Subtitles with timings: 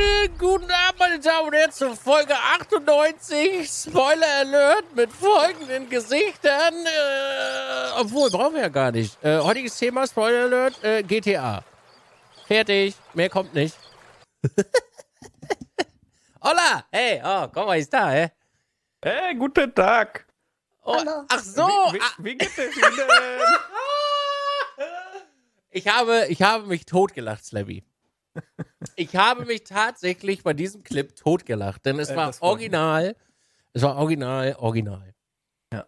[0.00, 3.68] Einen guten Abend, meine Damen und Herren, zu Folge 98.
[3.68, 6.74] Spoiler Alert mit folgenden Gesichtern.
[6.86, 9.22] Äh, obwohl, brauchen wir ja gar nicht.
[9.22, 11.62] Äh, heutiges Thema, Spoiler Alert, äh, GTA.
[12.46, 12.94] Fertig.
[13.12, 13.76] Mehr kommt nicht.
[16.42, 16.86] Hola!
[16.90, 18.30] Hey, oh, komm mal, ist da, hä?
[19.02, 20.26] Hey, guten Tag.
[20.82, 20.96] Oh,
[21.28, 21.66] ach so!
[21.66, 23.00] Wie, wie, ah, wie geht es Ihnen?
[25.70, 27.84] ich, habe, ich habe mich totgelacht, Slabby.
[28.96, 33.16] Ich habe mich tatsächlich bei diesem Clip totgelacht, denn es Äh, war original.
[33.72, 35.14] Es war original, original.
[35.72, 35.86] Ja.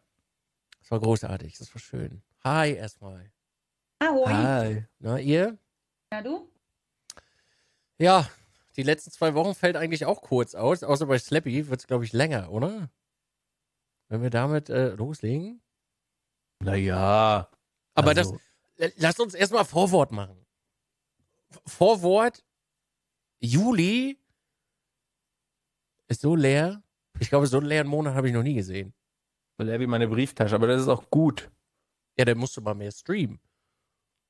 [0.80, 2.22] Es war großartig, das war schön.
[2.44, 3.32] Hi erstmal.
[3.98, 4.32] Ahoi.
[4.32, 4.86] Hi.
[4.98, 5.58] Na, ihr?
[6.12, 6.50] Ja, du?
[7.98, 8.28] Ja,
[8.76, 12.04] die letzten zwei Wochen fällt eigentlich auch kurz aus, außer bei Slappy wird es, glaube
[12.04, 12.90] ich, länger, oder?
[14.08, 15.62] Wenn wir damit äh, loslegen.
[16.60, 17.50] Naja.
[17.94, 18.38] Aber also,
[18.76, 20.41] das, äh, lass uns erstmal Vorwort machen.
[21.66, 22.44] Vorwort,
[23.40, 24.18] Juli
[26.08, 26.82] ist so leer.
[27.20, 28.94] Ich glaube, so einen leeren Monat habe ich noch nie gesehen.
[29.58, 31.50] So leer wie meine Brieftasche, aber das ist auch gut.
[32.18, 33.40] Ja, dann musst du mal mehr streamen.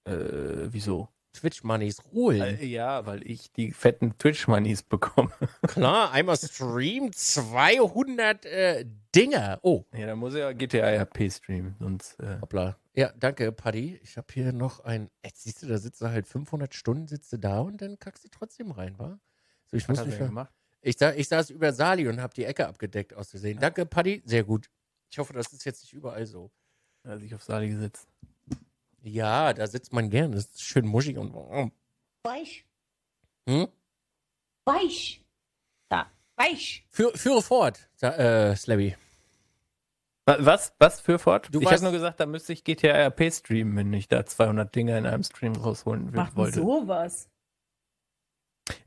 [0.05, 1.09] Äh, wieso?
[1.33, 2.59] Twitch-Moneys holen.
[2.59, 5.33] Äh, ja, weil ich die fetten Twitch-Moneys bekomme.
[5.67, 9.59] Klar, einmal Stream, 200 äh, Dinger.
[9.63, 12.19] Oh, ja, dann muss ja GTA RP streamen, sonst.
[12.21, 12.77] Äh, hoppla.
[12.95, 13.99] Ja, danke, Paddy.
[14.03, 15.11] Ich habe hier noch ein.
[15.25, 18.25] Jetzt siehst du, da sitzt du halt 500 Stunden, sitzt du da und dann kackst
[18.25, 19.19] du trotzdem rein, wa?
[19.67, 20.53] So, ich was muss hast mich gemacht?
[20.83, 23.59] Ich, sa ich saß über Sali und habe die Ecke abgedeckt auszusehen.
[23.61, 24.23] Danke, Paddy.
[24.25, 24.69] Sehr gut.
[25.11, 26.51] Ich hoffe, das ist jetzt nicht überall so.
[27.05, 28.09] Als ich auf Sali gesetzt.
[29.03, 30.33] Ja, da sitzt man gern.
[30.33, 31.73] Das ist schön muschig und warm.
[32.25, 32.65] Weich.
[33.49, 33.69] Hm?
[34.65, 35.25] Weich.
[35.89, 36.11] Da.
[36.37, 36.87] Weich.
[36.91, 38.97] Führ, führe fort, äh, Slabby.
[40.25, 40.73] Wa- Was?
[40.79, 41.49] Was für fort?
[41.53, 44.73] Du ich habe nur gesagt, da müsste ich GTA RP streamen, wenn ich da 200
[44.75, 46.61] Dinger in einem Stream rausholen will- Macht wollte.
[46.61, 47.29] sowas.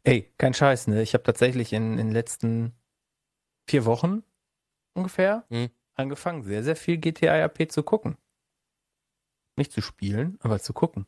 [0.03, 1.01] Ey, kein Scheiß, ne?
[1.01, 2.73] Ich habe tatsächlich in, in den letzten
[3.69, 4.23] vier Wochen
[4.93, 5.69] ungefähr Hm.
[5.95, 8.17] angefangen, sehr, sehr viel GTA RP zu gucken.
[9.55, 11.05] Nicht zu spielen, aber zu gucken.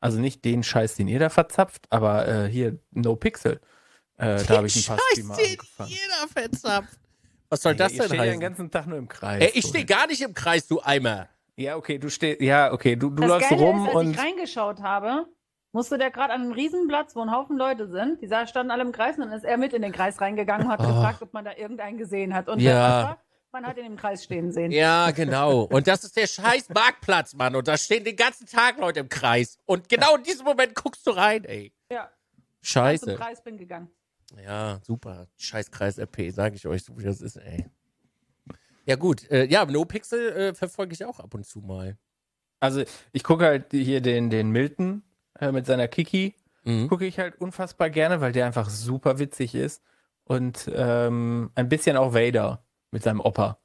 [0.00, 3.60] Also nicht den Scheiß, den ihr da verzapft, aber äh, hier No Pixel.
[4.16, 5.90] Äh, da habe ich ein paar Streamer angefangen.
[5.90, 6.98] jeder verzapft.
[7.48, 9.42] Was soll Ey, das denn steht ja den ganzen Tag nur im Kreis.
[9.42, 11.28] Ey, ich stehe gar nicht im Kreis, du Eimer.
[11.56, 14.10] Ja, okay, du stehst, ja, okay, du, du das läufst Geile rum ist, als und
[14.12, 15.26] ich reingeschaut habe,
[15.72, 18.22] musste der gerade an einem Riesenplatz, wo ein Haufen Leute sind.
[18.22, 20.72] Die standen alle im Kreis und dann ist er mit in den Kreis reingegangen und
[20.72, 20.86] hat Oh.
[20.86, 22.48] gefragt, ob man da irgendeinen gesehen hat.
[22.48, 23.18] Und Ja.
[23.52, 24.72] Man hat ihn im Kreis stehen sehen.
[24.72, 25.62] Ja, genau.
[25.62, 27.54] Und das ist der scheiß Marktplatz, Mann.
[27.54, 29.58] Und da stehen den ganzen Tag Leute im Kreis.
[29.66, 31.72] Und genau in diesem Moment guckst du rein, ey.
[31.90, 32.10] Ja.
[32.60, 33.14] Zum Scheiße.
[33.16, 33.90] Kreis bin gegangen.
[34.42, 35.26] Ja, super.
[35.36, 37.66] Scheiß Kreis RP, sage ich euch, so wie das ist, ey.
[38.86, 39.30] Ja, gut.
[39.30, 41.98] Äh, ja, No Pixel äh, verfolge ich auch ab und zu mal.
[42.58, 42.82] also
[43.12, 45.02] ich gucke halt hier den, den Milton
[45.38, 46.34] äh, mit seiner Kiki.
[46.64, 46.88] Mhm.
[46.88, 49.82] gucke ich halt unfassbar gerne, weil der einfach super witzig ist.
[50.24, 53.58] Und ähm, ein bisschen auch Vader mit seinem Opa.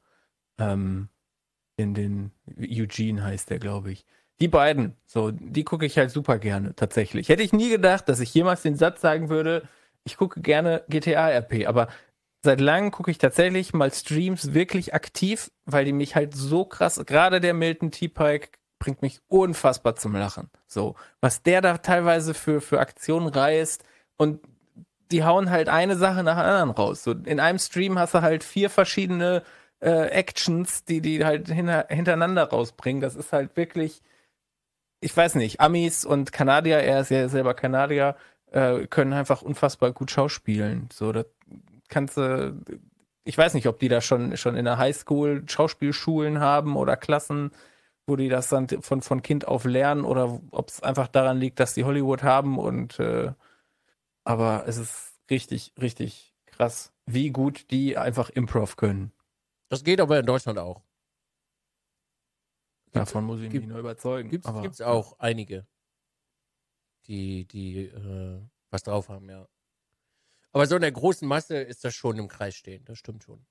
[0.60, 1.10] Ähm,
[1.78, 4.06] in den Eugene heißt der, glaube ich.
[4.40, 7.30] Die beiden, so, die gucke ich halt super gerne, tatsächlich.
[7.30, 9.68] Hätte ich nie gedacht, dass ich jemals den Satz sagen würde,
[10.04, 11.88] ich gucke gerne GTA RP, aber
[12.44, 17.02] seit langem gucke ich tatsächlich mal Streams wirklich aktiv, weil die mich halt so krass,
[17.06, 18.50] gerade der Milton T-Pike
[18.80, 20.50] bringt mich unfassbar zum Lachen.
[20.68, 23.84] So, was der da teilweise für, für Aktionen reißt
[24.18, 24.42] und
[25.12, 27.03] die hauen halt eine Sache nach der anderen raus.
[27.03, 29.44] So, in einem Stream hast du halt vier verschiedene
[29.79, 33.01] äh, Actions, die die halt hinter, hintereinander rausbringen.
[33.01, 34.01] Das ist halt wirklich,
[35.01, 38.16] ich weiß nicht, Amis und Kanadier, er ist ja selber Kanadier,
[38.51, 40.90] äh, können einfach unfassbar gut schauspielen.
[40.91, 41.25] So, das
[41.89, 42.59] kannst du,
[43.24, 47.51] ich weiß nicht, ob die da schon, schon in der Highschool Schauspielschulen haben oder Klassen,
[48.07, 51.59] wo die das dann von, von Kind auf lernen oder ob es einfach daran liegt,
[51.59, 53.34] dass die Hollywood haben und äh,
[54.28, 59.13] aber es ist richtig, richtig krass, wie gut die einfach Improv können.
[59.69, 60.84] Das geht aber in Deutschland auch.
[62.92, 64.30] Davon muss ich gibt- mich nur überzeugen.
[64.30, 65.66] Gibt's, aber, gibt's auch einige,
[67.06, 69.48] die, die äh, was drauf haben, ja.
[70.51, 73.46] Aber so in der großen Masse ist das schon im Kreis stehen, das stimmt schon.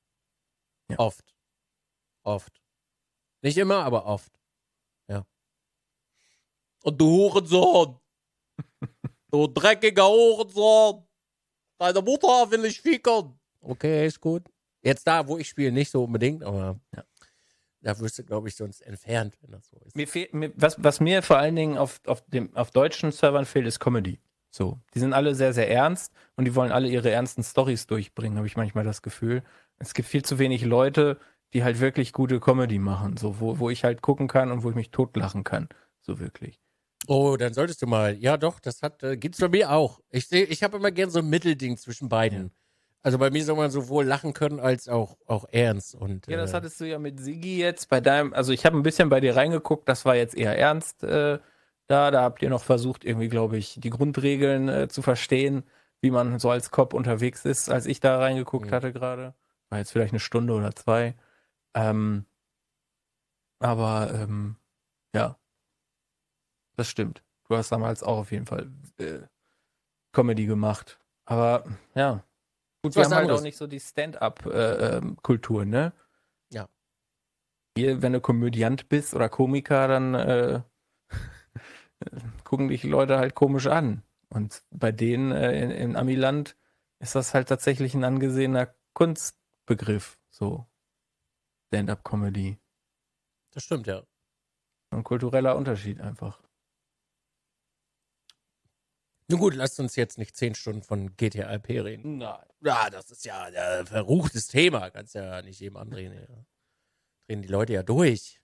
[0.91, 0.99] Ja.
[0.99, 1.35] Oft.
[2.23, 2.61] Oft.
[3.43, 4.33] Nicht immer, aber oft.
[5.09, 5.27] Ja.
[6.83, 7.99] Und du Hurensohn!
[9.31, 11.05] du dreckiger Hurensohn!
[11.79, 13.39] Deine Mutter will ich ficken!
[13.61, 14.45] Okay, ist gut.
[14.83, 17.05] Jetzt da, wo ich spiele, nicht so unbedingt, aber Ja.
[17.81, 19.97] da wirst du, glaube ich, sonst entfernt, wenn das so ist.
[19.97, 23.45] Mir fehlt, mir, was, was mir vor allen Dingen auf, auf, dem, auf deutschen Servern
[23.45, 24.21] fehlt, ist Comedy.
[24.51, 28.39] So, die sind alle sehr, sehr ernst und die wollen alle ihre ernsten Stories durchbringen,
[28.39, 29.43] habe ich manchmal das Gefühl.
[29.79, 31.19] Es gibt viel zu wenig Leute,
[31.53, 34.71] die halt wirklich gute Comedy machen, so wo, wo ich halt gucken kann und wo
[34.71, 35.69] ich mich totlachen kann.
[36.01, 36.61] So wirklich.
[37.07, 38.17] Oh, dann solltest du mal.
[38.17, 40.01] Ja, doch, das hat, äh, gibt's bei mir auch.
[40.11, 42.53] Ich sehe, ich habe immer gern so ein Mittelding zwischen beiden.
[43.03, 45.95] Also bei mir soll man sowohl lachen können als auch, auch ernst.
[45.95, 48.77] Und, Ja, das äh, hattest du ja mit Sigi jetzt bei deinem, also ich habe
[48.77, 51.39] ein bisschen bei dir reingeguckt, das war jetzt eher ernst äh,
[51.87, 52.11] da.
[52.11, 55.63] Da habt ihr noch versucht, irgendwie, glaube ich, die Grundregeln äh, zu verstehen,
[56.01, 58.75] wie man so als Cop unterwegs ist, als ich da reingeguckt Mhm.
[58.75, 59.35] hatte gerade.
[59.71, 61.15] War jetzt vielleicht eine Stunde oder zwei.
[61.75, 62.27] Ähm,
[63.61, 64.57] aber ähm,
[65.15, 65.39] ja,
[66.77, 67.23] das stimmt.
[67.49, 69.21] Du hast damals auch auf jeden Fall äh,
[70.13, 70.99] Comedy gemacht.
[71.25, 71.65] Aber
[71.95, 72.25] ja,
[72.83, 75.93] gut, wir haben halt auch nicht so die Stand-up-Kultur, ne?
[76.51, 76.69] Ja.
[77.77, 80.63] Hier, wenn du Komödiant bist oder Komiker, dann äh,
[82.45, 84.03] gucken dich Leute halt komisch an.
[84.29, 86.57] Und bei denen äh, in, in Amiland
[86.99, 90.67] ist das halt tatsächlich ein angesehener Kunstbegriff, so
[91.69, 92.59] Stand-up-Comedy.
[93.53, 94.03] Das stimmt, ja.
[94.91, 96.41] Ein kultureller Unterschied einfach.
[99.29, 102.19] Nun gut, lasst uns jetzt nicht zehn Stunden von GTAP reden.
[102.19, 102.47] Nein.
[102.61, 104.91] Ja, das ist ja ein verruchtes Thema.
[104.91, 106.13] Kannst ja nicht jedem andrehen.
[106.13, 106.45] Ja.
[107.27, 108.41] Drehen die Leute ja durch.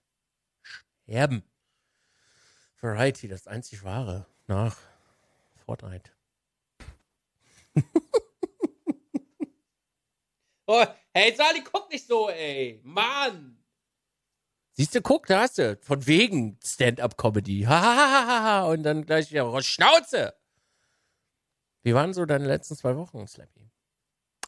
[0.61, 1.43] Sterben.
[2.81, 4.77] Variety, das einzig wahre nach
[5.65, 6.11] Fortnite.
[10.67, 12.81] oh, hey, Sali, guck nicht so, ey.
[12.83, 13.63] Mann.
[14.73, 15.77] Siehst du, guck, da hast du.
[15.81, 17.61] Von wegen Stand-up-Comedy.
[17.61, 18.65] Hahaha.
[18.65, 19.65] Und dann gleich wieder raus.
[19.65, 20.33] Schnauze.
[21.83, 23.69] Wie waren so deine letzten zwei Wochen, Slappy?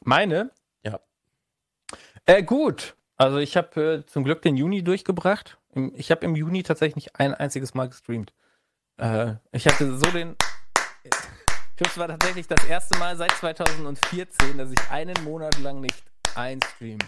[0.03, 0.51] Meine?
[0.83, 0.99] Ja.
[2.25, 2.95] Äh, gut.
[3.17, 5.57] Also ich habe äh, zum Glück den Juni durchgebracht.
[5.93, 8.33] Ich habe im Juni tatsächlich nicht ein einziges Mal gestreamt.
[8.97, 10.35] Äh, ich hatte so den.
[11.03, 11.11] Ich
[11.77, 16.03] glaube, es war tatsächlich das erste Mal seit 2014, dass ich einen Monat lang nicht
[16.35, 16.99] ein Stream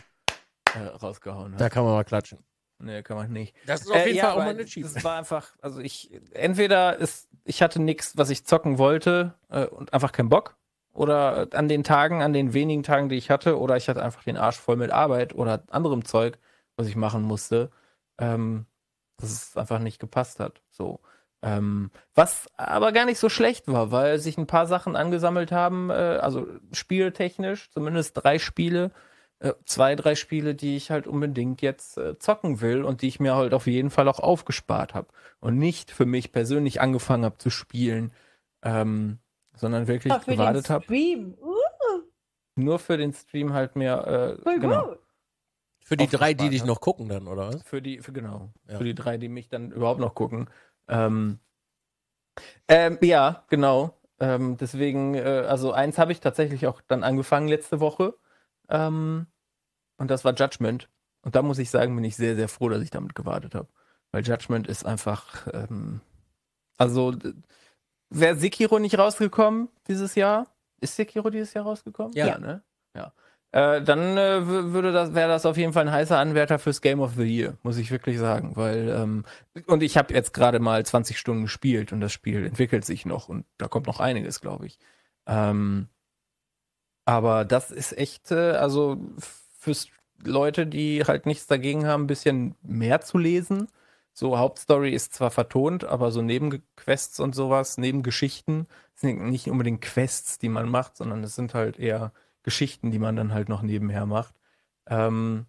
[0.74, 1.57] äh, rausgehauen habe.
[1.57, 2.39] Da kann man mal klatschen.
[2.79, 3.56] Nee, kann man nicht.
[3.65, 4.95] Das ist auf Äh, jeden ja, Fall auch mal ein Achievement.
[4.95, 9.65] Das war einfach, also ich, entweder ist, ich hatte nichts, was ich zocken wollte äh,
[9.65, 10.56] und einfach keinen Bock.
[10.94, 14.24] Oder an den Tagen, an den wenigen Tagen, die ich hatte, oder ich hatte einfach
[14.24, 16.39] den Arsch voll mit Arbeit oder anderem Zeug,
[16.75, 17.69] was ich machen musste,
[18.18, 18.65] ähm,
[19.18, 20.62] dass es einfach nicht gepasst hat.
[20.71, 21.00] So.
[21.44, 25.91] Ähm, was aber gar nicht so schlecht war, weil sich ein paar Sachen angesammelt haben,
[25.91, 28.91] äh, also spieltechnisch, zumindest drei Spiele,
[29.39, 33.19] äh, zwei, drei Spiele, die ich halt unbedingt jetzt äh, zocken will und die ich
[33.19, 35.07] mir halt auf jeden Fall auch aufgespart habe
[35.39, 38.12] und nicht für mich persönlich angefangen habe zu spielen,
[38.63, 39.19] ähm,
[39.56, 41.38] sondern wirklich Ach, für den gewartet habe, Stream.
[41.39, 41.54] Uh,
[42.56, 45.00] nur für den Stream halt mir, äh, voll genau, gut.
[45.84, 47.62] Für die drei, die dich noch gucken dann, oder was?
[47.63, 48.78] für die, für genau, Ja.
[48.78, 50.50] für die drei, die mich dann überhaupt noch gucken.
[50.89, 51.39] Ähm,
[52.68, 53.94] ähm, ja, genau.
[54.19, 58.16] Ähm, deswegen, äh, also eins habe ich tatsächlich auch dann angefangen letzte Woche.
[58.69, 59.28] Ähm,
[59.98, 60.90] und das war Judgment.
[61.22, 63.68] Und da muss ich sagen, bin ich sehr, sehr froh, dass ich damit gewartet habe.
[64.12, 66.02] Weil Judgment ist einfach, ähm,
[66.78, 67.14] also
[68.10, 70.48] wäre Sekiro nicht rausgekommen dieses Jahr?
[70.80, 72.14] Ist Sekiro dieses Jahr rausgekommen?
[72.14, 72.38] Ja.
[72.38, 72.62] ne?
[72.96, 73.12] Ja.
[73.52, 76.81] Äh, dann äh, wü- würde das, wäre das auf jeden Fall ein heißer Anwärter fürs
[76.81, 78.56] Game of the Year, muss ich wirklich sagen.
[78.56, 79.25] Weil, ähm,
[79.66, 83.30] und ich habe jetzt gerade mal 20 Stunden gespielt und das Spiel entwickelt sich noch
[83.30, 84.78] und da kommt noch einiges, glaube ich.
[85.25, 85.88] Ähm,
[87.07, 88.98] aber das ist echt, äh, also
[89.57, 89.88] fürs
[90.25, 93.70] Leute, die halt nichts dagegen haben, ein bisschen mehr zu lesen.
[94.13, 100.38] So, Hauptstory ist zwar vertont, aber so Nebenquests und sowas, Nebengeschichten, sind nicht unbedingt Quests,
[100.38, 102.12] die man macht, sondern es sind halt eher
[102.43, 104.36] Geschichten, die man dann halt noch nebenher macht.
[104.88, 105.46] Ähm,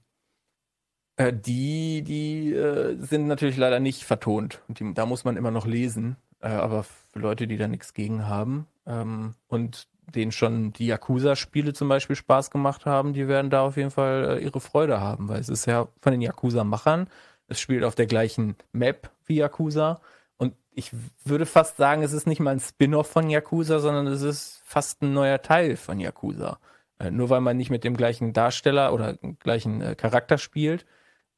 [1.16, 4.62] äh, die, die äh, sind natürlich leider nicht vertont.
[4.68, 6.18] Und die, da muss man immer noch lesen.
[6.40, 11.73] Äh, aber für Leute, die da nichts gegen haben ähm, und denen schon die Yakuza-Spiele
[11.73, 15.29] zum Beispiel Spaß gemacht haben, die werden da auf jeden Fall äh, ihre Freude haben,
[15.29, 17.09] weil es ist ja von den Yakuza-Machern.
[17.47, 20.00] Es spielt auf der gleichen Map wie Yakuza.
[20.37, 20.91] Und ich
[21.25, 25.03] würde fast sagen, es ist nicht mal ein Spin-off von Yakuza, sondern es ist fast
[25.03, 26.59] ein neuer Teil von Yakuza.
[26.99, 30.87] Äh, nur weil man nicht mit dem gleichen Darsteller oder gleichen äh, Charakter spielt,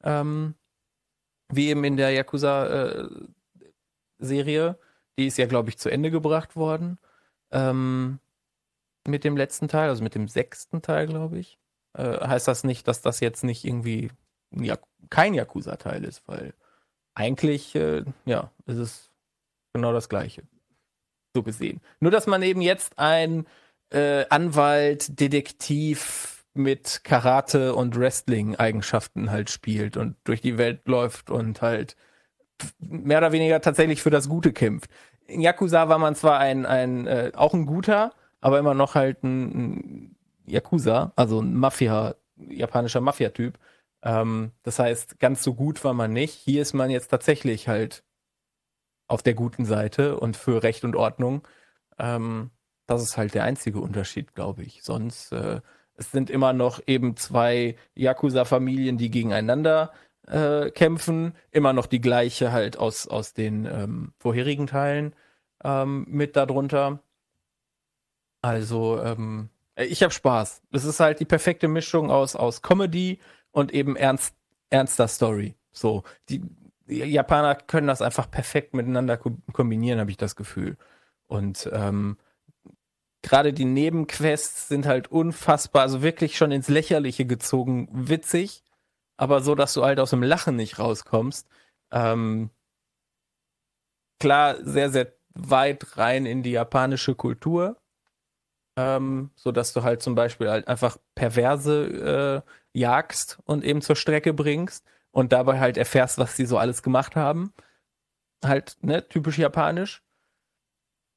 [0.03, 0.55] ähm,
[1.49, 4.79] wie eben in der Yakuza-Serie.
[5.17, 6.97] die ist ja, glaube ich, zu Ende gebracht worden.
[7.51, 8.19] Ähm,
[9.07, 11.59] mit dem letzten Teil, also mit dem sechsten Teil, glaube ich.
[11.93, 14.11] Äh, heißt das nicht, dass das jetzt nicht irgendwie
[15.09, 16.53] kein Yakuza-Teil ist, weil
[17.13, 19.11] eigentlich, äh, ja, ist es
[19.73, 20.43] genau das Gleiche.
[21.33, 21.81] So gesehen.
[21.99, 23.45] Nur, dass man eben jetzt ein
[23.89, 31.61] äh, Anwalt, Detektiv mit Karate und Wrestling-Eigenschaften halt spielt und durch die Welt läuft und
[31.61, 31.95] halt
[32.79, 34.89] mehr oder weniger tatsächlich für das Gute kämpft.
[35.27, 39.23] In Yakuza war man zwar ein, ein äh, auch ein guter, aber immer noch halt
[39.23, 43.57] ein, ein Yakuza, also ein Mafia, japanischer Mafia-Typ.
[44.03, 46.33] Ähm, das heißt, ganz so gut war man nicht.
[46.33, 48.03] Hier ist man jetzt tatsächlich halt
[49.07, 51.47] auf der guten Seite und für Recht und Ordnung.
[51.99, 52.51] Ähm,
[52.87, 54.83] das ist halt der einzige Unterschied, glaube ich.
[54.83, 55.61] Sonst, äh,
[55.95, 59.91] es sind immer noch eben zwei Yakuza-Familien, die gegeneinander
[60.27, 61.33] äh, kämpfen.
[61.51, 65.13] Immer noch die gleiche halt aus, aus den ähm, vorherigen Teilen
[65.63, 66.99] ähm, mit darunter.
[68.41, 70.61] Also, ähm, ich habe Spaß.
[70.71, 73.19] Es ist halt die perfekte Mischung aus, aus Comedy
[73.51, 74.35] und eben ernst,
[74.69, 75.55] ernster Story.
[75.71, 76.41] So, die,
[76.87, 80.77] die Japaner können das einfach perfekt miteinander kombinieren, habe ich das Gefühl.
[81.27, 82.17] Und ähm,
[83.21, 88.63] gerade die Nebenquests sind halt unfassbar, also wirklich schon ins Lächerliche gezogen, witzig,
[89.17, 91.47] aber so, dass du halt aus dem Lachen nicht rauskommst.
[91.91, 92.49] Ähm,
[94.19, 97.80] klar, sehr, sehr weit rein in die japanische Kultur,
[98.75, 103.95] ähm, so dass du halt zum Beispiel halt einfach Perverse äh, jagst und eben zur
[103.95, 107.53] Strecke bringst und dabei halt erfährst, was sie so alles gemacht haben.
[108.43, 110.03] Halt, ne, typisch japanisch.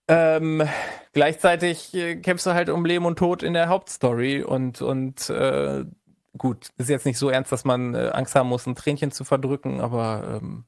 [0.06, 0.68] Ähm,
[1.12, 5.84] gleichzeitig äh, kämpfst du halt um Leben und Tod in der Hauptstory und, und äh,
[6.36, 9.24] gut, ist jetzt nicht so ernst, dass man äh, Angst haben muss, ein Tränchen zu
[9.24, 10.64] verdrücken, aber ähm,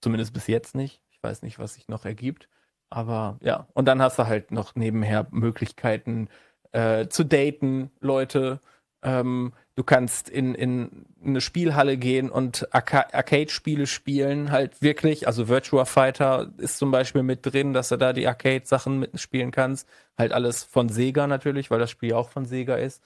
[0.00, 1.00] zumindest bis jetzt nicht.
[1.10, 2.48] Ich weiß nicht, was sich noch ergibt.
[2.92, 6.28] Aber ja, und dann hast du halt noch nebenher Möglichkeiten
[6.72, 8.60] äh, zu daten, Leute.
[9.02, 15.26] Ähm, du kannst in, in eine Spielhalle gehen und Arca Arcade-Spiele spielen, halt wirklich.
[15.26, 19.88] Also Virtua Fighter ist zum Beispiel mit drin, dass du da die Arcade-Sachen mitspielen kannst.
[20.18, 23.02] Halt alles von Sega natürlich, weil das Spiel auch von Sega ist.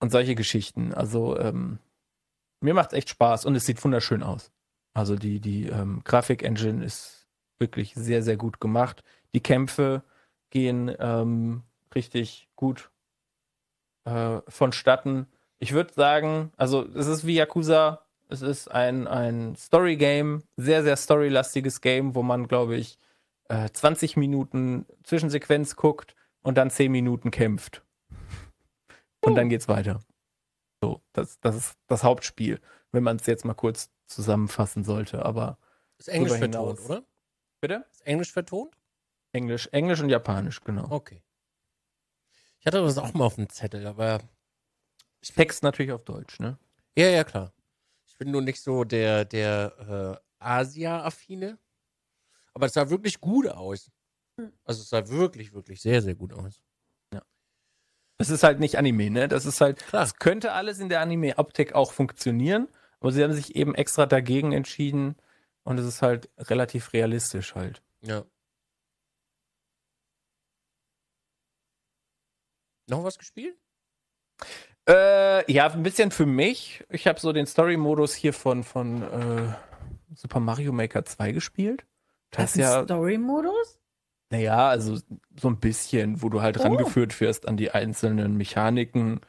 [0.00, 0.92] Und solche Geschichten.
[0.92, 1.78] Also ähm,
[2.60, 4.52] mir macht echt Spaß und es sieht wunderschön aus.
[4.94, 7.17] Also die, die ähm, Grafik-Engine ist
[7.58, 9.02] wirklich sehr, sehr gut gemacht.
[9.34, 10.02] Die Kämpfe
[10.50, 11.62] gehen ähm,
[11.94, 12.90] richtig gut
[14.04, 15.26] äh, vonstatten.
[15.58, 20.96] Ich würde sagen, also es ist wie Yakuza, es ist ein, ein Story-Game, sehr, sehr
[20.96, 22.98] storylastiges Game, wo man, glaube ich,
[23.48, 27.82] äh, 20 Minuten Zwischensequenz guckt und dann 10 Minuten kämpft.
[29.20, 30.00] Und dann geht's weiter.
[30.80, 32.60] So, das, das ist das Hauptspiel,
[32.92, 35.24] wenn man es jetzt mal kurz zusammenfassen sollte.
[35.24, 35.58] Aber
[35.98, 37.02] ist Englisch vertont, oder?
[37.60, 37.84] Bitte?
[37.90, 38.76] Ist Englisch vertont?
[39.32, 40.90] Englisch, Englisch und Japanisch, genau.
[40.90, 41.22] Okay.
[42.60, 44.20] Ich hatte das auch mal auf dem Zettel, aber.
[45.22, 46.58] Text natürlich auf Deutsch, ne?
[46.96, 47.52] Ja, ja, klar.
[48.06, 51.58] Ich bin nur nicht so der, der äh, Asia-Affine.
[52.54, 53.90] Aber es sah wirklich gut aus.
[54.64, 56.62] Also es sah wirklich, wirklich sehr, sehr gut aus.
[57.12, 57.22] Ja.
[58.18, 59.28] Es ist halt nicht Anime, ne?
[59.28, 60.02] Das ist halt, Klar.
[60.02, 62.68] das könnte alles in der Anime-Optik auch funktionieren,
[63.00, 65.16] aber sie haben sich eben extra dagegen entschieden,
[65.68, 67.82] und es ist halt relativ realistisch halt.
[68.00, 68.24] Ja.
[72.88, 73.54] Noch was gespielt?
[74.88, 76.84] Äh, ja, ein bisschen für mich.
[76.88, 79.52] Ich habe so den Story-Modus hier von, von äh,
[80.14, 81.84] Super Mario Maker 2 gespielt.
[82.30, 83.78] Das ist ja Story-Modus?
[84.30, 84.98] Naja, also
[85.38, 86.62] so ein bisschen, wo du halt oh.
[86.62, 89.20] rangeführt wirst an die einzelnen Mechaniken,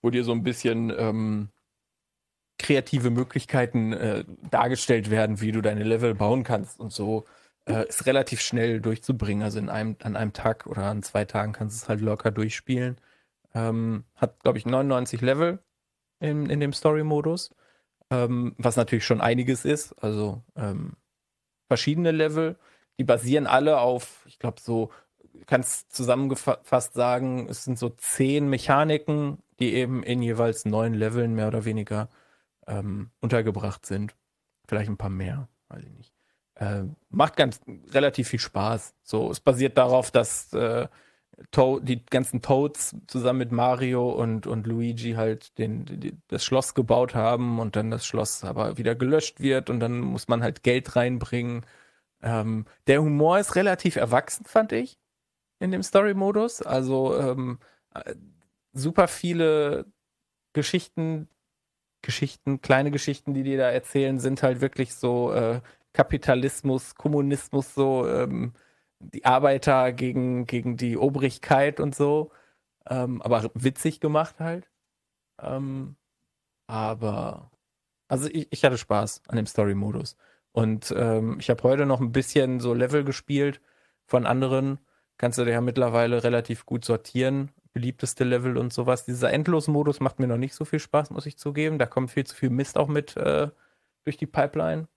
[0.00, 1.50] wo dir so ein bisschen ähm,
[2.58, 7.24] kreative Möglichkeiten äh, dargestellt werden, wie du deine Level bauen kannst und so.
[7.66, 9.42] Äh, ist relativ schnell durchzubringen.
[9.42, 12.30] Also in einem, an einem Tag oder an zwei Tagen kannst du es halt locker
[12.30, 12.98] durchspielen.
[13.54, 15.60] Ähm, hat, glaube ich, 99 Level
[16.20, 17.54] in, in dem Story-Modus.
[18.10, 19.92] Ähm, was natürlich schon einiges ist.
[20.02, 20.92] Also ähm,
[21.68, 22.56] verschiedene Level.
[22.98, 24.90] Die basieren alle auf, ich glaube, so,
[25.46, 31.48] kannst zusammengefasst sagen, es sind so zehn Mechaniken, die eben in jeweils neun Leveln mehr
[31.48, 32.08] oder weniger
[32.66, 34.14] ähm, untergebracht sind.
[34.66, 36.12] Vielleicht ein paar mehr, weiß ich nicht.
[36.56, 38.94] Äh, macht ganz relativ viel Spaß.
[39.02, 40.88] So, es basiert darauf, dass äh,
[41.82, 47.14] die ganzen Toads zusammen mit Mario und, und Luigi halt den, die, das Schloss gebaut
[47.14, 50.94] haben und dann das Schloss aber wieder gelöscht wird und dann muss man halt Geld
[50.94, 51.66] reinbringen.
[52.22, 54.98] Ähm, der Humor ist relativ erwachsen, fand ich,
[55.58, 56.62] in dem Story-Modus.
[56.62, 57.58] Also ähm,
[57.94, 58.14] äh,
[58.72, 59.86] super viele
[60.52, 61.28] Geschichten,
[62.04, 65.60] Geschichten, kleine Geschichten, die die da erzählen, sind halt wirklich so äh,
[65.92, 68.52] Kapitalismus, Kommunismus, so ähm,
[69.00, 72.30] die Arbeiter gegen, gegen die Obrigkeit und so.
[72.88, 74.70] Ähm, aber witzig gemacht halt.
[75.40, 75.96] Ähm,
[76.66, 77.50] aber
[78.08, 80.16] also ich, ich, hatte Spaß an dem Story-Modus.
[80.52, 83.60] Und ähm, ich habe heute noch ein bisschen so Level gespielt
[84.06, 84.78] von anderen.
[85.18, 89.04] Kannst du ja mittlerweile relativ gut sortieren beliebteste Level und sowas.
[89.04, 91.78] Dieser Endlos-Modus macht mir noch nicht so viel Spaß, muss ich zugeben.
[91.78, 93.50] Da kommt viel zu viel Mist auch mit äh,
[94.04, 94.88] durch die Pipeline.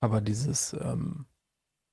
[0.00, 1.26] Aber dieses ähm,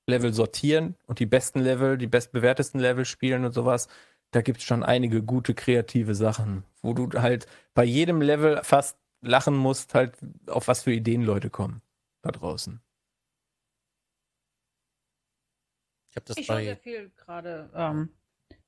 [0.08, 3.88] Level sortieren und die besten Level, die bestbewertesten Level spielen und sowas,
[4.32, 8.98] da gibt es schon einige gute kreative Sachen, wo du halt bei jedem Level fast
[9.20, 10.16] lachen musst, halt
[10.46, 11.82] auf was für Ideen Leute kommen
[12.22, 12.80] da draußen.
[16.10, 16.76] Ich habe das Ich schaue sehr bei.
[16.76, 18.10] viel gerade ähm,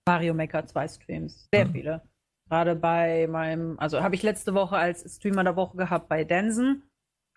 [0.09, 1.49] Mario Maker 2 Streams.
[1.53, 1.73] Sehr Mhm.
[1.73, 2.03] viele.
[2.49, 6.83] Gerade bei meinem, also habe ich letzte Woche als Streamer der Woche gehabt bei Densen.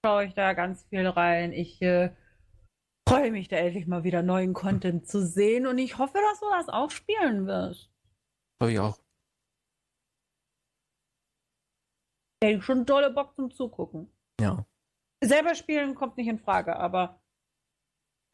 [0.04, 1.52] Schaue ich da ganz viel rein.
[1.54, 2.14] Ich äh,
[3.08, 6.48] freue mich da endlich mal wieder neuen Content zu sehen und ich hoffe, dass du
[6.50, 7.92] das auch spielen wirst.
[8.62, 9.00] Habe ich auch.
[12.44, 14.12] Ey, schon dolle Bock zum Zugucken.
[14.40, 14.66] Ja.
[15.24, 17.22] Selber spielen kommt nicht in Frage, aber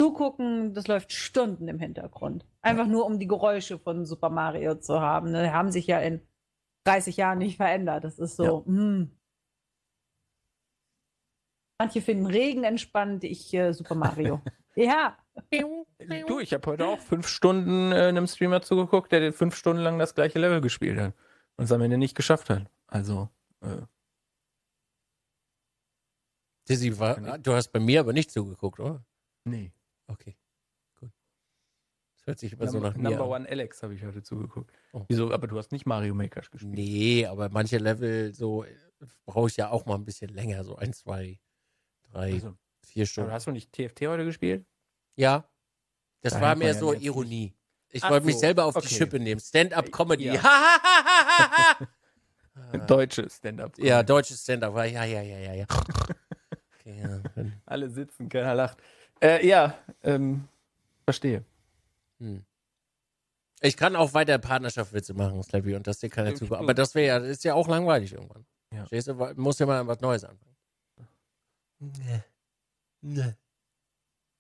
[0.02, 2.44] zugucken, das läuft Stunden im Hintergrund.
[2.64, 5.32] Einfach nur, um die Geräusche von Super Mario zu haben.
[5.32, 5.44] Ne?
[5.44, 6.28] Die haben sich ja in
[6.86, 8.04] 30 Jahren nicht verändert.
[8.04, 9.12] Das ist so, hm.
[11.80, 14.42] Manche finden Regen entspannt, ich äh, Super Mario.
[14.76, 15.18] ja.
[15.52, 20.00] Du, ich habe heute auch fünf Stunden äh, einem Streamer zugeguckt, der fünf Stunden lang
[20.00, 21.14] das gleiche Level gespielt hat
[21.58, 22.70] und es am Ende nicht geschafft hat.
[22.88, 23.30] Also,
[23.62, 23.84] äh,
[26.68, 29.04] Dizzy war, du hast bei mir aber nicht zugeguckt, oder?
[29.46, 29.72] nee.
[30.12, 30.36] Okay.
[31.00, 31.12] Gut.
[32.18, 33.42] Das hört sich immer so Number, nach mir Number an.
[33.44, 34.76] One Alex habe ich heute zugeguckt.
[34.94, 35.06] Oh.
[35.08, 35.32] Wieso?
[35.32, 36.74] Aber du hast nicht Mario Maker gespielt.
[36.74, 38.66] Nee, aber manche Level so
[39.26, 41.40] brauche ich ja auch mal ein bisschen länger, so ein, zwei,
[42.04, 43.32] drei, Also, vier aber Stunden.
[43.32, 44.66] hast du nicht TFT heute gespielt?
[45.16, 45.50] Ja.
[46.22, 47.56] Das Da war mehr ja so Ironie.
[47.90, 48.96] Ich Ach wollte mich so, selber auf die okay.
[48.96, 49.42] Schippe nehmen.
[49.42, 50.26] Stand-up-Comedy.
[50.26, 50.42] Ja.
[52.88, 53.78] Deutsches Stand-up.
[53.78, 54.76] ja, deutsches Stand-up.
[54.76, 55.66] Ja, ja, ja, ja, ja.
[56.80, 57.22] Okay, ja.
[57.68, 58.80] Alle sitzen, keiner lacht.
[59.22, 60.48] Äh, ja, ähm,
[61.06, 61.44] verstehe.
[62.20, 62.44] Hm.
[63.62, 66.56] Ich kann auch weiter Partnerschaftswitze machen, Slappy, und das dir keiner Ja, zu.
[66.56, 68.46] Aber das wäre ja, das ist ja auch langweilig irgendwann.
[68.74, 68.86] Ja.
[68.86, 69.34] Du?
[69.36, 70.56] Muss ja mal was Neues anfangen.
[71.80, 72.24] Nee.
[73.02, 73.34] Nee.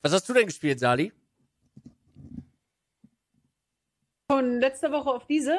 [0.01, 1.11] Was hast du denn gespielt, Sali?
[4.31, 5.57] Von letzter Woche auf diese?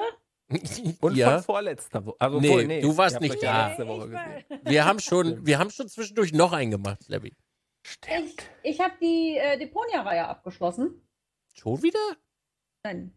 [1.00, 1.34] Und ja.
[1.34, 2.16] von vorletzter Woche.
[2.18, 3.76] Also, Nee, obwohl, du warst nicht da.
[3.78, 4.08] Nee, war-.
[4.64, 7.36] Wir haben schon, wir haben schon zwischendurch noch einen gemacht, Slappy.
[8.06, 11.06] Ich, ich habe die äh, Deponia-Reihe abgeschlossen.
[11.54, 11.98] Schon wieder?
[12.84, 13.16] Nein.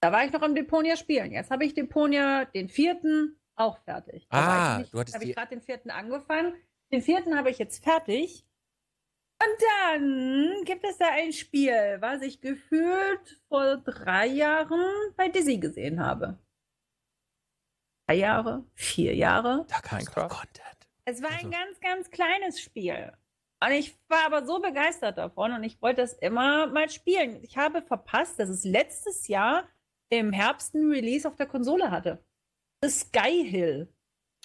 [0.00, 1.32] Da war ich noch im Deponia spielen.
[1.32, 4.26] Jetzt habe ich Deponia den vierten auch fertig.
[4.30, 6.54] Da Ah, ich nicht- du hattest habe die- ich gerade den vierten angefangen.
[6.92, 8.44] Den vierten habe ich jetzt fertig.
[9.40, 15.58] Und dann gibt es da ein Spiel, was ich gefühlt vor drei Jahren bei Dizzy
[15.58, 16.38] gesehen habe.
[18.08, 18.64] Drei Jahre?
[18.74, 19.66] Vier Jahre?
[19.68, 20.28] Da Minecraft?
[20.28, 20.88] Content.
[21.04, 23.12] Es war Also- ein ganz, ganz kleines Spiel.
[23.60, 27.42] Und ich war aber so begeistert davon und ich wollte das immer mal spielen.
[27.42, 29.68] Ich habe verpasst, dass es letztes Jahr
[30.10, 32.22] im Herbst ein Release auf der Konsole hatte.
[32.82, 33.92] The Sky Hill.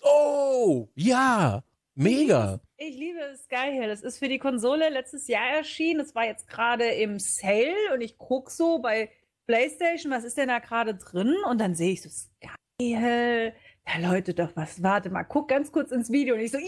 [0.02, 2.60] Oh, ja, mega.
[2.78, 3.91] Ich liebe Sky Hill.
[3.91, 5.99] Es ist für die Konsole letztes Jahr erschienen.
[5.99, 9.12] Es war jetzt gerade im Sale und ich gucke so bei
[9.45, 11.36] PlayStation, was ist denn da gerade drin?
[11.47, 12.49] Und dann sehe ich so Sky
[12.80, 13.54] Hill.
[13.86, 14.82] Da läutet doch was.
[14.82, 16.65] Warte mal, guck ganz kurz ins Video und ich so, ja,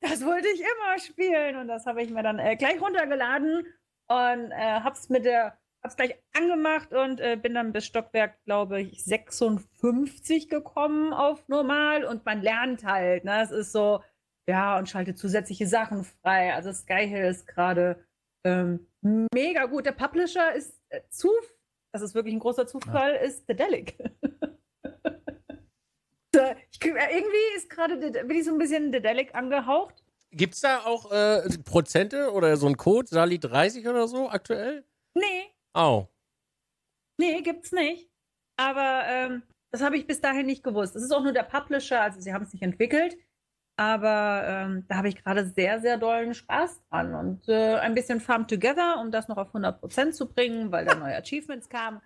[0.00, 1.56] das wollte ich immer spielen.
[1.56, 3.66] Und das habe ich mir dann äh, gleich runtergeladen
[4.08, 8.80] und äh, hab's mit der, hab's gleich angemacht und äh, bin dann bis Stockwerk, glaube
[8.80, 13.42] ich, 56 gekommen auf normal und man lernt halt, ne?
[13.42, 14.02] Es ist so,
[14.48, 16.54] ja, und schaltet zusätzliche Sachen frei.
[16.54, 18.02] Also Sky Hill ist gerade
[18.44, 18.86] ähm,
[19.32, 19.84] mega gut.
[19.86, 21.30] Der Publisher ist äh, zu,
[21.92, 23.96] das ist wirklich ein großer Zufall, ist Dedelic.
[23.98, 24.04] So,
[26.34, 30.02] ich, äh, irgendwie ist gerade, bin ich so ein bisschen Dedelic angehaucht.
[30.30, 34.84] Gibt's da auch äh, Prozente oder so ein Code, Sali 30 oder so aktuell?
[35.14, 36.08] Nee, Au.
[37.16, 38.10] nee, gibt's nicht.
[38.56, 40.96] Aber ähm, das habe ich bis dahin nicht gewusst.
[40.96, 43.16] Es ist auch nur der Publisher, also sie haben es nicht entwickelt.
[43.76, 47.14] Aber ähm, da habe ich gerade sehr, sehr dollen Spaß dran.
[47.14, 50.96] Und äh, ein bisschen Farm Together, um das noch auf 100% zu bringen, weil da
[50.96, 52.00] neue Achievements kamen.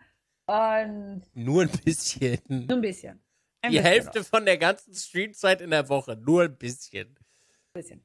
[0.46, 2.38] Und Nur ein bisschen.
[2.68, 3.22] so ein bisschen.
[3.62, 6.16] Ein Die Hälfte von der ganzen Streamzeit in der Woche.
[6.16, 7.14] Nur ein bisschen.
[7.14, 8.04] noch, ein bisschen.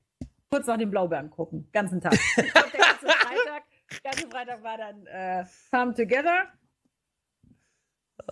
[0.52, 2.14] Kurz nach den Blaubeeren gucken, ganzen Tag.
[2.38, 3.64] Der ganze Freitag,
[4.04, 6.54] ganze Freitag war dann äh, Farm Together.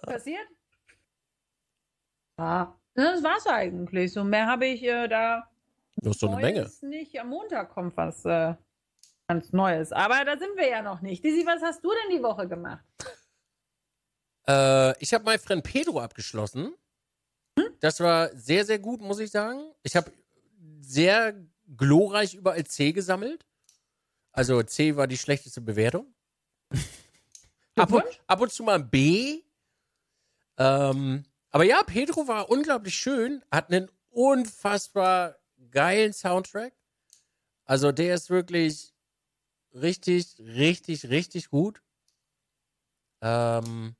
[0.03, 0.47] Passiert?
[2.39, 4.13] Ja, das war's eigentlich.
[4.13, 5.49] So mehr habe ich äh, da
[6.01, 6.71] Nur so eine Menge.
[6.81, 7.19] Nicht.
[7.19, 8.53] Am Montag kommt was äh,
[9.27, 9.91] ganz Neues.
[9.91, 11.23] Aber da sind wir ja noch nicht.
[11.23, 12.85] Dizzy, was hast du denn die Woche gemacht?
[14.47, 16.73] Äh, ich habe mein Freund Pedro abgeschlossen.
[17.79, 19.71] Das war sehr, sehr gut, muss ich sagen.
[19.83, 20.11] Ich habe
[20.81, 21.35] sehr
[21.77, 23.45] glorreich überall C gesammelt.
[24.31, 26.13] Also C war die schlechteste Bewertung.
[27.75, 29.41] ab, und, ab und zu mal ein B.
[30.57, 35.37] Ähm, aber ja, Pedro war unglaublich schön, hat einen unfassbar
[35.71, 36.73] geilen Soundtrack.
[37.65, 38.93] Also der ist wirklich
[39.73, 41.81] richtig, richtig, richtig gut.
[43.21, 43.95] Ähm,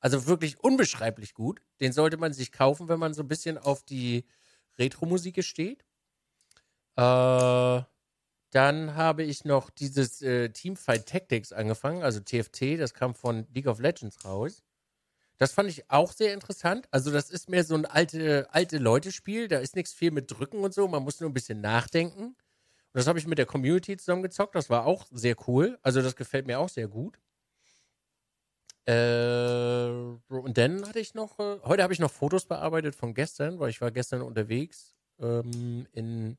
[0.00, 1.62] also wirklich unbeschreiblich gut.
[1.80, 4.24] Den sollte man sich kaufen, wenn man so ein bisschen auf die
[4.78, 5.84] Retro-Musik steht.
[6.96, 7.82] Äh,
[8.52, 13.68] Dann habe ich noch dieses äh, Teamfight Tactics angefangen, also TFT, das kam von League
[13.68, 14.64] of Legends raus.
[15.38, 16.88] Das fand ich auch sehr interessant.
[16.92, 19.48] Also, das ist mehr so ein alte, alte Leute-Spiel.
[19.48, 20.88] Da ist nichts viel mit Drücken und so.
[20.88, 22.24] Man muss nur ein bisschen nachdenken.
[22.28, 22.36] Und
[22.94, 24.54] das habe ich mit der Community zusammengezockt.
[24.56, 25.78] Das war auch sehr cool.
[25.82, 27.18] Also, das gefällt mir auch sehr gut.
[28.90, 29.88] Äh,
[30.28, 33.70] und dann hatte ich noch, äh, heute habe ich noch Fotos bearbeitet von gestern, weil
[33.70, 36.38] ich war gestern unterwegs ähm, in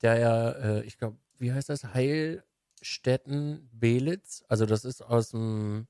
[0.00, 1.84] der, äh, ich glaube, wie heißt das?
[1.92, 4.42] Heilstätten Belitz.
[4.48, 5.86] Also das ist aus dem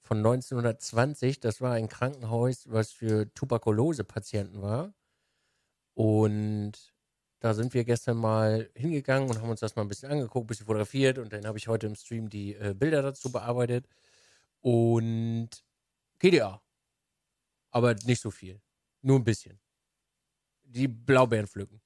[0.00, 1.40] von 1920.
[1.40, 4.94] Das war ein Krankenhaus, was für Tuberkulose-Patienten war.
[5.94, 6.94] Und
[7.40, 10.48] da sind wir gestern mal hingegangen und haben uns das mal ein bisschen angeguckt, ein
[10.48, 13.86] bisschen fotografiert und dann habe ich heute im Stream die äh, Bilder dazu bearbeitet.
[14.66, 15.50] Und
[16.18, 16.60] GDA.
[17.70, 18.60] Aber nicht so viel.
[19.00, 19.60] Nur ein bisschen.
[20.64, 21.80] Die Blaubeeren pflücken.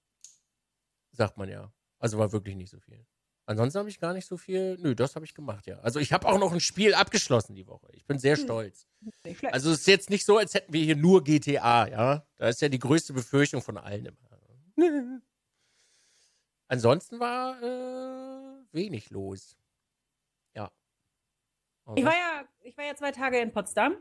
[1.12, 1.70] Sagt man ja.
[1.98, 3.06] Also war wirklich nicht so viel.
[3.44, 4.78] Ansonsten habe ich gar nicht so viel.
[4.78, 5.78] Nö, das habe ich gemacht, ja.
[5.80, 7.88] Also ich habe auch noch ein Spiel abgeschlossen die Woche.
[7.92, 8.44] Ich bin sehr Hm.
[8.44, 8.86] stolz.
[9.52, 12.26] Also es ist jetzt nicht so, als hätten wir hier nur GTA, ja.
[12.36, 14.16] Da ist ja die größte Befürchtung von allen immer.
[16.68, 19.58] Ansonsten war äh, wenig los.
[21.96, 23.96] Ich, war ja, ich war ja zwei Tage in Potsdam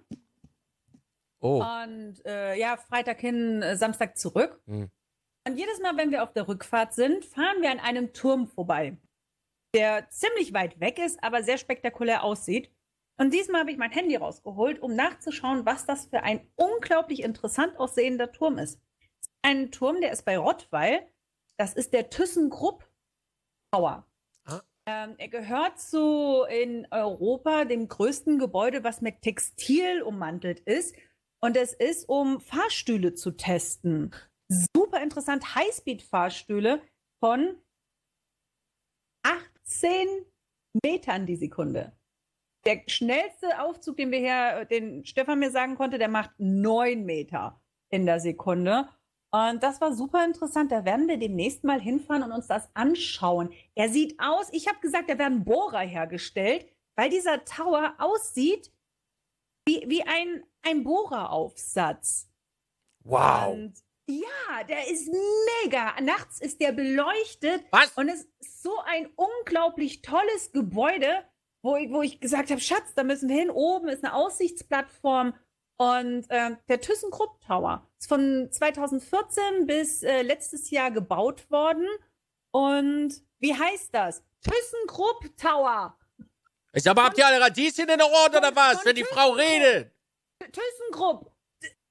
[1.40, 1.64] oh.
[1.64, 4.62] und äh, ja, Freitag hin, äh, Samstag zurück.
[4.68, 4.90] Hm.
[5.48, 8.98] Und jedes Mal, wenn wir auf der Rückfahrt sind, fahren wir an einem Turm vorbei,
[9.74, 12.72] der ziemlich weit weg ist, aber sehr spektakulär aussieht.
[13.18, 17.78] Und diesmal habe ich mein Handy rausgeholt, um nachzuschauen, was das für ein unglaublich interessant
[17.78, 18.80] aussehender Turm ist.
[19.42, 21.06] Ein Turm, der ist bei Rottweil.
[21.58, 22.90] Das ist der ThyssenKrupp
[23.72, 24.09] Tower.
[24.92, 30.96] Ähm, er gehört zu in Europa dem größten Gebäude, was mit Textil ummantelt ist.
[31.42, 34.16] Und es ist, um Fahrstühle zu testen.
[34.48, 35.54] Super interessant.
[35.54, 36.82] Highspeed-Fahrstühle
[37.24, 37.62] von
[39.22, 40.08] 18
[40.84, 41.96] Metern die Sekunde.
[42.66, 47.62] Der schnellste Aufzug, den wir hier, den Stefan mir sagen konnte, der macht 9 Meter
[47.92, 48.90] in der Sekunde.
[49.32, 50.72] Und das war super interessant.
[50.72, 53.54] Da werden wir demnächst mal hinfahren und uns das anschauen.
[53.76, 56.66] Er sieht aus, ich habe gesagt, da werden Bohrer hergestellt,
[56.96, 58.72] weil dieser Tower aussieht
[59.68, 62.28] wie, wie ein, ein Bohreraufsatz.
[63.04, 63.54] Wow.
[63.54, 63.74] Und
[64.10, 65.08] ja, der ist
[65.64, 65.94] mega.
[66.02, 67.92] Nachts ist der beleuchtet Was?
[67.96, 71.24] und es ist so ein unglaublich tolles Gebäude,
[71.62, 73.52] wo ich, wo ich gesagt habe, Schatz, da müssen wir hin.
[73.52, 75.36] Oben ist eine Aussichtsplattform
[75.80, 81.88] und äh, der ThyssenKrupp Tower ist von 2014 bis äh, letztes Jahr gebaut worden.
[82.52, 84.22] Und wie heißt das?
[84.42, 85.98] ThyssenKrupp Tower.
[86.74, 89.32] Ich sag mal, habt ihr alle Radieschen in der Ohren oder was, wenn die Frau
[89.32, 89.94] redet?
[90.40, 91.32] ThyssenKrupp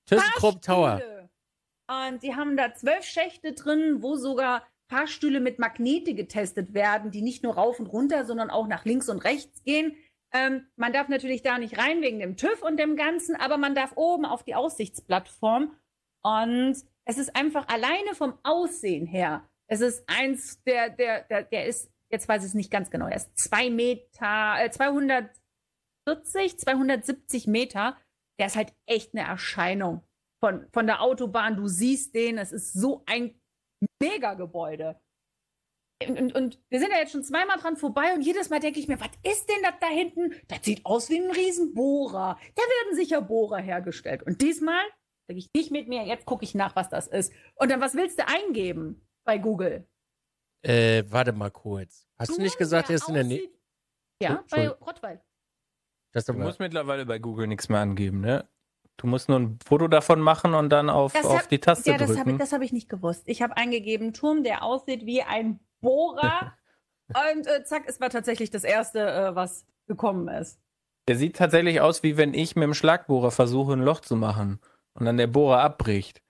[0.05, 1.01] ThyssenKrupp Tower.
[1.87, 7.23] Und die haben da zwölf Schächte drin, wo sogar Fahrstühle mit Magnete getestet werden, die
[7.23, 9.97] nicht nur rauf und runter, sondern auch nach links und rechts gehen.
[10.33, 13.75] Ähm, man darf natürlich da nicht rein wegen dem TÜV und dem Ganzen, aber man
[13.75, 15.75] darf oben auf die Aussichtsplattform.
[16.23, 19.49] Und es ist einfach alleine vom Aussehen her.
[19.69, 23.07] Es ist eins der, der, der, der ist, jetzt weiß ich es nicht ganz genau,
[23.07, 27.97] er ist zwei Meter, äh, 240, 270 Meter.
[28.39, 30.03] Der ist halt echt eine Erscheinung
[30.41, 31.57] von, von der Autobahn.
[31.57, 33.41] Du siehst den, es ist so ein
[34.01, 35.01] Megagebäude.
[36.07, 38.87] Und, und, wir sind ja jetzt schon zweimal dran vorbei und jedes Mal denke ich
[38.87, 40.33] mir, was ist denn das da hinten?
[40.47, 42.39] Das sieht aus wie ein Riesenbohrer.
[42.55, 44.23] Da werden sicher Bohrer hergestellt.
[44.23, 44.81] Und diesmal
[45.29, 47.33] denke ich nicht mit mir, jetzt gucke ich nach, was das ist.
[47.57, 49.89] Und dann, was willst du eingeben bei Google?
[50.63, 52.07] Äh, warte mal kurz.
[52.17, 53.49] Hast du nicht gesagt, er ist in der Nähe?
[54.23, 54.69] Ja, Oh, bei.
[54.69, 55.21] Rottweil.
[56.27, 58.49] Du musst mittlerweile bei Google nichts mehr angeben, ne?
[58.97, 61.91] Du musst nur ein Foto davon machen und dann auf, Das auf hab- die Taste
[61.91, 62.53] Ja, das habe ich, drücken.
[62.53, 63.23] hab ich nicht gewusst.
[63.27, 66.55] Ich habe eingegeben, Turm, der aussieht wie ein Bohrer.
[67.09, 70.61] und äh, zack, es war tatsächlich das Erste, äh, was gekommen ist.
[71.09, 74.61] Der sieht tatsächlich aus, wie wenn ich mit dem Schlagbohrer versuche, ein Loch zu machen
[74.95, 76.21] und dann der Bohrer abbricht.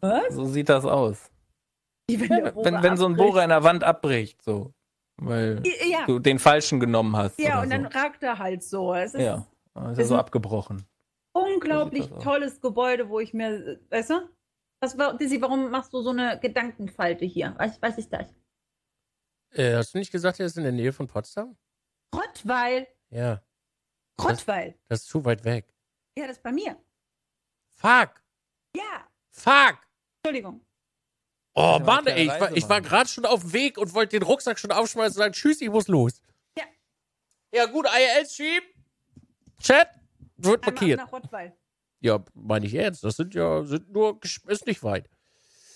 [0.00, 0.34] Was?
[0.34, 1.30] So sieht das aus.
[2.08, 3.16] Wie wenn, Ja, wenn, wenn so ein.
[3.16, 4.72] Bohrer in der Wand abbricht, so.
[5.20, 7.40] Weil Ja, du den falschen genommen hast.
[7.40, 7.98] ja und dann so.
[7.98, 8.94] ragt er halt so.
[8.94, 9.44] Es ist Ja,
[9.74, 10.84] dann ist er so abgebrochen.
[11.32, 14.28] unglaublich so tolles Gebäude, wo ich mir, weißt du?
[14.80, 17.54] Was war, Dizzy, warum machst du so eine Gedankenfalte hier?
[17.58, 18.32] Weiß, weiß ich das.
[19.52, 21.56] Äh, hast du nicht gesagt, er ist in der Nähe von Potsdam?
[22.14, 22.86] Rottweil.
[23.10, 23.42] Ja,
[24.20, 24.74] Rottweil.
[24.88, 25.72] das ist zu weit weg.
[26.16, 26.76] Ja, das ist bei mir.
[27.76, 28.22] Fuck!
[28.74, 29.78] Ja, Fuck!
[30.16, 30.64] Entschuldigung.
[31.54, 34.22] Oh Mann, ey, ich war, ich war gerade schon auf dem Weg und wollte den
[34.26, 36.20] Rucksack schon aufschmeißen und sagen, tschüss, ich muss los.
[36.56, 36.64] Ja.
[37.52, 38.62] Ja gut, IRL-Stream.
[39.60, 39.88] Chat.
[40.36, 40.98] Wird Einmal markiert.
[40.98, 41.56] nach Rottweil.
[42.00, 43.02] Ja, meine ich ernst.
[43.02, 45.10] Das sind ja, sind nur, ist nicht weit.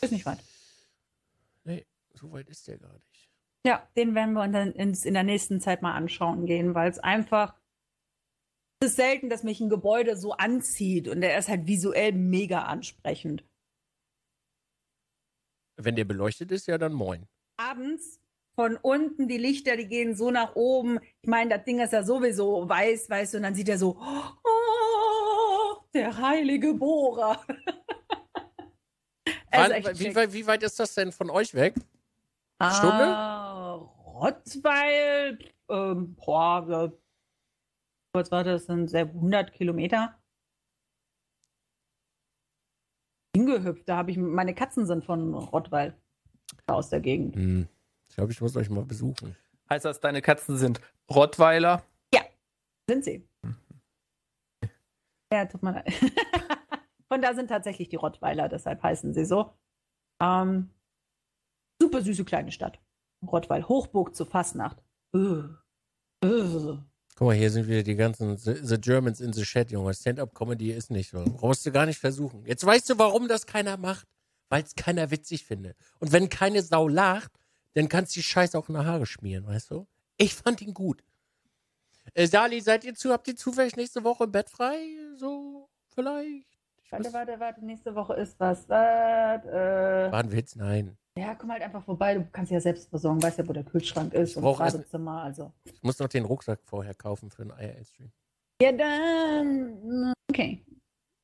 [0.00, 0.38] Ist nicht weit.
[1.64, 3.11] Nee, so weit ist der gar nicht.
[3.64, 7.54] Ja, den werden wir ins, in der nächsten Zeit mal anschauen gehen, weil es einfach.
[8.80, 12.64] Es ist selten, dass mich ein Gebäude so anzieht und der ist halt visuell mega
[12.64, 13.44] ansprechend.
[15.76, 17.28] Wenn der beleuchtet ist, ja dann moin.
[17.56, 18.20] Abends
[18.56, 20.98] von unten die Lichter, die gehen so nach oben.
[21.22, 23.96] Ich meine, das Ding ist ja sowieso weiß, weißt du, und dann sieht er so,
[23.98, 27.40] oh, der heilige Bohrer.
[29.54, 31.74] Er Wann, wie, wie weit ist das denn von euch weg?
[32.58, 32.70] Ah,
[34.22, 36.92] Rottweil, ähm, boah, ja,
[38.14, 40.16] was war das, sind sehr 100 Kilometer.
[43.34, 45.96] Hingehüpft, da habe ich, meine Katzen sind von Rottweil
[46.66, 47.34] aus der Gegend.
[47.34, 47.68] Hm.
[48.08, 49.36] Ich glaube, ich muss euch mal besuchen.
[49.70, 50.80] Heißt das, deine Katzen sind
[51.10, 51.82] Rottweiler?
[52.88, 53.28] Sind sie?
[55.32, 55.90] Ja, tut mir leid.
[57.08, 59.56] Von da sind tatsächlich die Rottweiler, deshalb heißen sie so.
[60.20, 60.70] Ähm,
[61.80, 62.80] super süße kleine Stadt.
[63.26, 64.82] Rottweil, Hochburg zur Fastnacht.
[65.14, 65.18] Äh,
[66.24, 66.78] äh.
[67.14, 69.92] Guck mal, hier sind wieder die ganzen The, Germans in the Chat, Junge.
[69.92, 71.22] Stand-up-Comedy ist nicht so.
[71.24, 72.44] Brauchst du gar nicht versuchen.
[72.46, 74.08] Jetzt weißt du, warum das keiner macht.
[74.48, 75.76] Weil es keiner witzig findet.
[75.98, 77.32] Und wenn keine Sau lacht,
[77.74, 79.86] dann kannst du die Scheiße auch in die Haare schmieren, weißt du?
[80.18, 81.02] Ich fand ihn gut.
[82.14, 84.78] Äh, Sali, seid ihr zu, habt ihr zufällig nächste Woche im Bett frei?
[85.16, 86.48] So, vielleicht?
[86.82, 88.68] Ich Warte, warte, warte, nächste Woche ist was.
[88.68, 89.44] Was?
[89.46, 90.56] Äh, War ein Witz?
[90.56, 90.98] Nein.
[91.18, 92.14] Ja, komm halt einfach vorbei.
[92.14, 93.22] Du kannst ja selbst versorgen.
[93.22, 95.22] Weißt ja, wo der Kühlschrank ist und brauch erst- Badezimmer.
[95.22, 95.52] Also.
[95.64, 98.10] Ich muss noch den Rucksack vorher kaufen für den IRL-Stream.
[98.60, 100.12] Ja, dann.
[100.30, 100.64] Okay.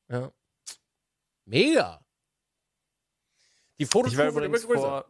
[0.08, 0.30] Ja.
[1.46, 2.00] Mega.
[3.78, 4.78] Die Ich Fototour wird immer größer.
[4.80, 5.04] vor.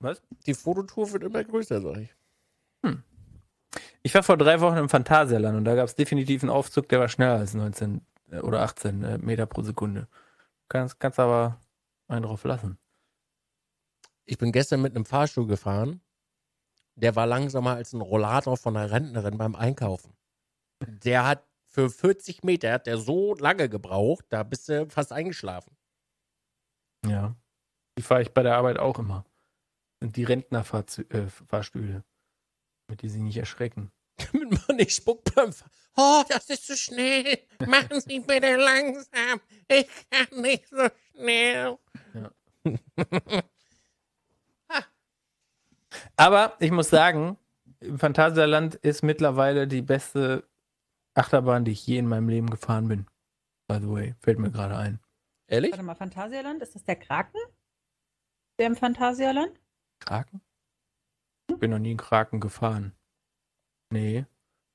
[0.00, 0.22] Was?
[0.46, 2.14] Die Fototour wird immer größer, sag ich.
[4.02, 7.00] Ich war vor drei Wochen im Phantasialand und da gab es definitiv einen Aufzug, der
[7.00, 10.06] war schneller als 19 äh, oder 18 äh, Meter pro Sekunde.
[10.68, 11.60] Kannst, kannst aber
[12.06, 12.78] einen drauf lassen.
[14.28, 16.02] Ich bin gestern mit einem Fahrstuhl gefahren.
[16.96, 20.14] Der war langsamer als ein Rollator von einer Rentnerin beim Einkaufen.
[20.80, 25.74] Der hat für 40 Meter hat der so lange gebraucht, da bist du fast eingeschlafen.
[27.06, 27.36] Ja.
[27.96, 29.24] Die fahre ich bei der Arbeit auch immer.
[30.02, 32.02] Und die Rentnerfahrstühle, äh,
[32.86, 33.92] damit die sich nicht erschrecken.
[34.32, 35.70] Damit man nicht spuckt beim Fahren.
[35.96, 37.38] Oh, das ist zu schnell.
[37.66, 39.40] Machen Sie bitte langsam.
[39.68, 41.78] Ich kann nicht so schnell.
[46.16, 47.36] Aber ich muss sagen,
[47.80, 50.44] im Phantasialand ist mittlerweile die beste
[51.14, 53.06] Achterbahn, die ich je in meinem Leben gefahren bin.
[53.68, 55.00] By the way, fällt mir gerade ein.
[55.46, 55.72] Ehrlich?
[55.72, 56.62] Warte mal, Phantasialand?
[56.62, 57.40] Ist das der Kraken?
[58.58, 59.60] Der im Phantasialand?
[60.00, 60.40] Kraken?
[61.50, 62.92] Ich bin noch nie in Kraken gefahren.
[63.90, 64.26] Nee.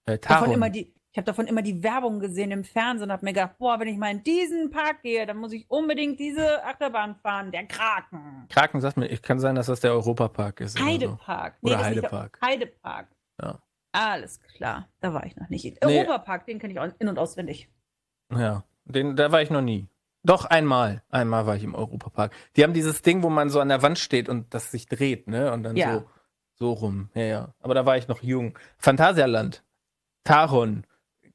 [0.05, 0.51] Äh, Davon Taron.
[0.53, 3.58] immer die, ich habe davon immer die Werbung gesehen im Fernsehen und habe mir gedacht,
[3.60, 7.52] boah, wenn ich mal in diesen Park gehe, dann muss ich unbedingt diese Achterbahn fahren,
[7.52, 8.47] der Kraken.
[8.49, 10.76] Kraken sagt mir, ich kann sein, dass das der Europapark ist.
[10.76, 10.91] oder so.
[10.91, 11.58] Heidepark.
[11.62, 12.39] Oder das ist nicht der- Heidepark.
[12.43, 13.08] Heidepark.
[13.41, 13.60] Ja.
[13.91, 15.65] Alles klar, da war ich noch nicht.
[15.65, 15.99] Nee.
[15.99, 17.69] Europapark, den kenne ich auch in- und auswendig.
[18.36, 19.88] Ja, den, da war ich noch nie.
[20.23, 21.04] Doch, einmal.
[21.10, 22.34] Einmal war ich im Europapark.
[22.56, 25.28] Die haben dieses Ding, wo man so an der Wand steht und das sich dreht,
[25.28, 25.52] ne?
[25.52, 25.93] Und dann Ja.
[25.93, 26.10] so,
[26.56, 27.10] so rum.
[27.13, 27.54] Ja, ja.
[27.60, 28.58] Aber da war ich noch jung.
[28.80, 29.63] Phantasialand.
[30.23, 30.86] Taron.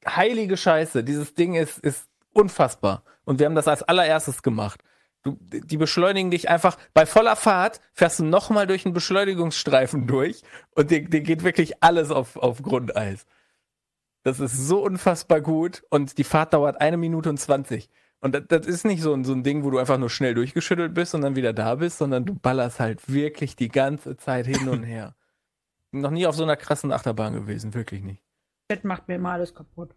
[0.05, 1.03] Heilige Scheiße.
[1.03, 3.03] Dieses Ding ist, ist unfassbar.
[3.25, 4.83] Und wir haben das als allererstes gemacht.
[5.23, 10.43] Du, die beschleunigen dich einfach, bei voller Fahrt fährst du nochmal durch einen Beschleunigungsstreifen durch
[10.75, 13.25] und dir, dir geht wirklich alles auf, auf Grundeis.
[14.23, 17.89] Das ist so unfassbar gut und die Fahrt dauert eine Minute und 20.
[18.21, 20.33] Und das, das ist nicht so ein, so ein Ding, wo du einfach nur schnell
[20.33, 24.45] durchgeschüttelt bist und dann wieder da bist, sondern du ballerst halt wirklich die ganze Zeit
[24.45, 25.15] hin und her.
[25.91, 28.23] Noch nie auf so einer krassen Achterbahn gewesen, wirklich nicht.
[28.69, 29.95] Das macht mir immer alles kaputt.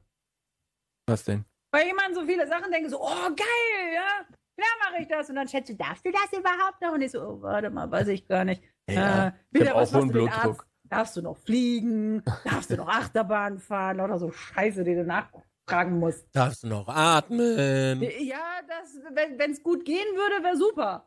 [1.06, 1.44] Was denn?
[1.72, 4.24] Weil an so viele Sachen denke, so, oh geil, ja,
[4.56, 5.28] klar mache ich das.
[5.28, 6.92] Und dann schätze du, darfst du das überhaupt noch?
[6.92, 8.62] Und ich so, oh, warte mal, weiß ich gar nicht.
[8.88, 10.66] Ja, äh, ich wieder auch was, hohen Blutdruck.
[10.84, 12.22] Darfst du noch fliegen?
[12.44, 13.98] Darfst du noch Achterbahn fahren?
[13.98, 16.26] Lauter so Scheiße, die du nachfragen musst.
[16.34, 18.02] Darfst du noch atmen?
[18.20, 21.06] Ja, das, wenn es gut gehen würde, wäre super.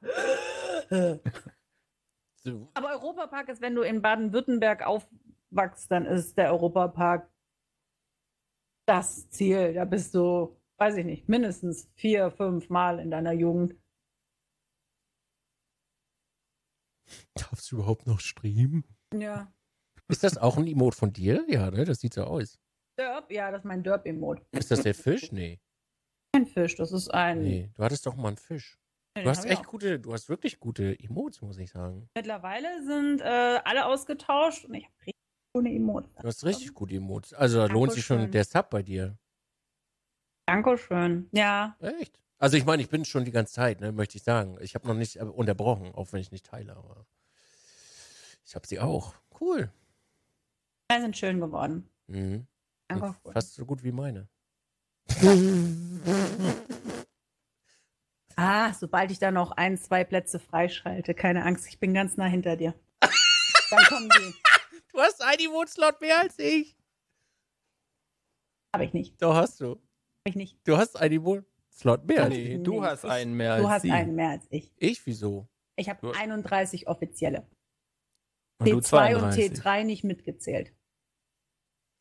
[2.47, 7.27] So, Aber Europapark ist, wenn du in Baden-Württemberg aufwachst, dann ist der Europapark
[8.85, 9.73] das Ziel.
[9.73, 13.75] Da bist du, weiß ich nicht, mindestens vier, fünf Mal in deiner Jugend.
[17.35, 18.83] Darfst du überhaupt noch streamen?
[19.13, 19.51] Ja.
[20.07, 21.43] Ist das auch ein Emote von dir?
[21.47, 21.85] Ja, ne?
[21.85, 22.59] Das sieht so aus.
[22.97, 24.45] Derp, ja, das ist mein Derp-Emote.
[24.51, 25.31] Ist das der Fisch?
[25.31, 25.59] Nee.
[26.33, 27.41] Ein Fisch, das ist ein.
[27.41, 27.71] Nee.
[27.75, 28.77] Du hattest doch mal einen Fisch.
[29.17, 32.09] Nee, Du hast echt gute, du hast wirklich gute Emotes, muss ich sagen.
[32.15, 34.93] Mittlerweile sind äh, alle ausgetauscht und ich habe
[35.55, 36.09] richtig coole Emote.
[36.21, 37.33] Du hast richtig gute Emotes.
[37.33, 39.17] Also da lohnt sich schon der Sub bei dir.
[40.45, 41.27] Dankeschön.
[41.31, 41.75] Ja.
[41.79, 42.21] Echt?
[42.37, 44.57] Also ich meine, ich bin schon die ganze Zeit, ne, möchte ich sagen.
[44.59, 47.05] Ich habe noch nicht äh, unterbrochen, auch wenn ich nicht teile, aber
[48.45, 49.15] ich habe sie auch.
[49.39, 49.71] Cool.
[50.91, 51.89] Die sind schön geworden.
[52.07, 52.45] Mhm.
[52.93, 53.15] Cool.
[53.31, 54.27] Fast so gut wie meine.
[58.37, 62.25] Ah, sobald ich da noch ein, zwei Plätze freischalte, keine Angst, ich bin ganz nah
[62.25, 62.73] hinter dir.
[63.69, 64.33] Dann kommen die.
[64.95, 66.77] Du hast einen Emote-Slot mehr als ich.
[68.73, 69.21] Habe ich nicht.
[69.21, 69.71] Doch hast du.
[69.71, 69.81] Habe
[70.29, 70.57] ich nicht.
[70.65, 72.63] Du hast einen Emote-Slot mehr als Nee, ich.
[72.63, 73.91] du hast ich- einen mehr Du als hast sie.
[73.91, 74.71] einen mehr als ich.
[74.77, 75.05] Ich?
[75.05, 75.49] Wieso?
[75.75, 77.45] Ich habe Du- 31 offizielle.
[78.61, 78.83] Und du T2 und
[79.33, 79.51] 32.
[79.59, 80.73] T3 nicht mitgezählt.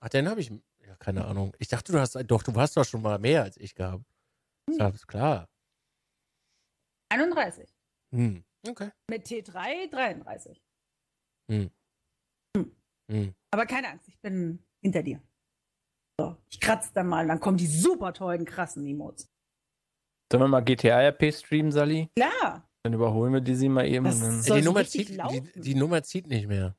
[0.00, 0.52] Ach, dann habe ich.
[0.86, 1.52] Ja, keine Ahnung.
[1.58, 2.14] Ich dachte, du hast.
[2.30, 4.04] Doch, du hast doch schon mal mehr als ich gehabt.
[4.70, 4.78] Hm.
[4.78, 5.48] Das ist klar.
[7.10, 7.74] 31.
[8.14, 8.44] Hm.
[8.68, 8.90] Okay.
[9.10, 10.62] Mit T3 33.
[11.50, 11.70] Hm.
[13.50, 15.22] Aber keine Angst, ich bin hinter dir.
[16.18, 19.30] So, ich kratze dann mal, dann kommen die super tollen, krassen Emotes.
[20.30, 22.08] Sollen wir mal GTA-RP streamen, Sally?
[22.16, 22.68] Klar.
[22.82, 24.04] Dann überholen wir die sie mal eben.
[24.04, 26.76] Das und dann Soll die, Nummer zieht, die, die Nummer zieht nicht mehr.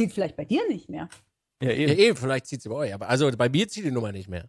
[0.00, 1.08] Sieht vielleicht bei dir nicht mehr.
[1.62, 1.98] ja, Ja, eben.
[1.98, 2.94] eben, vielleicht zieht sie bei euch.
[2.94, 4.48] Aber also bei mir zieht die Nummer nicht mehr.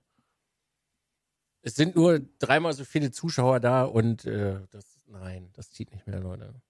[1.61, 6.07] Es sind nur dreimal so viele Zuschauer da und äh, das, nein, das zieht nicht
[6.07, 6.61] mehr, Leute.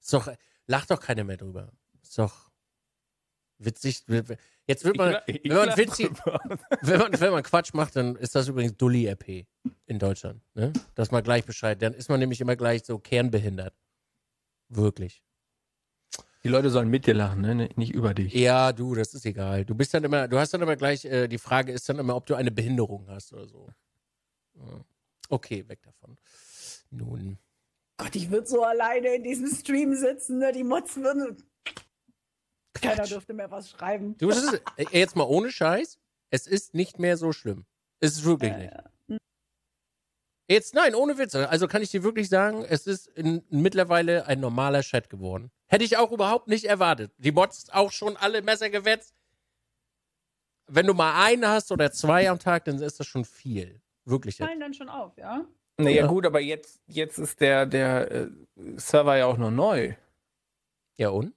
[0.00, 0.28] Ist doch,
[0.66, 1.72] lacht doch keiner mehr drüber.
[2.08, 2.50] Ist doch
[3.58, 4.04] witzig.
[4.66, 6.10] Jetzt wird man, Ich- ich wenn man witzig,
[6.82, 9.46] wenn man, wenn man Quatsch macht, dann ist das übrigens Dulli-RP
[9.86, 10.40] in Deutschland.
[10.54, 10.72] Ne?
[10.94, 11.80] Dass man gleich Bescheid.
[11.82, 13.74] Dann ist man nämlich immer gleich so kernbehindert.
[14.68, 15.22] Wirklich.
[16.44, 17.68] Die Leute sollen mit dir lachen, ne?
[17.74, 18.32] Nicht über dich.
[18.32, 19.64] Ja, du, das ist egal.
[19.64, 22.14] Du bist dann immer, du hast dann immer gleich, äh, die Frage ist dann immer,
[22.14, 23.68] ob du eine Behinderung hast oder so.
[25.28, 26.16] Okay, weg davon.
[26.90, 27.38] Nun.
[27.96, 30.52] Gott, ich würde so alleine in diesem Stream sitzen, ne?
[30.52, 31.36] Die Mods würden.
[32.80, 33.10] Keiner Quatsch.
[33.10, 34.16] dürfte mehr was schreiben.
[34.18, 35.98] Du, ist, äh, jetzt mal ohne Scheiß,
[36.30, 37.64] es ist nicht mehr so schlimm.
[38.00, 38.72] Es ist wirklich Ja, nicht.
[38.74, 39.16] ja.
[40.48, 41.34] Jetzt, nein, ohne Witz.
[41.34, 45.50] Also kann ich dir wirklich sagen, es ist in, mittlerweile ein normaler Chat geworden.
[45.66, 47.12] Hätte ich auch überhaupt nicht erwartet.
[47.18, 49.12] Die Bots auch schon alle Messer gewetzt.
[50.68, 53.80] Wenn du mal einen hast oder zwei am Tag, dann ist das schon viel.
[54.04, 54.38] Wirklich.
[54.38, 54.46] jetzt.
[54.46, 55.44] Fallen dann schon auf, ja?
[55.78, 56.06] Naja, Ja.
[56.06, 58.28] gut, aber jetzt, jetzt ist der, der äh,
[58.76, 59.94] Server ja auch noch neu.
[60.96, 61.34] Ja, und?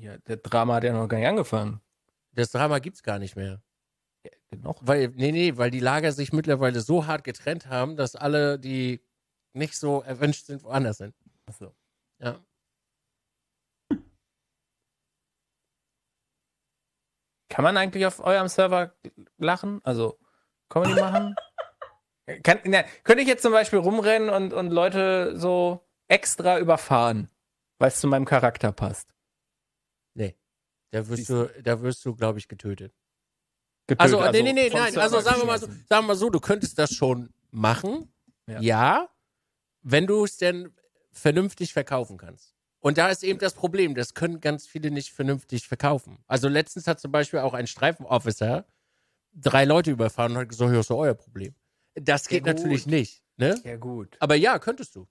[0.00, 1.80] Ja, der Drama hat ja noch gar nicht angefangen.
[2.32, 3.62] Das Drama gibt's gar nicht mehr.
[4.56, 4.80] Noch?
[4.80, 9.04] Weil, nee, nee, weil die Lager sich mittlerweile so hart getrennt haben, dass alle, die
[9.52, 11.14] nicht so erwünscht sind, woanders sind.
[11.46, 11.74] Achso.
[12.18, 12.40] Ja.
[17.50, 18.94] Kann man eigentlich auf eurem Server
[19.38, 19.80] lachen?
[19.84, 20.18] Also
[20.68, 21.34] Comedy machen?
[22.42, 27.30] Kann, na, könnte ich jetzt zum Beispiel rumrennen und, und Leute so extra überfahren,
[27.78, 29.14] weil es zu meinem Charakter passt?
[30.92, 30.98] Nee.
[30.98, 32.92] Da wirst du, da wirst du, glaube ich, getötet.
[33.86, 34.96] Getötet, Also, nee, nee, nee, vom nein.
[34.98, 38.12] Also sagen wir mal so, sagen wir mal so, du könntest das schon machen.
[38.46, 38.60] Ja.
[38.60, 39.08] Ja.
[39.82, 40.74] wenn du es denn
[41.12, 42.54] vernünftig verkaufen kannst.
[42.80, 46.18] Und da ist eben das Problem, das können ganz viele nicht vernünftig verkaufen.
[46.26, 48.66] Also letztens hat zum Beispiel auch ein Streifenofficer
[49.34, 51.54] drei Leute überfahren und hat gesagt, ja, ist euer Problem.
[51.94, 53.60] Das geht Ja, natürlich nicht, ne?
[53.64, 54.16] Ja, gut.
[54.20, 55.06] Aber ja, könntest du.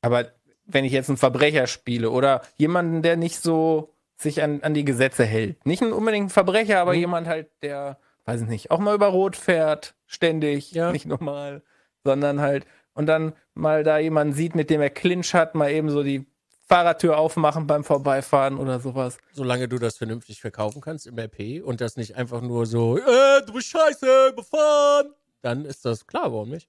[0.00, 0.32] Aber
[0.64, 3.91] wenn ich jetzt einen Verbrecher spiele oder jemanden, der nicht so
[4.22, 6.98] sich an, an die Gesetze hält, nicht ein unbedingt ein Verbrecher, aber Mhm.
[7.00, 10.92] jemand halt, der, weiß ich nicht, auch mal über Rot fährt, ständig, Ja.
[10.92, 11.62] nicht normal,
[12.04, 15.90] sondern halt, und dann mal da jemanden sieht, mit dem er Clinch hat, mal eben
[15.90, 16.26] so die
[16.68, 19.18] Fahrradtür aufmachen beim Vorbeifahren oder sowas.
[19.32, 23.02] Solange du das vernünftig verkaufen kannst im RP und das nicht einfach nur so, äh,
[23.46, 26.68] du bist scheiße, befahren, dann ist das klar, warum nicht?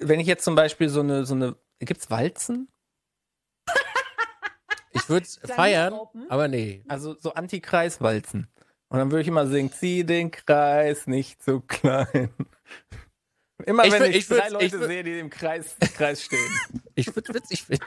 [0.00, 2.68] Wenn ich jetzt zum Beispiel so eine, so eine, gibt's Walzen?
[4.92, 5.94] Ich würde es feiern,
[6.28, 6.82] aber nee.
[6.88, 8.48] Also so Anti-Kreis-Walzen.
[8.88, 12.30] Und dann würde ich immer singen, zieh den Kreis nicht so klein.
[13.66, 16.40] Immer Ich wenn wür- ich, drei Leute ich sehe, die im Kreis, Kreis stehen.
[16.94, 17.84] Ich würde es witzig finden.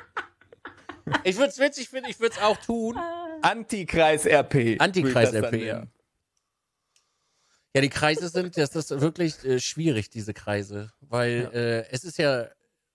[1.24, 2.96] Ich würde es witzig finden, ich würde es auch tun.
[3.42, 4.80] Anti-Kreis-RP.
[4.80, 5.84] Anti-Kreis-RP, ja.
[7.76, 10.94] Ja, die Kreise sind, das ist wirklich äh, schwierig, diese Kreise.
[11.02, 11.60] Weil Ja.
[11.60, 12.50] äh, es ist ja,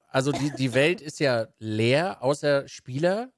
[0.09, 3.33] also die, die Welt ist ja leer, außer Spieler.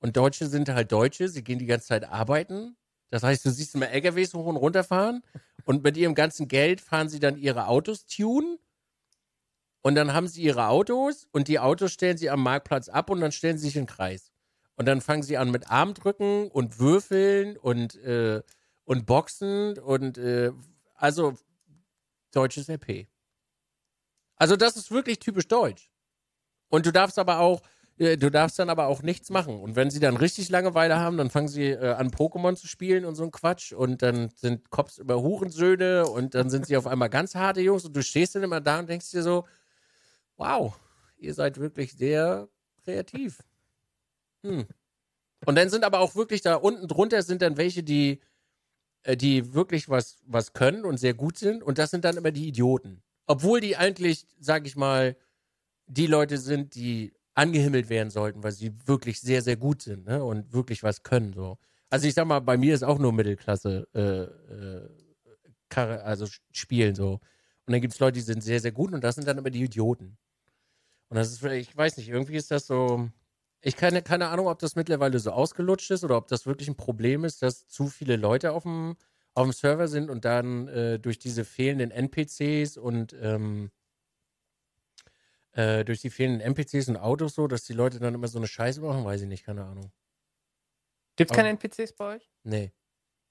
[0.00, 2.76] Und Deutsche sind halt Deutsche, sie gehen die ganze Zeit arbeiten.
[3.10, 5.22] Das heißt, du siehst immer LKWs hoch und runter fahren
[5.64, 8.58] und mit ihrem ganzen Geld fahren sie dann ihre Autos tunen.
[9.80, 13.20] Und dann haben sie ihre Autos und die Autos stellen sie am Marktplatz ab und
[13.20, 14.32] dann stellen sie sich in den Kreis.
[14.76, 18.42] Und dann fangen sie an mit Armdrücken und Würfeln und, äh,
[18.84, 20.52] und Boxen und äh,
[20.94, 21.34] also
[22.32, 23.08] deutsches RP.
[24.36, 25.90] Also das ist wirklich typisch deutsch.
[26.68, 27.62] Und du darfst aber auch,
[27.98, 29.60] du darfst dann aber auch nichts machen.
[29.60, 33.04] Und wenn sie dann richtig Langeweile haben, dann fangen sie äh, an Pokémon zu spielen
[33.04, 36.86] und so ein Quatsch und dann sind Cops über Hurensöhne und dann sind sie auf
[36.86, 39.46] einmal ganz harte Jungs und du stehst dann immer da und denkst dir so,
[40.36, 40.78] wow,
[41.18, 42.48] ihr seid wirklich sehr
[42.84, 43.42] kreativ.
[44.44, 44.66] Hm.
[45.44, 48.20] Und dann sind aber auch wirklich da unten drunter sind dann welche, die,
[49.02, 51.62] äh, die wirklich was, was können und sehr gut sind.
[51.62, 53.02] Und das sind dann immer die Idioten.
[53.26, 55.16] Obwohl die eigentlich, sag ich mal,
[55.86, 60.24] die Leute sind, die angehimmelt werden sollten, weil sie wirklich sehr, sehr gut sind ne?
[60.24, 61.32] und wirklich was können.
[61.32, 61.56] So.
[61.88, 64.24] Also ich sag mal, bei mir ist auch nur Mittelklasse äh,
[64.54, 64.88] äh,
[65.76, 67.20] also spielen so.
[67.66, 69.50] Und dann gibt es Leute, die sind sehr, sehr gut und das sind dann immer
[69.50, 70.18] die Idioten.
[71.08, 73.08] Und das ist, ich weiß nicht, irgendwie ist das so.
[73.60, 76.76] Ich keine, keine Ahnung, ob das mittlerweile so ausgelutscht ist oder ob das wirklich ein
[76.76, 78.96] Problem ist, dass zu viele Leute auf dem,
[79.34, 83.70] auf dem Server sind und dann äh, durch diese fehlenden NPCs und ähm,
[85.58, 88.46] äh, durch die fehlenden NPCs und Autos so, dass die Leute dann immer so eine
[88.46, 89.90] Scheiße machen, weiß ich nicht, keine Ahnung.
[91.16, 92.30] Gibt's Aber- keine NPCs bei euch?
[92.44, 92.72] Nee.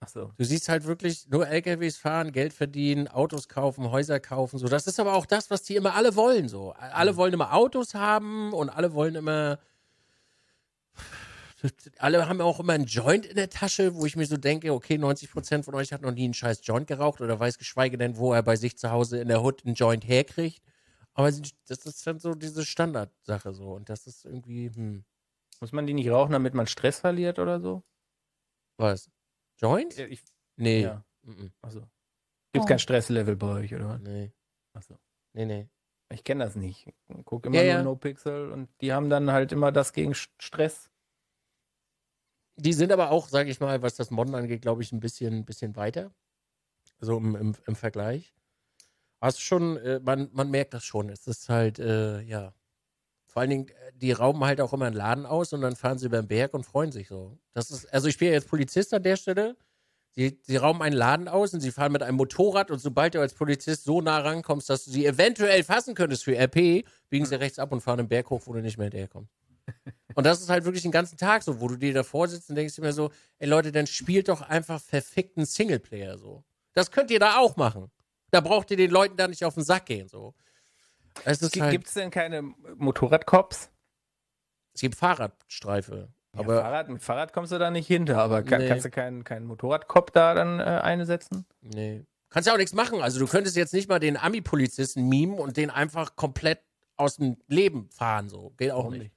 [0.02, 0.32] Ach so.
[0.38, 4.68] Du siehst halt wirklich nur LKWs fahren, Geld verdienen, Autos kaufen, Häuser kaufen, so.
[4.68, 6.72] Das ist aber auch das, was die immer alle wollen, so.
[6.74, 9.58] Alle wollen immer Autos haben und alle wollen immer.
[11.98, 14.96] Alle haben auch immer einen Joint in der Tasche, wo ich mir so denke, okay,
[14.98, 18.34] 90% von euch hat noch nie einen scheiß Joint geraucht oder weiß geschweige denn, wo
[18.34, 20.62] er bei sich zu Hause in der Hood einen Joint herkriegt.
[21.18, 23.74] Aber das ist dann so diese Standardsache so.
[23.74, 25.04] Und das ist irgendwie, hm,
[25.62, 27.84] Muss man die nicht rauchen, damit man Stress verliert oder so?
[28.78, 29.10] was?
[29.60, 29.98] Joint?
[29.98, 30.24] Ja, ich,
[30.58, 30.82] Nee.
[30.84, 31.04] ja.
[31.24, 31.52] Mhm.
[31.62, 31.82] Also.
[32.54, 32.70] Gibt's Oh.
[32.70, 34.02] kein Stresslevel bei euch, oder was?
[34.02, 34.34] Nee.
[34.74, 35.00] Achso.
[35.34, 35.70] Nee, nee.
[36.14, 36.88] Ich kenne das nicht.
[36.88, 37.84] Ich gucke immer Ja, nur ja.
[37.84, 40.90] No Pixel und die haben dann halt immer das gegen St- Stress.
[42.56, 45.34] Die sind aber auch, sage ich mal, was das Modden angeht, glaube ich, ein bisschen,
[45.34, 46.14] ein bisschen weiter.
[47.00, 48.34] So im, im, im Vergleich.
[49.20, 51.10] Also schon, äh, man, man merkt das schon.
[51.10, 52.54] Es ist halt, äh, ja.
[53.26, 55.98] Vor allen Dingen, äh, die rauben halt auch immer einen Laden aus und dann fahren
[55.98, 57.38] sie über den Berg und freuen sich so.
[57.54, 59.56] Das ist, also ich bin ja jetzt Polizist an der Stelle.
[60.12, 63.20] Sie, sie rauben einen Laden aus und sie fahren mit einem Motorrad und sobald du
[63.20, 67.40] als Polizist so nah rankommst, dass du sie eventuell fassen könntest für RP, biegen sie
[67.40, 69.32] rechts ab und fahren den Berg hoch, wo du nicht mehr hinterherkommst.
[70.16, 72.56] Und das ist halt wirklich den ganzen Tag so, wo du dir davor sitzt und
[72.56, 76.44] denkst dir immer so, ey Leute, dann spielt doch einfach verfickten Singleplayer so.
[76.74, 77.92] Das könnt ihr da auch machen.
[78.32, 80.34] Da braucht ihr den Leuten da nicht auf den Sack gehen so.
[81.24, 82.42] Es ist halt, Gibt's denn keine
[82.76, 83.70] Motorradcops?
[84.74, 86.10] es gibt Fahrradstreife.
[86.34, 88.68] Ja, Aber Fahrrad, mit Fahrrad kommst du da nicht hinter, aber kann, Nee.
[88.68, 91.46] kannst du keinen, keinen Motorradcop da dann äh, einsetzen?
[91.62, 92.06] Nee.
[92.30, 93.02] Kannst ja auch nichts machen.
[93.02, 96.60] Also du könntest jetzt nicht mal den Ami-Polizisten mimen und den einfach komplett
[96.98, 98.30] aus dem Leben fahren.
[98.30, 98.52] So.
[98.58, 99.16] Geht auch Warum nicht.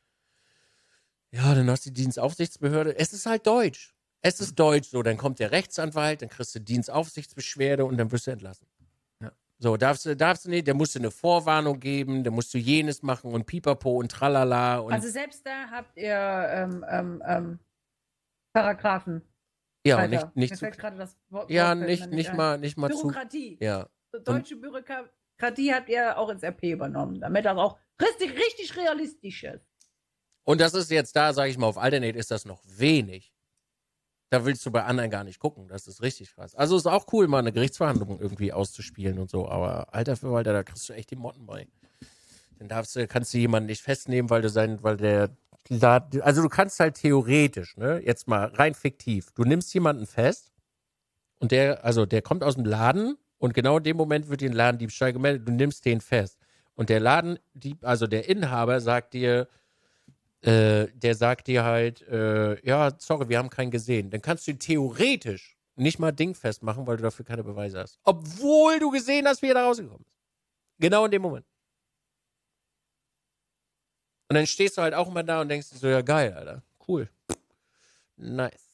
[1.32, 2.96] Ja, dann hast du die Dienstaufsichtsbehörde.
[2.98, 3.94] Es ist halt Deutsch.
[4.22, 4.88] Es ist Deutsch.
[4.88, 8.66] So, dann kommt der Rechtsanwalt, dann kriegst du Dienstaufsichtsbeschwerde und dann wirst du entlassen.
[9.62, 12.58] So, darfst du, darfst du nicht, der musst du eine Vorwarnung geben, der musst du
[12.58, 17.58] jenes machen und pipapo und tralala und Also selbst da habt ihr ähm, ähm, ähm,
[18.54, 19.20] Paragraphen.
[19.86, 20.08] ja, weiter.
[20.34, 22.36] nicht, nicht zu, das Wort ja, Wort nicht, nicht ein.
[22.36, 23.58] mal, nicht mal zu, Bürokratie.
[23.60, 23.86] ja.
[24.24, 29.68] Deutsche Bürokratie habt ihr auch ins RP übernommen, damit das auch richtig, richtig realistisch ist.
[30.44, 33.29] Und das ist jetzt da, sage ich mal, auf Alternate ist das noch wenig.
[34.30, 35.66] Da willst du bei anderen gar nicht gucken.
[35.68, 36.54] Das ist richtig krass.
[36.54, 39.48] Also ist auch cool, mal eine Gerichtsverhandlung irgendwie auszuspielen und so.
[39.48, 41.66] Aber alter Verwalter, da kriegst du echt die Motten bei.
[42.58, 45.30] Dann darfst du, kannst du jemanden nicht festnehmen, weil du sein, weil der
[45.68, 50.52] Laden- also du kannst halt theoretisch, ne, jetzt mal rein fiktiv, du nimmst jemanden fest
[51.38, 54.52] und der, also der kommt aus dem Laden und genau in dem Moment wird den
[54.52, 56.38] Ladendiebstahl gemeldet, du nimmst den fest.
[56.74, 59.48] Und der Ladendieb, also der Inhaber sagt dir,
[60.42, 64.10] äh, der sagt dir halt, äh, ja, sorry, wir haben keinen gesehen.
[64.10, 67.98] Dann kannst du theoretisch nicht mal dingfest machen, weil du dafür keine Beweise hast.
[68.04, 70.18] Obwohl du gesehen hast, wie er da rausgekommen ist.
[70.78, 71.46] Genau in dem Moment.
[74.28, 76.62] Und dann stehst du halt auch immer da und denkst dir so, ja geil, Alter.
[76.86, 77.08] Cool.
[78.16, 78.69] Nice.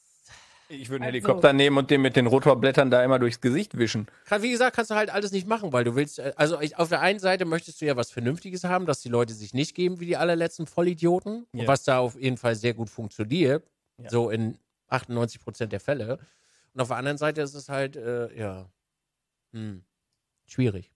[0.68, 3.78] Ich würde einen Also- Helikopter nehmen und den mit den Rotorblättern da immer durchs Gesicht
[3.78, 4.06] wischen.
[4.40, 6.88] Wie gesagt, kannst du halt alles nicht machen, weil du willst, äh, also ich, auf
[6.88, 10.00] der einen Seite möchtest du ja was Vernünftiges haben, dass die Leute sich nicht geben
[10.00, 11.66] wie die allerletzten Vollidioten, Ja.
[11.68, 13.64] was da auf jeden Fall sehr gut funktioniert,
[14.02, 14.10] Ja.
[14.10, 14.58] so in
[14.88, 16.18] 98 Prozent der Fälle.
[16.74, 18.68] Und auf der anderen Seite ist es halt, äh, ja,
[19.52, 19.82] hm,
[20.46, 20.90] schwierig.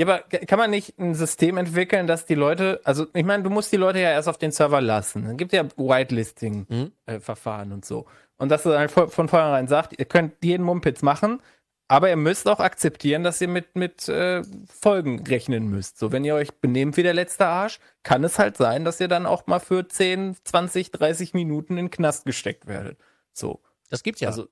[0.00, 3.50] Ja, aber kann man nicht ein System entwickeln, dass die Leute, also ich meine, du
[3.50, 5.24] musst die Leute ja erst auf den Server lassen.
[5.24, 5.70] Dann gibt ja Mhm.
[5.76, 8.06] Whitelisting-Verfahren und so.
[8.36, 11.42] Und dass du halt von, von vornherein sagt, ihr könnt jeden Mumpitz machen,
[11.88, 15.98] aber ihr müsst auch akzeptieren, dass ihr mit, mit äh, Folgen rechnen müsst.
[15.98, 19.08] So, wenn ihr euch benehmt wie der letzte Arsch, kann es halt sein, dass ihr
[19.08, 22.98] dann auch mal für 10, 20, 30 Minuten in den Knast gesteckt werdet.
[23.32, 23.60] So.
[23.90, 24.28] Das gibt's ja.
[24.28, 24.48] Also,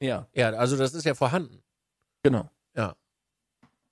[0.00, 1.62] ja, ja, also das ist ja vorhanden.
[2.22, 2.48] genau.
[2.76, 2.94] Ja.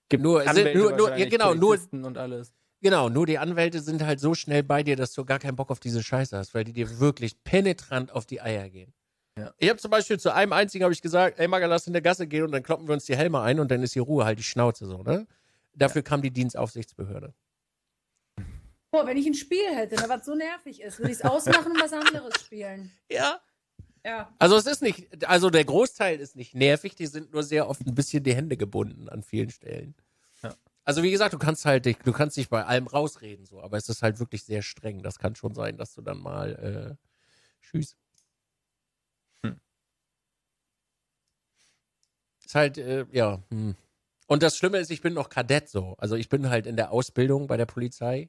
[0.09, 2.53] Gibt Nur- sind- Anwälte nur- nur- ja, genau, nur- und alles.
[2.83, 5.71] Genau, nur die Anwälte sind halt so schnell bei dir, dass du gar keinen Bock
[5.71, 8.93] auf diese Scheiße hast, weil die dir wirklich penetrant auf die Eier gehen.
[9.39, 9.53] Ja.
[9.59, 12.03] Ich habe zum Beispiel zu einem einzigen habe ich gesagt, ey Maga, lass in der
[12.03, 14.25] Gasse gehen und dann kloppen wir uns die Helme ein und dann ist hier Ruhe,
[14.25, 15.27] halt die Schnauze so, ne?
[15.75, 17.35] Dafür kam die Dienstaufsichtsbehörde.
[18.91, 21.73] Boah, wenn ich ein Spiel hätte, ne, was so nervig ist, würde ich es ausmachen
[21.73, 22.93] und was anderes spielen.
[23.11, 23.41] Ja.
[24.07, 24.33] Ja.
[24.39, 27.85] Also es ist nicht, also der Großteil ist nicht nervig, die sind nur sehr oft
[27.85, 29.97] ein bisschen die Hände gebunden an vielen Stellen.
[30.45, 30.55] Ja.
[30.85, 33.77] Also wie gesagt, du kannst halt, dich- du kannst dich bei allem rausreden, so, aber
[33.79, 35.03] es ist halt wirklich sehr streng.
[35.03, 37.97] Das kann schon sein, dass du dann mal äh, tschüss.
[39.43, 39.59] Hm.
[42.45, 43.43] Ist halt, äh, ja.
[43.51, 43.75] Hm.
[44.29, 45.97] Und das Schlimme ist, ich bin noch Kadett so.
[45.99, 48.29] Also ich bin halt in der Ausbildung bei der Polizei.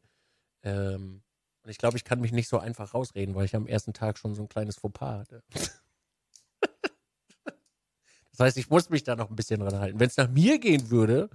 [0.63, 1.21] Ähm,
[1.67, 4.17] und ich glaube, ich kann mich nicht so einfach rausreden, weil ich am ersten Tag
[4.17, 5.43] schon so ein kleines Fauxpas hatte.
[7.41, 9.99] das heißt, ich muss mich da noch ein bisschen dran halten.
[9.99, 11.29] Wenn es nach mir gehen würde,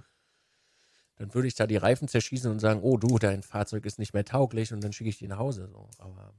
[1.17, 4.15] dann würde ich da die Reifen zerschießen und sagen, oh du, dein Fahrzeug ist nicht
[4.15, 5.67] mehr tauglich und dann schicke ich die nach Hause.
[5.67, 5.87] So.
[5.99, 6.33] Aber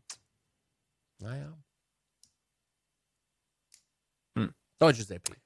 [1.20, 1.56] naja.
[4.36, 4.52] Hm.
[4.80, 5.36] So, Giuseppe.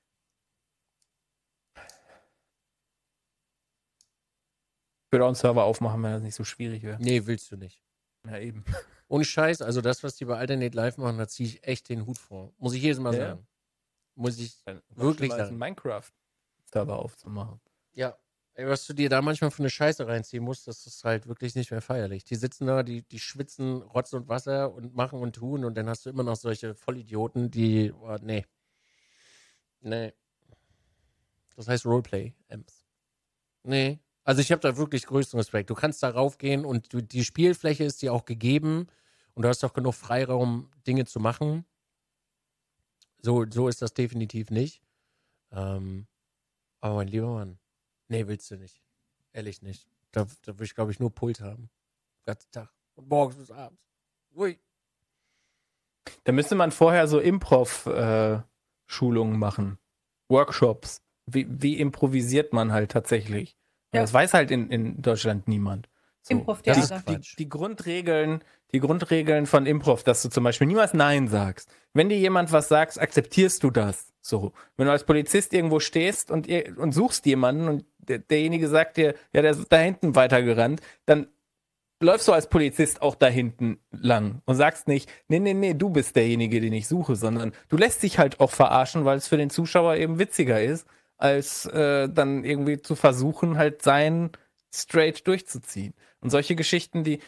[5.04, 6.96] Ich würde auch einen Server aufmachen, wenn das nicht so schwierig wäre.
[6.98, 7.82] Nee, willst du nicht.
[8.26, 8.64] Ja, eben.
[9.08, 12.04] Ohne Scheiß, also das, was die bei Alternate Live machen, da ziehe ich echt den
[12.06, 12.52] Hut vor.
[12.58, 13.28] Muss ich jedes Mal Ja.
[13.30, 13.46] sagen.
[14.14, 15.48] Muss ich, Dann Wirklich sagen.
[15.48, 17.60] einen Minecraft-Server aufzumachen.
[17.92, 18.16] ja.
[18.54, 21.54] Ey, was du dir da manchmal für eine Scheiße reinziehen musst, das ist halt wirklich
[21.54, 22.24] nicht mehr feierlich.
[22.24, 25.88] Die sitzen da, die, die schwitzen Rotz und Wasser und machen und tun und dann
[25.88, 28.44] hast du immer noch solche Vollidioten, die, oh, nee.
[29.80, 30.12] Nee.
[31.54, 32.84] Das heißt Roleplay, Ems.
[33.62, 34.00] Nee.
[34.28, 35.70] Also ich habe da wirklich größten Respekt.
[35.70, 38.88] Du kannst da raufgehen und du, die Spielfläche ist dir auch gegeben
[39.32, 41.64] und du hast auch genug Freiraum, Dinge zu machen.
[43.22, 44.82] So, so ist das definitiv nicht.
[45.50, 46.06] Ähm,
[46.80, 47.58] aber mein lieber Mann,
[48.08, 48.82] nee, willst du nicht.
[49.32, 49.88] Ehrlich nicht.
[50.12, 51.70] Da, da will ich, glaube ich, nur Pult haben.
[52.18, 52.70] Den ganzen Tag.
[52.96, 53.82] Und morgens bis abends.
[54.36, 54.58] Ui.
[56.24, 59.78] Da müsste man vorher so Improv-Schulungen machen.
[60.28, 61.00] Workshops.
[61.24, 63.57] Wie, wie improvisiert man halt tatsächlich?
[63.92, 64.02] Ja.
[64.02, 65.88] Das weiß halt in, in Deutschland niemand.
[66.22, 66.34] So.
[66.34, 66.80] Improv-Theater.
[66.80, 67.38] Ist Die, Quatsch.
[67.38, 71.70] die Grundregeln, die Grundregeln von Improv, dass du zum Beispiel niemals Nein sagst.
[71.94, 74.12] Wenn dir jemand was sagt, akzeptierst du das.
[74.20, 74.52] So.
[74.76, 78.96] Wenn du als Polizist irgendwo stehst und, ihr- und suchst jemanden und der, derjenige sagt
[78.98, 81.28] dir, ja, der ist da hinten weitergerannt, dann
[82.00, 85.90] läufst du als Polizist auch da hinten lang und sagst nicht, nee, nee, nee, du
[85.90, 89.36] bist derjenige, den ich suche, sondern du lässt dich halt auch verarschen, weil es für
[89.36, 90.86] den Zuschauer eben witziger ist,
[91.18, 94.30] als äh, dann irgendwie zu versuchen, halt sein
[94.72, 95.94] straight durchzuziehen.
[96.20, 97.20] Und solche Geschichten, die,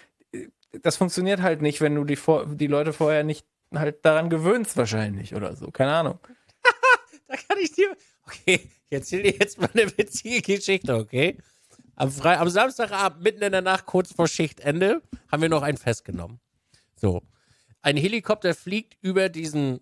[0.82, 4.76] das funktioniert halt nicht, wenn du die, vor, die Leute vorher nicht halt daran gewöhnst
[4.76, 5.70] wahrscheinlich oder so.
[5.70, 6.18] Keine Ahnung.
[7.28, 7.96] Da kann ich dir.
[8.26, 11.38] Okay, ich erzähle dir jetzt mal eine witzige Geschichte, okay?
[11.94, 15.78] Am, Fre am Samstagabend, mitten in der Nacht, kurz vor Schichtende, haben wir noch einen
[15.78, 16.40] festgenommen.
[16.96, 17.22] So.
[17.82, 19.78] Ein Helikopter fliegt über diesen,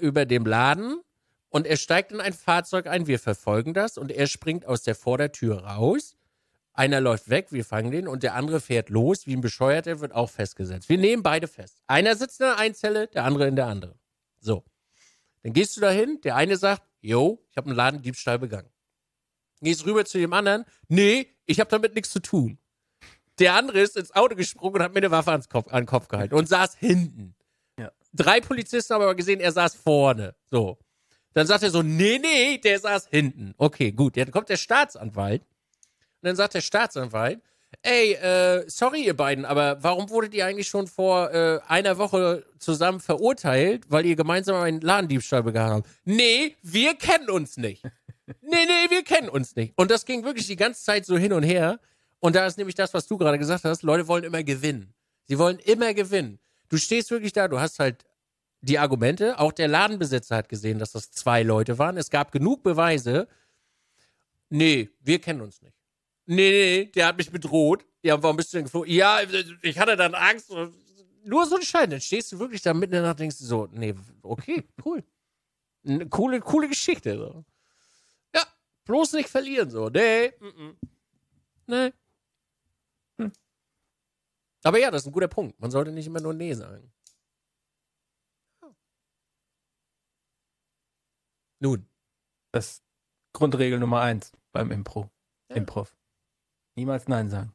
[0.00, 1.02] über dem Laden
[1.50, 3.06] und er steigt in ein Fahrzeug ein.
[3.06, 6.16] Wir verfolgen das und er springt aus der Vordertür raus.
[6.72, 10.12] Einer läuft weg, wir fangen den und der andere fährt los, wie ein Bescheuerter, wird
[10.12, 10.88] auch festgesetzt.
[10.88, 11.82] Wir nehmen beide fest.
[11.88, 13.98] Einer sitzt in der einen Zelle, der andere in der anderen.
[14.38, 14.64] So.
[15.42, 18.70] Dann gehst du dahin, der eine sagt, yo, ich habe einen Ladendiebstahl begangen.
[19.60, 22.58] Gehst rüber zu dem anderen, nee, ich habe damit nichts zu tun.
[23.40, 25.86] Der andere ist ins Auto gesprungen und hat mir eine Waffe ans Kopf, an den
[25.86, 27.34] Kopf gehalten und saß hinten.
[27.78, 27.90] Ja.
[28.12, 30.34] Drei Polizisten haben aber gesehen, er saß vorne.
[30.46, 30.78] So.
[31.34, 33.54] Dann sagt er so, nee, nee, der saß hinten.
[33.58, 34.16] Okay, gut.
[34.16, 35.42] Dann kommt der Staatsanwalt.
[35.42, 37.40] Und dann sagt der Staatsanwalt,
[37.82, 42.44] ey, äh, sorry ihr beiden, aber warum wurdet ihr eigentlich schon vor äh, einer Woche
[42.58, 45.88] zusammen verurteilt, weil ihr gemeinsam einen Ladendiebstahl begangen habt?
[46.04, 47.84] Nee, wir kennen uns nicht.
[48.42, 49.72] Nee, nee, wir kennen uns nicht.
[49.76, 51.80] Und das ging wirklich die ganze Zeit so hin und her.
[52.20, 54.92] Und da ist nämlich das, was du gerade gesagt hast, Leute wollen immer gewinnen.
[55.24, 56.38] Sie wollen immer gewinnen.
[56.68, 58.04] Du stehst wirklich da, du hast halt
[58.60, 59.38] die Argumente.
[59.38, 61.96] Auch der Ladenbesitzer hat gesehen, dass das zwei Leute waren.
[61.96, 63.28] Es gab genug Beweise.
[64.50, 65.76] Nee, wir kennen uns nicht.
[66.26, 67.84] Nee, nee, der hat mich bedroht.
[68.02, 68.90] Ja, warum bist du denn geflogen?
[68.92, 69.20] Ja,
[69.62, 70.50] ich hatte dann Angst.
[71.24, 71.90] Nur so ein Schein.
[71.90, 75.02] Dann stehst du wirklich da mitten in der Nacht und denkst so, nee, okay, cool.
[75.86, 77.16] Eine coole, coole Geschichte.
[77.16, 77.44] So.
[78.34, 78.42] Ja,
[78.84, 79.88] bloß nicht verlieren so.
[79.88, 80.74] Nee, -mm.
[81.66, 81.92] nee.
[83.18, 83.32] Hm.
[84.64, 85.58] Aber ja, das ist ein guter Punkt.
[85.60, 86.92] Man sollte nicht immer nur Nee sagen.
[91.60, 91.88] Nun,
[92.52, 92.84] Das ist
[93.32, 95.10] Grundregel Nummer eins beim Impro.
[95.50, 95.56] Ja.
[95.56, 95.96] Improv.
[96.76, 97.54] Niemals Nein sagen.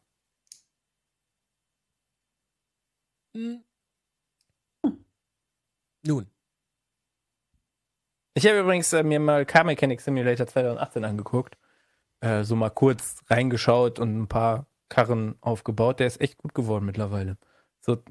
[3.36, 3.64] hm.
[6.06, 6.30] nun.
[8.36, 11.58] Ich habe übrigens äh, mir mal Car Mechanic Simulator 2018 angeguckt.
[12.22, 16.00] Äh, so mal kurz reingeschaut und ein paar Karren aufgebaut.
[16.00, 17.38] Der ist echt gut geworden mittlerweile.
[17.82, 18.04] So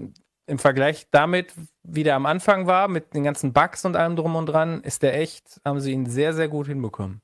[0.47, 4.36] im Vergleich damit, wie der am Anfang war, mit den ganzen Bugs und allem drum
[4.36, 7.22] und dran, ist der echt, haben sie ihn sehr, sehr gut hinbekommen.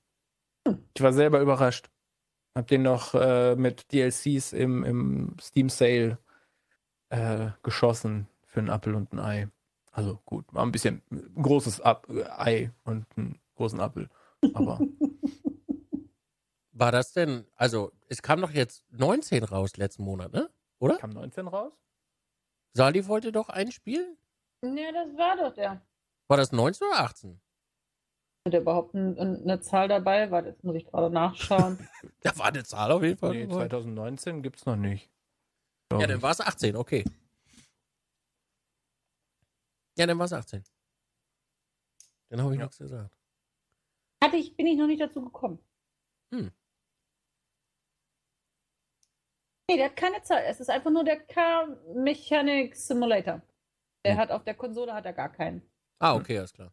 [0.95, 1.91] Ich war selber überrascht.
[2.55, 6.19] Hab den noch äh, mit DLCs im, im Steam Sale
[7.11, 9.49] äh, geschossen für einen Apfel und ein Ei.
[9.93, 14.09] Also gut, war ein bisschen ein großes Ap äh, Ei und einen großen Apfel.
[14.55, 14.81] Aber
[16.79, 20.49] War das denn, also es kam doch jetzt 19 raus letzten Monat, ne?
[20.79, 20.97] Oder?
[20.97, 21.73] kam 19 raus?
[22.79, 24.17] Sali wollte doch einspielen?
[24.65, 25.85] Ja, das war doch der.
[26.29, 27.41] War das 19 oder 18?
[28.47, 30.31] Hat er überhaupt ein, ein, eine Zahl dabei?
[30.31, 31.77] Warte, jetzt muss ich gerade nachschauen.
[32.21, 33.31] Da war eine Zahl auf jeden Fall.
[33.33, 33.67] Nee, dabei.
[33.69, 35.11] 2019 gibt's noch nicht.
[35.93, 37.05] ja, dann war es 18, okay.
[39.99, 40.63] Ja, dann war es 18.
[42.31, 42.65] Dann habe ich Ja.
[42.67, 43.19] nichts gesagt.
[44.23, 45.59] Hatte ich, bin ich noch nicht dazu gekommen.
[46.33, 46.53] Hm.
[49.71, 50.43] Nee, der hat keine Zahl.
[50.47, 53.43] Es ist einfach nur der Car Mechanic Simulator.
[54.05, 54.19] Der Hm.
[54.21, 55.63] hat auf der Konsole hat er gar keinen.
[55.99, 56.73] Ah, okay, alles klar.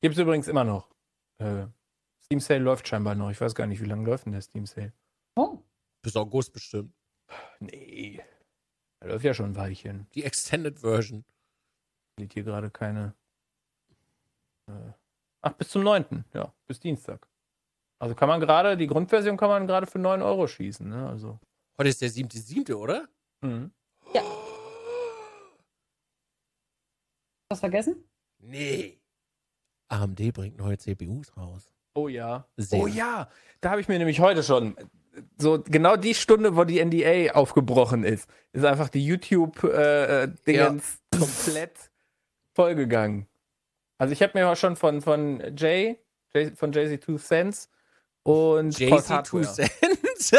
[0.00, 0.90] Gibt's übrigens immer noch.
[1.38, 1.66] Äh,
[2.22, 3.30] Steam Sale läuft scheinbar noch.
[3.30, 4.92] Ich weiß gar nicht, wie lange läuft denn der Steam Sale?
[5.36, 5.58] Oh.
[6.02, 6.94] Bis August bestimmt.
[7.60, 8.22] Nee.
[9.02, 10.08] Der läuft ja schon ein Weilchen.
[10.14, 11.24] Die Extended Version.
[12.18, 13.14] Liegt hier gerade keine.
[14.70, 14.92] Äh,
[15.42, 16.24] ach, bis zum 9.
[16.32, 17.28] Ja, bis Dienstag.
[17.98, 20.88] Also kann man gerade, die Grundversion kann man gerade für 9 Euro schießen.
[20.88, 21.08] Ne?
[21.08, 21.38] Also.
[21.78, 23.08] Heute ist der 7.7., oder?
[23.40, 23.72] Mhm.
[27.48, 28.04] Was vergessen?
[28.38, 28.98] Nee.
[29.88, 31.72] AMD bringt neue CPUs raus.
[31.94, 32.46] Oh ja.
[32.56, 32.80] Sehr.
[32.80, 33.28] Oh ja.
[33.60, 34.76] Da habe ich mir nämlich heute schon.
[35.38, 41.92] So genau die Stunde, wo die NDA aufgebrochen ist, ist einfach die YouTube-Dingens komplett
[42.52, 43.28] vollgegangen.
[43.98, 46.00] Also ich habe mir auch schon von, von Jay,
[46.34, 47.70] Jay von JC2 Cents
[48.24, 49.44] und JC2 Hardware.
[49.44, 50.32] Cents.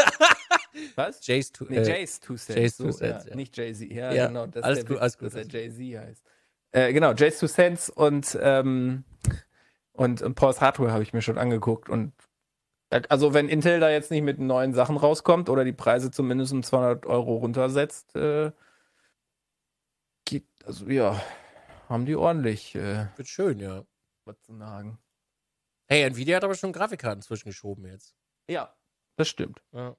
[0.94, 1.26] Was?
[1.26, 2.54] Jace to, Nee, Jay's Two Cents.
[2.54, 3.30] Jay's so, Two Cents, ja.
[3.30, 3.36] ja.
[3.36, 3.90] Nicht Jay-Z.
[3.90, 4.46] Ja, Ja, genau.
[4.46, 6.22] Das alles ist gut, alles gut, dass er Jay-Z heißt.
[6.72, 9.04] Äh, genau, Jay's Two Cents und, ähm,
[9.92, 11.88] und, und Paul's Hardware habe ich mir schon angeguckt.
[11.88, 12.12] Und
[13.08, 16.62] also, wenn Intel da jetzt nicht mit neuen Sachen rauskommt oder die Preise zumindest um
[16.62, 18.52] 200 Euro runtersetzt, äh,
[20.24, 21.20] geht, also ja,
[21.88, 23.84] haben die ordentlich äh, Wird schön, ja.
[24.24, 24.98] was zu nagen.
[25.88, 28.14] Hey, Nvidia hat aber schon Grafikkarten zwischengeschoben jetzt.
[28.48, 28.74] Ja,
[29.16, 29.62] das stimmt.
[29.72, 29.96] Ja.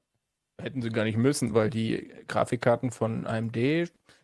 [0.59, 3.55] Hätten sie gar nicht müssen, weil die Grafikkarten von AMD,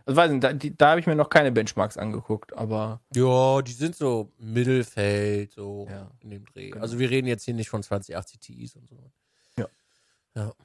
[0.05, 3.61] also weiß nicht, da, die- da habe ich mir noch keine Benchmarks angeguckt, aber Ja,
[3.61, 6.09] die sind so Mittelfeld, so Ja.
[6.21, 6.71] in dem Dreh.
[6.71, 6.81] Genau.
[6.81, 8.97] Also wir reden jetzt hier nicht von 2080 Tis und so.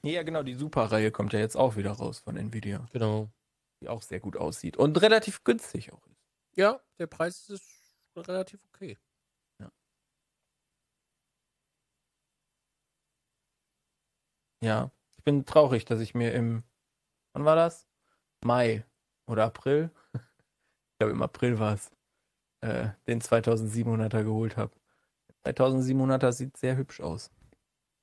[0.03, 3.29] ja genau, die Super-Reihe kommt ja jetzt auch wieder raus von Nvidia, Genau.
[3.83, 6.25] die auch sehr gut aussieht und relativ günstig auch ist.
[6.57, 7.63] Ja, der Preis ist
[8.17, 8.97] relativ okay.
[14.63, 16.65] Ja, ich bin traurig, dass ich mir im,
[17.33, 17.87] wann war das?
[18.45, 18.85] Mai
[19.27, 19.91] oder April?
[20.95, 21.93] Ich glaube im April war es,
[22.61, 24.75] äh, den 2700er geholt habe.
[25.47, 27.31] 2700er sieht sehr hübsch aus.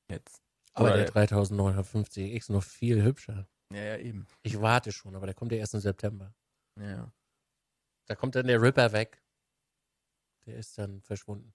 [0.09, 0.41] Jetzt.
[0.73, 3.49] Aber Aber der der- 3950 X noch viel hübscher.
[3.73, 4.25] Ja, ja, eben.
[4.43, 6.33] Ich warte schon, aber der kommt ja erst im September.
[6.79, 7.11] Ja.
[8.07, 9.21] Da kommt dann der Ripper weg.
[10.45, 11.53] Der ist dann verschwunden.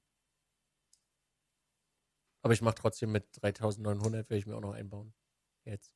[2.43, 5.13] Aber ich mache trotzdem mit 3900, werde ich mir auch noch einbauen.
[5.65, 5.93] Jetzt.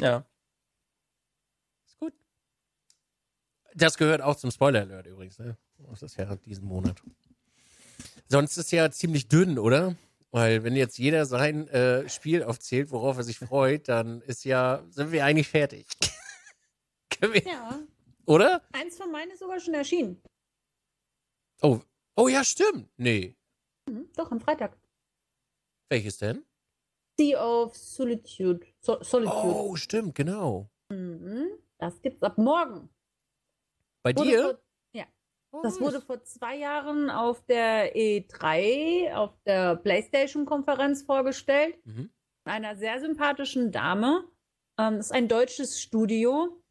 [0.00, 0.24] ja.
[1.86, 2.14] Ist gut.
[3.74, 5.56] Das gehört auch zum Spoiler-Alert übrigens, ne?
[5.78, 7.02] Das ist ja diesen Monat.
[8.28, 9.96] Sonst ist ja ziemlich dünn, oder?
[10.30, 14.84] Weil wenn jetzt jeder sein äh, Spiel aufzählt, worauf er sich freut, dann ist ja,
[14.90, 15.86] sind wir eigentlich fertig.
[17.10, 17.80] Können wir, Ja.
[18.26, 18.62] oder?
[18.72, 20.22] Eins von meinen ist sogar schon erschienen.
[21.62, 21.80] Oh,
[22.16, 22.88] oh ja, stimmt.
[22.96, 23.36] Nee.
[23.90, 24.78] Mhm, doch, am Freitag.
[25.90, 26.44] Welches denn?
[27.18, 28.66] Sea of Solitude.
[28.80, 29.36] So Solitude.
[29.36, 30.70] Oh, stimmt, genau.
[30.90, 31.48] Mhm.
[31.78, 32.88] Das gibt's ab morgen.
[34.02, 34.42] Bei Wurde dir?
[34.42, 34.60] Vor,
[35.52, 41.76] Oh, das wurde vor zwei Jahren auf der E3, auf der PlayStation-Konferenz vorgestellt.
[41.84, 42.10] Mhm.
[42.44, 44.28] Einer sehr sympathischen Dame.
[44.78, 46.62] Ähm, ist ein deutsches Studio.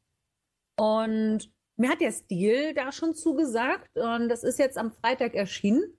[0.80, 3.98] Und mir hat der Stil da schon zugesagt.
[3.98, 5.98] Und das ist jetzt am Freitag erschienen.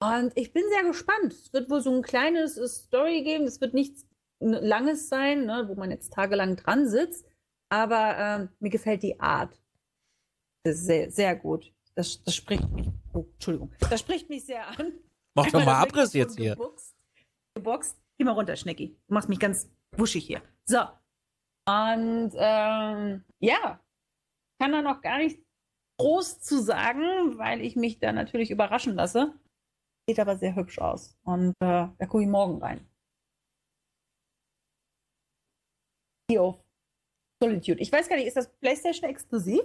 [0.00, 1.32] Und ich bin sehr gespannt.
[1.32, 3.44] Es wird wohl so ein kleines äh, Story geben.
[3.44, 4.06] Es wird nichts
[4.40, 7.26] Langes sein, ne, wo man jetzt tagelang dran sitzt.
[7.70, 9.60] Aber ähm, mir gefällt die Art.
[10.66, 11.72] Sehr, sehr gut.
[11.94, 12.88] Das, das spricht mich.
[13.12, 13.72] Oh, Entschuldigung.
[13.90, 14.92] Das spricht mich sehr an.
[15.34, 16.54] Mach doch mal Abriss jetzt hier.
[16.54, 16.96] Geboxt.
[17.54, 17.96] geboxt.
[18.16, 18.96] Geh mal runter, Schnecki.
[19.08, 20.42] Du machst mich ganz wuschig hier.
[20.64, 20.78] So.
[21.66, 23.80] Und ähm, ja,
[24.60, 25.40] kann da noch gar nicht
[25.98, 29.34] groß zu sagen, weil ich mich da natürlich überraschen lasse.
[30.08, 31.14] Sieht aber sehr hübsch aus.
[31.24, 32.80] Und äh, da gucke ich morgen rein.
[36.30, 36.56] Sea of
[37.42, 37.80] Solitude.
[37.80, 39.60] Ich weiß gar nicht, ist das PlayStation exklusiv?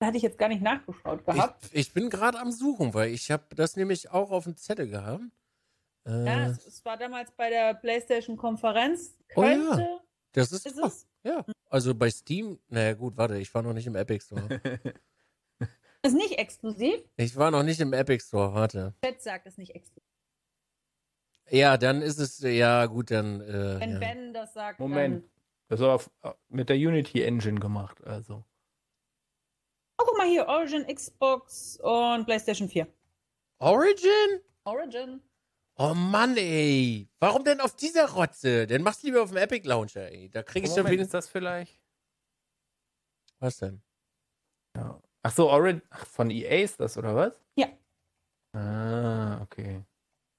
[0.00, 1.64] Da hatte ich jetzt gar nicht nachgeschaut gehabt.
[1.66, 4.88] Ich, ich bin gerade am Suchen, weil ich habe das nämlich auch auf dem Zettel
[4.88, 5.22] gehabt.
[6.04, 9.16] Äh, Ja, es, es war damals bei der PlayStation-Konferenz.
[9.36, 9.54] Oh ja.
[9.54, 10.00] Könnte
[10.32, 11.06] Das ist, Ist es?
[11.22, 11.44] Ja.
[11.70, 14.60] Also bei Steam, naja gut, warte, ich war noch nicht im Epic Store.
[16.02, 17.00] Ist nicht exklusiv?
[17.16, 18.94] ich war noch nicht im Epic Store, warte.
[19.04, 20.02] Chat sagt es nicht exklusiv.
[21.50, 23.40] Ja, dann ist es, ja gut, dann.
[23.40, 23.98] Äh, Wenn ja.
[23.98, 25.24] Ben das sagt, Moment.
[25.24, 25.30] dann.
[25.68, 26.10] Das ist aber f-
[26.48, 28.44] mit der Unity Engine gemacht, also.
[30.00, 32.86] Oh, guck mal hier, Origin, Xbox und PlayStation 4.
[33.58, 34.40] Origin?
[34.64, 35.20] Origin?
[35.76, 37.08] Oh Mann, ey.
[37.18, 38.66] Warum denn auf dieser Rotze?
[38.66, 40.28] Dann mach's lieber auf dem Epic Launcher, ey.
[40.30, 41.12] Da krieg ich dann Moment, ist wenigstens.
[41.12, 41.80] das vielleicht?
[43.40, 43.82] Was denn?
[44.76, 45.00] Ja.
[45.28, 45.82] Ach so, Origin.
[45.90, 47.38] Ach, von EA ist das, oder was?
[47.54, 47.68] Ja.
[48.54, 49.84] Ah, okay.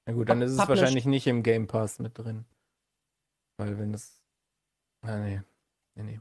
[0.08, 0.82] Na gut, dann ist es Published.
[0.82, 2.44] wahrscheinlich nicht im Game Pass mit drin.
[3.58, 4.20] Weil wenn das.
[5.02, 5.44] Ah, nee.
[5.94, 6.20] Nee, nee.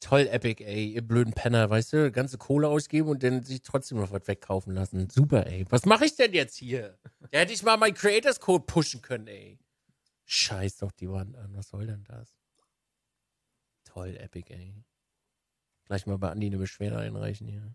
[0.00, 2.10] Toll, Epic, ey, ihr blöden Penner, weißt du?
[2.10, 5.08] Ganze Kohle ausgeben und dann sich trotzdem noch was wegkaufen lassen.
[5.10, 5.64] Super, ey.
[5.70, 6.98] Was mache ich denn jetzt hier?
[7.30, 9.60] Da hätte ich mal meinen Creators Code pushen können, ey.
[10.24, 11.54] Scheiß doch die Wand an.
[11.54, 12.36] Was soll denn das?
[13.84, 14.74] Toll, Epic, ey.
[15.90, 17.74] Gleich mal bei Andi eine Beschwerde einreichen hier.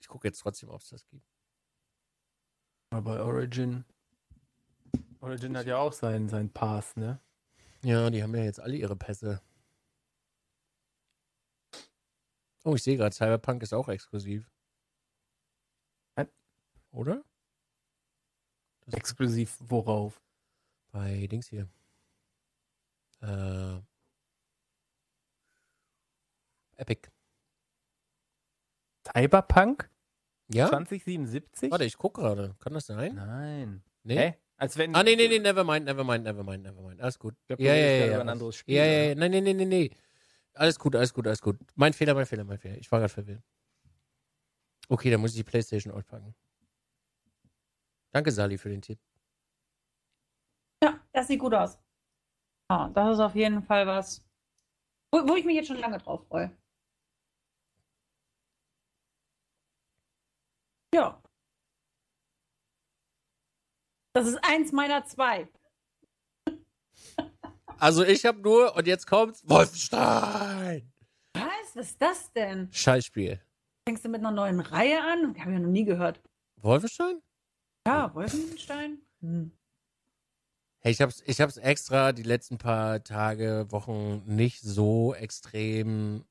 [0.00, 1.30] Ich gucke jetzt trotzdem, ob es das gibt.
[2.88, 3.84] Aber bei Origin.
[5.20, 7.20] Origin hat ja auch seinen, seinen Pass, ne?
[7.82, 9.42] Ja, die haben ja jetzt alle ihre Pässe.
[12.64, 14.50] Oh, ich sehe gerade, Cyberpunk ist auch exklusiv.
[16.92, 17.22] Oder?
[18.86, 20.22] Das Exklusiv worauf?
[20.92, 21.68] bei Dings hier.
[23.20, 23.82] Äh,
[26.76, 27.08] Epic.
[29.06, 29.90] Cyberpunk?
[30.48, 30.68] Ja?
[30.68, 31.70] 2077?
[31.70, 32.54] Warte, ich gucke gerade.
[32.60, 33.14] Kann das sein?
[33.14, 33.82] Nein.
[34.04, 34.16] Nee?
[34.16, 34.34] Hä?
[34.56, 34.94] Als wenn.
[34.94, 37.00] Ah, nee, nee, nee, never mind, never mind, never mind, never mind.
[37.00, 37.34] Alles gut.
[37.40, 38.20] Ich glaub, ja, ja, ja, ja.
[38.20, 39.08] ein anderes Spiel, Ja, ja, oder?
[39.08, 39.14] ja.
[39.16, 39.90] Nein, nee, nee, nee, nee.
[40.54, 41.58] Alles gut, alles gut, alles gut.
[41.74, 42.76] Mein Fehler, mein Fehler, mein Fehler.
[42.76, 43.42] Ich war gerade verwirrt.
[44.88, 46.34] Okay, dann muss ich die Playstation auspacken.
[48.12, 48.98] Danke, Sali, für den Tipp.
[50.84, 51.78] Ja, das sieht gut aus.
[52.68, 54.22] Ah, das ist auf jeden Fall was,
[55.10, 56.54] wo, wo ich mich jetzt schon lange drauf freue.
[60.94, 61.22] Ja.
[64.14, 65.48] Das ist eins meiner zwei.
[67.78, 70.92] Also ich habe nur, und jetzt kommt's, Wolfenstein.
[71.34, 71.52] Was?
[71.74, 72.68] Was ist das denn?
[72.70, 73.40] Scheißspiel.
[73.88, 75.28] Fängst du mit einer neuen Reihe an?
[75.38, 76.20] Habe ich ja noch nie gehört.
[76.56, 77.20] Wolfenstein?
[77.86, 79.00] Ja, Wolfenstein?
[79.20, 79.50] Hm.
[80.80, 86.24] Hey, ich hab's, ich hab's extra die letzten paar Tage, Wochen nicht so extrem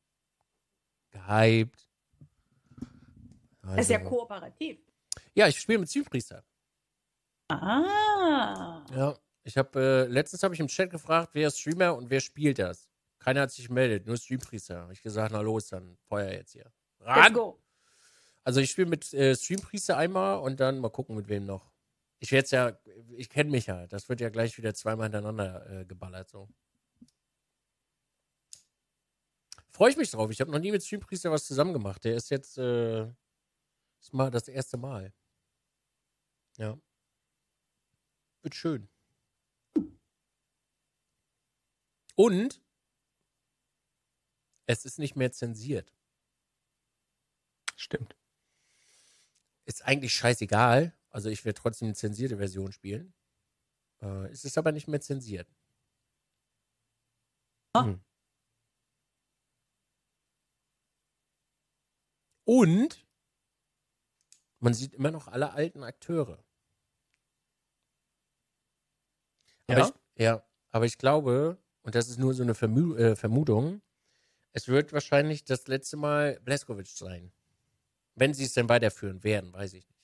[1.09, 1.90] gehypt.
[3.77, 4.79] Ist ja Also- kooperativ.
[5.33, 6.43] Ja, ich spiele mit Zielpriester.
[7.49, 8.85] Ah.
[8.95, 12.21] Ja, ich habe äh, letztens habe ich im Chat gefragt, wer ist Streamer und wer
[12.21, 12.87] spielt das.
[13.19, 14.83] Keiner hat sich gemeldet, nur Streampriester.
[14.83, 16.71] Hab ich gesagt, na los, dann Feuer jetzt hier.
[17.01, 17.37] Ran!
[18.43, 21.71] Also ich spiele mit äh, Streampriester einmal und dann mal gucken, mit wem noch.
[22.19, 22.79] Ich werde ja,
[23.15, 23.85] ich kenne mich ja.
[23.87, 26.47] Das wird ja gleich wieder zweimal hintereinander äh, geballert so.
[29.69, 30.29] Freue ich mich drauf.
[30.31, 32.03] Ich habe noch nie mit Streampriester was zusammen gemacht.
[32.03, 33.07] Der ist jetzt äh,
[34.01, 35.13] ist mal das erste Mal.
[36.57, 36.77] Ja.
[38.41, 38.89] Wird schön.
[42.15, 42.61] Und
[44.65, 45.93] es ist nicht mehr zensiert.
[47.75, 48.15] Stimmt.
[49.65, 50.93] Ist eigentlich scheißegal.
[51.09, 53.13] Also ich werde trotzdem eine zensierte Version spielen.
[54.01, 55.47] Äh, es ist aber nicht mehr zensiert.
[57.73, 57.85] Ah.
[57.85, 58.01] Hm.
[62.45, 63.05] Und
[64.61, 66.43] man sieht immer noch alle alten Akteure.
[69.67, 69.87] Aber Ja?
[69.87, 73.81] ich, ja, aber ich glaube, und das ist nur so eine Vermu äh, Vermutung,
[74.53, 77.31] es wird wahrscheinlich das letzte Mal Bleskowitz sein.
[78.15, 80.01] Wenn sie es denn weiterführen werden, weiß ich nicht.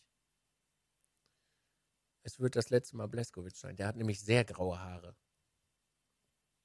[2.23, 3.75] Es wird das letzte Mal Bleskowitz sein.
[3.75, 5.15] Der hat nämlich sehr graue Haare.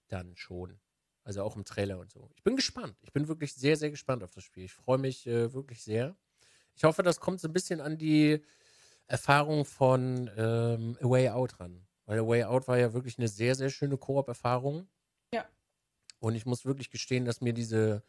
[0.08, 0.80] Dann schon.
[1.24, 2.30] Also auch im Trailer und so.
[2.34, 2.96] Ich bin gespannt.
[3.02, 4.64] Ich bin wirklich sehr, sehr gespannt auf das Spiel.
[4.64, 6.16] Ich freue mich äh, wirklich sehr.
[6.74, 8.42] Ich hoffe, das kommt so ein bisschen an die
[9.06, 11.86] Erfahrung von ähm, A Way Out ran.
[12.06, 14.88] Weil A Way Out war ja wirklich eine sehr, sehr schöne Koop-Erfahrung.
[15.32, 15.44] Ja.
[16.18, 18.02] Und ich muss wirklich gestehen, dass mir diese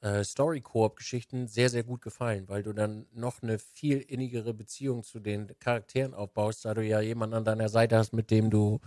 [0.00, 5.20] äh, Story-Koop-Geschichten sehr, sehr gut gefallen, weil du dann noch eine viel innigere Beziehung zu
[5.20, 8.80] den Charakteren aufbaust, da du ja jemanden an deiner Seite hast, mit dem du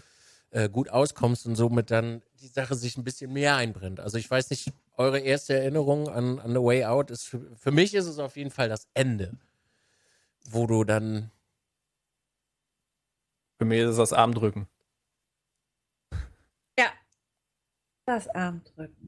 [0.52, 4.00] äh, gut auskommst und somit dann die Sache sich ein bisschen mehr einbrennt.
[4.00, 7.72] Also ich weiß nicht, eure erste Erinnerung an, an The Way Out ist, für, für
[7.72, 9.38] mich ist es auf jeden Fall das Ende,
[10.50, 11.32] wo du dann,
[13.58, 14.68] Für mich ist es das Armdrücken.
[16.78, 16.92] Ja.
[18.06, 19.08] Das Armdrücken.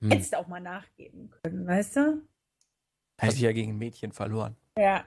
[0.00, 2.22] hm, Hättest du auch mal nachgeben können, weißt du?
[3.18, 4.56] Hätte ich ja gegen ein Mädchen verloren.
[4.78, 5.04] Ja.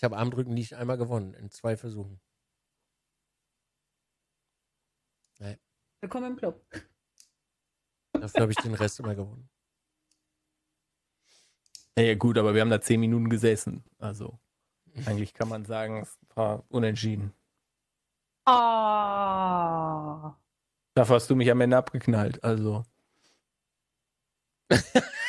[0.00, 2.22] Ich habe Armdrücken nicht einmal gewonnen, in zwei Versuchen.
[6.00, 6.64] Willkommen im Club.
[8.14, 9.50] Dafür habe ich den Rest immer gewonnen.
[11.98, 13.84] Ja, ja, gut, aber wir haben da zehn Minuten gesessen.
[13.98, 14.40] Also,
[15.04, 17.34] eigentlich kann man sagen, es war unentschieden.
[18.46, 20.34] Ah.
[20.94, 22.42] Dafür hast du mich am Ende abgeknallt.
[22.42, 22.86] Also,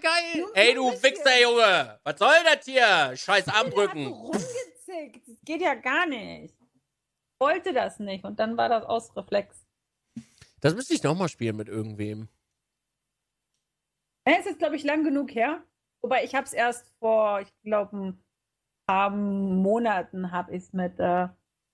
[0.00, 0.40] Geil!
[0.42, 1.02] Nur- Ey, nur du.
[1.02, 2.00] Wichser, Junge!
[2.04, 3.16] Was soll das hier?
[3.16, 5.28] Scheiß Der hat so rumgezickt.
[5.28, 6.54] Das geht ja gar nicht.
[6.54, 9.66] Ich wollte das nicht und dann war das aus Reflex.
[10.60, 12.28] Das müsste ich nochmal spielen mit irgendwem.
[14.24, 15.62] Es ist, glaube ich, lang genug her.
[16.02, 18.24] Wobei ich habe es erst vor, ich glaube, ein
[18.88, 21.28] paar Monaten habe ich es mit äh,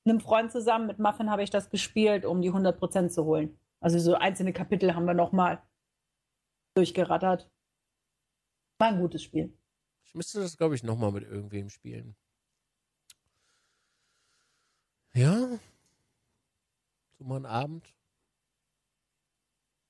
[0.04, 3.58] einem Freund zusammen, mit Muffin habe ich das gespielt, um die 100% zu holen.
[3.80, 5.62] Also so einzelne Kapitel haben wir nochmal
[6.76, 7.50] durchgerattert.
[8.82, 9.56] War ein gutes Spiel.
[10.04, 12.16] Ich müsste das, glaube ich, nochmal mit irgendwem spielen.
[15.14, 15.60] Ja.
[17.16, 17.94] So mal einen Abend.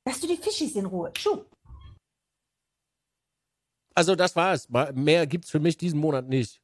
[0.05, 1.11] Lass du die Fischis in Ruhe.
[1.17, 1.43] Schuh.
[3.95, 4.69] Also, das war's.
[4.69, 6.63] Mehr gibt's für mich diesen Monat nicht.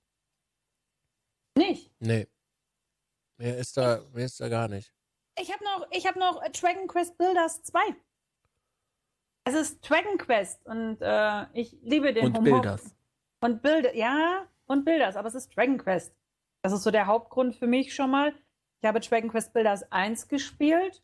[1.57, 1.91] Nicht.
[1.99, 2.29] Nee.
[3.39, 4.93] Mehr ist da, mehr ist da gar nicht.
[5.41, 7.81] Ich habe noch, ich habe noch Dragon Quest Builders 2.
[9.49, 12.61] Es ist Dragon Quest und äh, ich liebe den und Humor.
[12.61, 12.95] Bilders.
[13.41, 16.15] Und Bilder, ja, und Bilders, aber es ist Dragon Quest.
[16.61, 18.35] Das ist so der Hauptgrund für mich schon mal.
[18.83, 21.03] Ich habe Dragon Quest Builders 1 gespielt.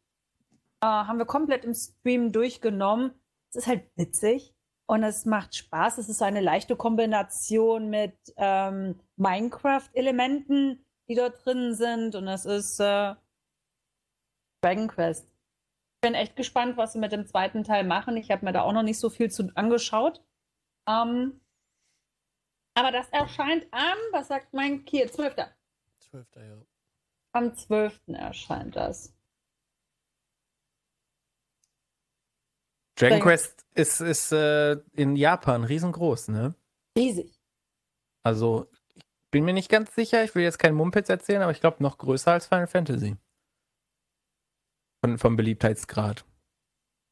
[0.83, 3.13] Äh, haben wir komplett im Stream durchgenommen.
[3.49, 5.97] Es ist halt witzig und es macht Spaß.
[5.97, 12.15] Es ist eine leichte Kombination mit ähm, Minecraft-Elementen, die dort drin sind.
[12.15, 13.15] Und es ist äh,
[14.61, 15.34] Dragon Quest.
[16.05, 18.19] Ich bin echt gespannt, was sie mit dem zweiten Teil machen.
[18.19, 20.23] Ich habe mir da auch noch nicht so viel zu angeschaut.
[20.87, 21.41] Ähm,
[22.77, 25.35] aber das erscheint am, was sagt mein Kiel, 12.
[26.01, 26.61] Zwölfter, ja.
[27.33, 28.03] Am 12.
[28.09, 29.15] erscheint das.
[32.97, 36.55] Dragon Dragon- Quest ist, ist äh, in Japan riesengroß, ne?
[36.99, 37.33] Riesig.
[38.23, 41.61] Also, ich bin mir nicht ganz sicher, ich will jetzt keinen Mumpitz erzählen, aber ich
[41.61, 43.17] glaube noch größer als Final Fantasy.
[45.05, 46.25] Von, vom Beliebtheitsgrad.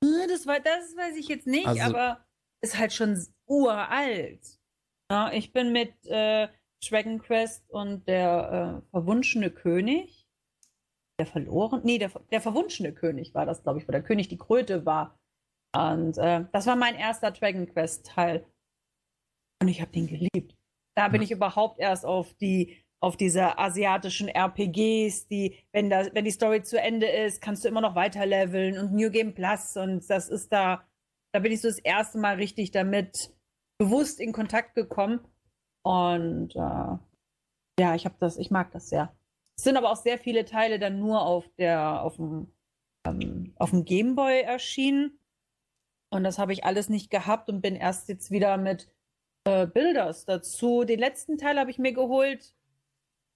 [0.03, 2.24] Äh, Das, wei- das weiß ich jetzt nicht, Also- aber
[2.64, 4.59] ist halt schon uralt.
[5.11, 6.49] Ja, ich bin mit äh,
[6.88, 10.26] Dragon Quest und der äh, verwunschene König.
[11.20, 11.82] Der verloren?
[11.84, 15.18] Nee, der, der verwunschene König war das, glaube ich, wo der König die Kröte war.
[15.76, 18.47] Und äh, das war mein erster Dragon Quest-Teil.
[19.61, 20.57] Und ich habe den geliebt.
[20.97, 26.24] Da bin ich überhaupt erst auf die auf diese asiatischen RPGs, die, wenn, da, wenn
[26.24, 29.76] die Story zu Ende ist, kannst du immer noch weiter leveln und New Game Plus
[29.76, 30.84] und das ist da,
[31.32, 33.34] da bin ich so das erste Mal richtig damit
[33.76, 35.18] bewusst in Kontakt gekommen.
[35.82, 36.96] Und äh,
[37.80, 39.12] ja, ich habe das, ich mag das sehr.
[39.57, 42.53] Es sind aber auch sehr viele Teile dann nur auf der, auf dem,
[43.05, 45.18] ähm, auf dem Gameboy erschienen.
[46.11, 48.88] Und das habe ich alles nicht gehabt und bin erst jetzt wieder mit
[49.42, 50.84] äh, Builders dazu.
[50.84, 52.55] Den letzten Teil habe ich mir geholt,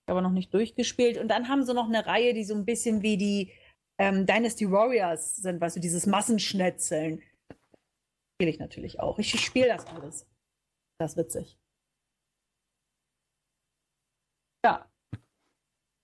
[0.09, 1.19] aber noch nicht durchgespielt.
[1.19, 3.53] Und dann haben sie noch eine Reihe, die so ein bisschen wie die
[3.99, 7.23] ähm, Dynasty Warriors sind, weißt du, dieses Massenschnetzeln.
[8.35, 9.19] Spiele ich natürlich auch.
[9.19, 10.27] Ich spiele das alles.
[10.99, 11.59] Das ist witzig.
[14.65, 14.91] Ja.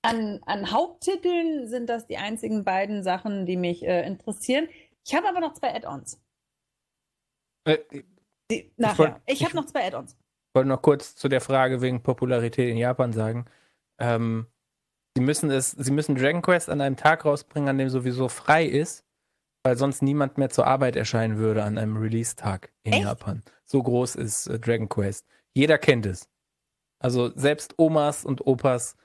[0.05, 4.69] An, an Haupttiteln sind das die einzigen beiden Sachen, die mich äh, interessieren.
[5.07, 6.21] Ich habe aber noch zwei Add-ons.
[7.69, 7.79] Äh,
[8.77, 9.23] Nachher.
[9.27, 10.17] Ich, ich- habe noch zwei Add-ons.
[10.55, 13.47] wollte noch kurz zu der Frage wegen Popularität in Japan sagen.
[13.99, 14.47] Ähm,
[15.17, 18.65] sie müssen es, sie müssen Dragon Quest an einem Tag rausbringen, an dem sowieso frei
[18.65, 19.05] ist,
[19.65, 23.05] weil sonst niemand mehr zur Arbeit erscheinen würde an einem Release-Tag in Echt?
[23.05, 23.43] Japan.
[23.65, 25.27] So groß ist äh, Dragon Quest.
[25.55, 26.29] Jeder kennt es.
[26.99, 28.97] Also selbst Omas und Opas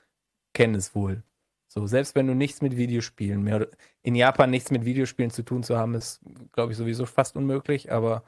[0.54, 1.22] kennen es wohl.
[1.70, 3.68] So, selbst wenn du nichts mit Videospielen mehr oder-
[4.02, 6.20] in Japan nichts mit Videospielen zu tun zu haben, ist,
[6.52, 8.24] glaube ich, sowieso fast unmöglich, aber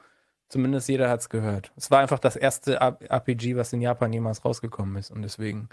[0.47, 1.71] zumindest jeder hat es gehört.
[1.75, 5.69] Es war einfach das erste RPG, was in Japan jemals rausgekommen ist und deswegen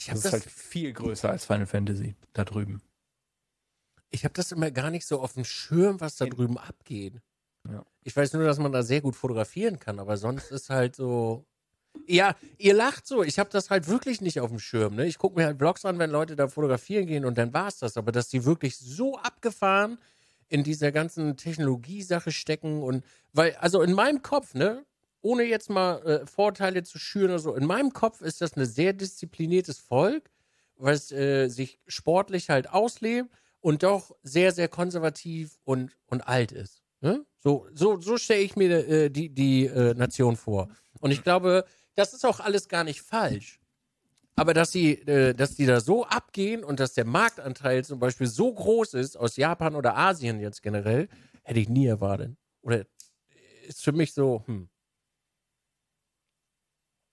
[0.00, 2.80] Ich das habe ist das, halt viel größer als Final Fantasy da drüben.
[4.10, 7.20] ich hab das immer gar nicht so auf dem Schirm, was da In- drüben abgeht.
[7.68, 7.84] Ja.
[8.02, 11.44] Ich weiß nur, dass man da sehr gut fotografieren kann, aber sonst ist halt so.
[12.06, 13.22] Ja, ihr lacht so.
[13.22, 14.94] Ich habe das halt wirklich nicht auf dem Schirm.
[14.94, 15.06] Ne?
[15.06, 17.96] Ich gucke mir halt Vlogs an, wenn Leute da fotografieren gehen und dann war's das.
[17.98, 19.98] Aber dass die wirklich so abgefahren
[20.48, 24.84] in dieser ganzen Technologiesache stecken und weil, also in meinem Kopf, ne,
[25.22, 28.64] ohne jetzt mal äh, Vorteile zu schüren oder so, in meinem Kopf ist das ein
[28.64, 30.30] sehr diszipliniertes Volk,
[30.76, 36.82] was äh, sich sportlich halt auslebt und doch sehr, sehr konservativ und, und alt ist.
[37.00, 37.24] Ne?
[37.38, 40.68] So, so, so stelle ich mir äh, die, die äh, Nation vor.
[41.00, 41.64] Und ich glaube,
[41.94, 43.60] das ist auch alles gar nicht falsch.
[44.36, 48.26] Aber dass sie, äh, dass die da so abgehen und dass der Marktanteil zum Beispiel
[48.26, 51.08] so groß ist aus Japan oder Asien jetzt generell,
[51.42, 52.36] hätte ich nie erwartet.
[52.62, 52.86] Oder
[53.66, 54.68] ist für mich so, hm.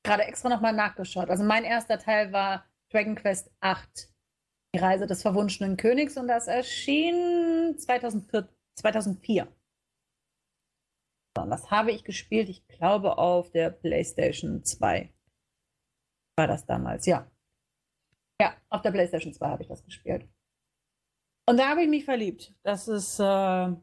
[0.08, 1.30] Gerade extra nochmal nachgeschaut.
[1.30, 4.10] Also mein erster Teil war Dragon Quest 8,
[4.74, 8.48] die Reise des verwunschenen Königs und das erschien 2004.
[8.76, 9.48] 2004.
[11.38, 15.14] Und das habe ich gespielt, ich glaube, auf der PlayStation 2.
[16.38, 17.30] War das damals, ja.
[18.40, 20.30] Ja, auf der PlayStation 2 habe ich das gespielt.
[21.50, 22.54] Und da habe ich mich verliebt.
[22.64, 23.20] Das ist.
[23.20, 23.76] Äh,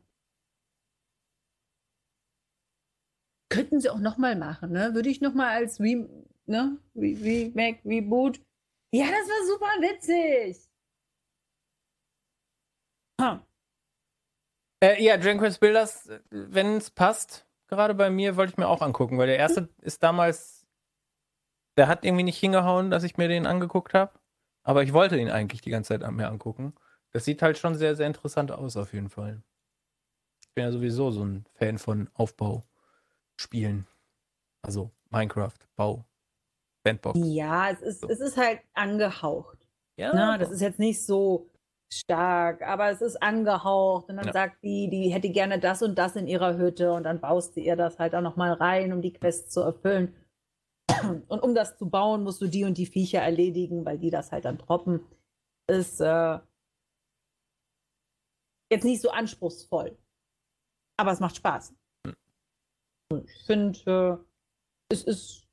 [3.55, 4.95] könnten sie auch nochmal machen, ne?
[4.95, 6.09] Würde ich nochmal als Re
[6.47, 6.79] ne?
[6.97, 8.41] Re Remake, Reboot.
[8.93, 10.69] Ja, das war super witzig.
[13.21, 13.39] Huh.
[14.83, 18.83] Äh, ja, Dragon Quest Builders, wenn es passt, gerade bei mir, wollte ich mir auch
[18.83, 19.69] angucken, weil der erste hm.
[19.83, 20.67] ist damals,
[21.77, 24.13] der hat irgendwie nicht hingehauen, dass ich mir den angeguckt habe.
[24.63, 26.75] Aber ich wollte ihn eigentlich die ganze Zeit an mir angucken.
[27.13, 29.43] Das sieht halt schon sehr, sehr interessant aus, auf jeden Fall.
[30.43, 32.09] Ich bin ja sowieso so ein Fan von
[33.35, 33.87] Aufbauspielen.
[34.63, 36.05] Also Minecraft, Bau,
[36.85, 37.19] Bandbox.
[37.23, 38.09] Ja, es ist, so.
[38.09, 39.69] es ist halt angehaucht.
[39.97, 40.13] Ja.
[40.15, 41.51] Na, ne, das ist jetzt nicht so
[41.93, 44.33] stark, aber es ist angehaucht und dann ja.
[44.33, 47.61] sagt die, die hätte gerne das und das in ihrer Hütte und dann baust du
[47.61, 50.15] ihr das halt auch nochmal rein, um die Quest zu erfüllen.
[51.29, 54.33] Und um das zu bauen, musst du die und die Viecher erledigen, weil die das
[54.33, 55.01] halt dann droppen.
[55.67, 56.39] Ist äh,
[58.71, 59.97] jetzt nicht so anspruchsvoll,
[60.99, 61.75] aber es macht Spaß.
[63.13, 63.25] Hm.
[63.27, 64.27] Ich finde,
[64.91, 65.47] äh, es ist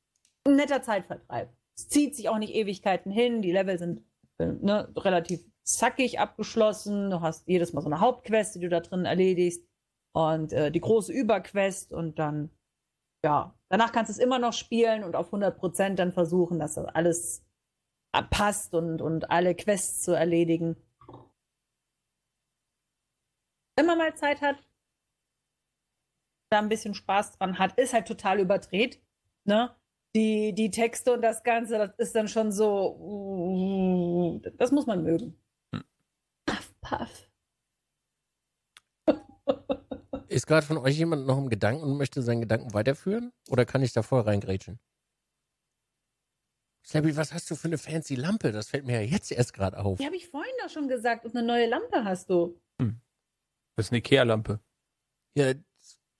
[0.46, 1.54] ein netter Zeitvertreib.
[1.76, 4.04] Es zieht sich auch nicht Ewigkeiten hin, die Level sind
[4.40, 7.10] äh, ne, relativ zackig abgeschlossen.
[7.10, 9.64] Du hast jedes Mal so eine Hauptquest, die du da drin erledigst.
[10.14, 12.50] Und äh, die große Überquest und dann,
[13.24, 16.86] ja, danach kannst du es immer noch spielen und auf 100% dann versuchen, dass das
[16.86, 17.46] alles
[18.30, 20.76] passt und, und alle Quests zu erledigen.
[23.78, 24.58] Wenn man mal Zeit hat,
[26.52, 29.02] da ein bisschen Spaß dran hat, ist halt total überdreht.
[29.46, 29.74] Ne?
[30.16, 35.38] Die, die Texte und das Ganze, das ist dann schon so, das muss man mögen.
[36.82, 37.30] Paff.
[40.28, 43.32] Ist gerade von euch jemand noch im Gedanken und möchte seinen Gedanken weiterführen?
[43.50, 44.80] Oder kann ich da voll reingrätschen?
[46.86, 48.52] Slabby, was hast du für eine fancy Lampe?
[48.52, 50.00] Das fällt mir ja jetzt erst gerade auf.
[50.00, 51.26] Die habe ich vorhin doch schon gesagt.
[51.26, 52.60] Und eine neue Lampe hast du.
[52.82, 53.00] Hm.
[53.76, 54.60] Das ist eine Ikea-Lampe.
[55.38, 55.54] Ja,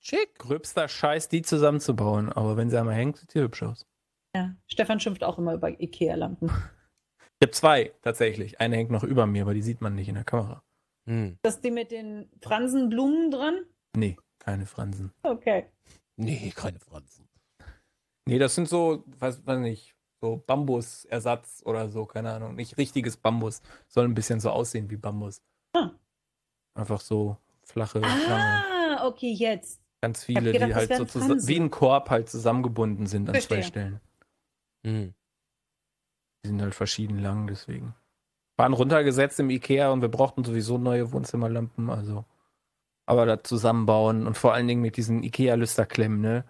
[0.02, 0.38] schick.
[0.38, 2.30] Gröbster Scheiß, die zusammenzubauen.
[2.30, 3.86] Aber wenn sie einmal hängt, sieht sie hübsch aus.
[4.34, 6.50] Ja, Stefan schimpft auch immer über Ikea-Lampen.
[7.40, 8.60] Ich habe zwei tatsächlich.
[8.60, 10.62] Eine hängt noch über mir, aber die sieht man nicht in der Kamera.
[11.08, 11.38] Hm.
[11.42, 13.66] Das die mit den Fransenblumen dran?
[13.96, 15.12] Nee, keine Fransen.
[15.24, 15.66] Okay.
[16.16, 17.28] Nee, keine Fransen.
[18.28, 22.54] Nee, das sind so, weiß, weiß nicht, so Bambusersatz oder so, keine Ahnung.
[22.54, 23.60] Nicht richtiges Bambus.
[23.88, 25.42] Soll ein bisschen so aussehen wie Bambus.
[25.74, 25.90] Ah.
[26.74, 29.04] Einfach so flache, ah, lange.
[29.04, 29.81] okay, jetzt.
[30.02, 33.58] Ganz viele, gedacht, die halt so zusammen, wie ein Korb halt zusammengebunden sind an Verstehe.
[33.58, 34.00] zwei Stellen.
[34.84, 35.14] Hm.
[36.42, 37.94] Die sind halt verschieden lang, deswegen.
[38.56, 42.24] Waren runtergesetzt im Ikea und wir brauchten sowieso neue Wohnzimmerlampen, also.
[43.06, 46.44] Aber da zusammenbauen und vor allen Dingen mit diesen Ikea-Lüsterklemmen, ne?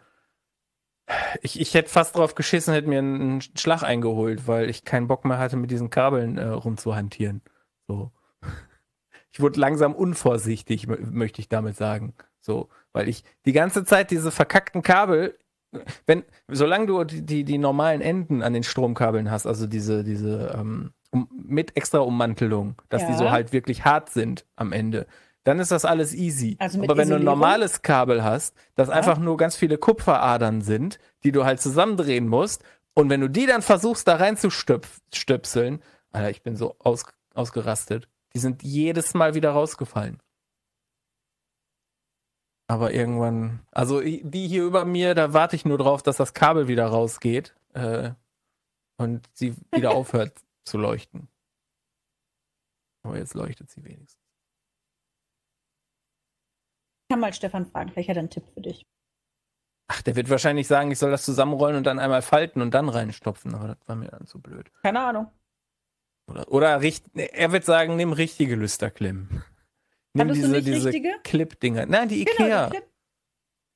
[1.42, 5.26] Ich, ich hätte fast drauf geschissen, hätte mir einen Schlag eingeholt, weil ich keinen Bock
[5.26, 7.42] mehr hatte, mit diesen Kabeln äh, rumzuhantieren.
[7.86, 8.12] So.
[9.34, 12.12] Ich wurde langsam unvorsichtig, möchte ich damit sagen.
[12.40, 15.36] So, weil ich die ganze Zeit diese verkackten Kabel
[16.06, 20.54] wenn, solange du die, die, die, normalen Enden an den Stromkabeln hast, also diese, diese
[20.54, 23.08] ähm, um, mit extra Ummantelung, dass ja.
[23.08, 25.06] die so halt wirklich hart sind am Ende,
[25.44, 26.56] dann ist das alles easy.
[26.58, 27.24] Also Aber wenn Isolierung?
[27.24, 28.94] du ein normales Kabel hast, das ja.
[28.94, 32.62] einfach nur ganz viele Kupferadern sind, die du halt zusammendrehen musst,
[32.94, 38.06] und wenn du die dann versuchst, da reinzustöpseln, Alter, ich bin so aus, ausgerastet.
[38.34, 40.18] Die sind jedes Mal wieder rausgefallen.
[42.72, 46.68] Aber irgendwann, also die hier über mir, da warte ich nur drauf, dass das Kabel
[46.68, 48.12] wieder rausgeht äh,
[48.96, 50.32] und sie wieder aufhört
[50.64, 51.28] zu leuchten.
[53.02, 54.16] Aber jetzt leuchtet sie wenigstens.
[57.02, 58.86] Ich kann mal Stefan fragen, vielleicht hat er einen Tipp für dich.
[59.88, 62.88] Ach, der wird wahrscheinlich sagen, ich soll das zusammenrollen und dann einmal falten und dann
[62.88, 64.72] reinstopfen, aber das war mir dann zu blöd.
[64.82, 65.30] Keine Ahnung.
[66.26, 69.44] Oder, oder er wird sagen, nimm richtige Lüsterklemmen.
[70.14, 70.92] Nimm Hattest diese, diese
[71.24, 71.86] Clip-Dinger.
[71.86, 72.70] Nein, die genau, Ikea.
[72.70, 72.78] Die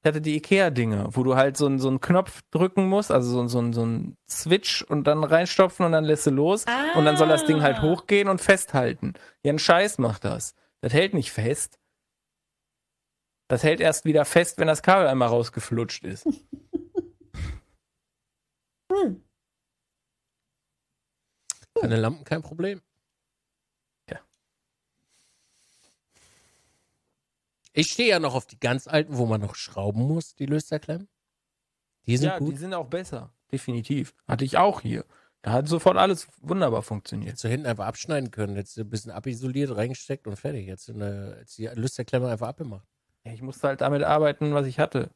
[0.06, 3.48] ich hatte die Ikea-Dinge, wo du halt so, so einen Knopf drücken musst, also so,
[3.48, 6.64] so, so einen Switch und dann reinstopfen und dann lässt du los.
[6.68, 6.96] Ah.
[6.96, 7.82] Und dann soll das Ding halt ah.
[7.82, 9.14] hochgehen und festhalten.
[9.42, 10.54] Ja, ein Scheiß macht das.
[10.80, 11.80] Das hält nicht fest.
[13.48, 16.26] Das hält erst wieder fest, wenn das Kabel einmal rausgeflutscht ist.
[18.92, 19.20] Hm.
[21.80, 22.80] Keine Lampen, kein Problem.
[27.76, 31.08] Ich stehe ja noch auf die ganz alten, wo man noch schrauben muss, die Lösterklemmen.
[32.06, 32.52] Die sind ja, gut.
[32.52, 33.34] die sind auch besser.
[33.52, 34.14] Definitiv.
[34.26, 35.04] Hatte ich auch hier.
[35.42, 37.32] Da hat sofort alles wunderbar funktioniert.
[37.32, 38.56] Jetzt so hinten einfach abschneiden können.
[38.56, 40.66] Jetzt ein bisschen abisoliert, reingesteckt und fertig.
[40.66, 42.86] Jetzt, eine, jetzt die Lüsterklemme einfach abgemacht.
[43.24, 45.10] Ja, ich musste halt damit arbeiten, was ich hatte.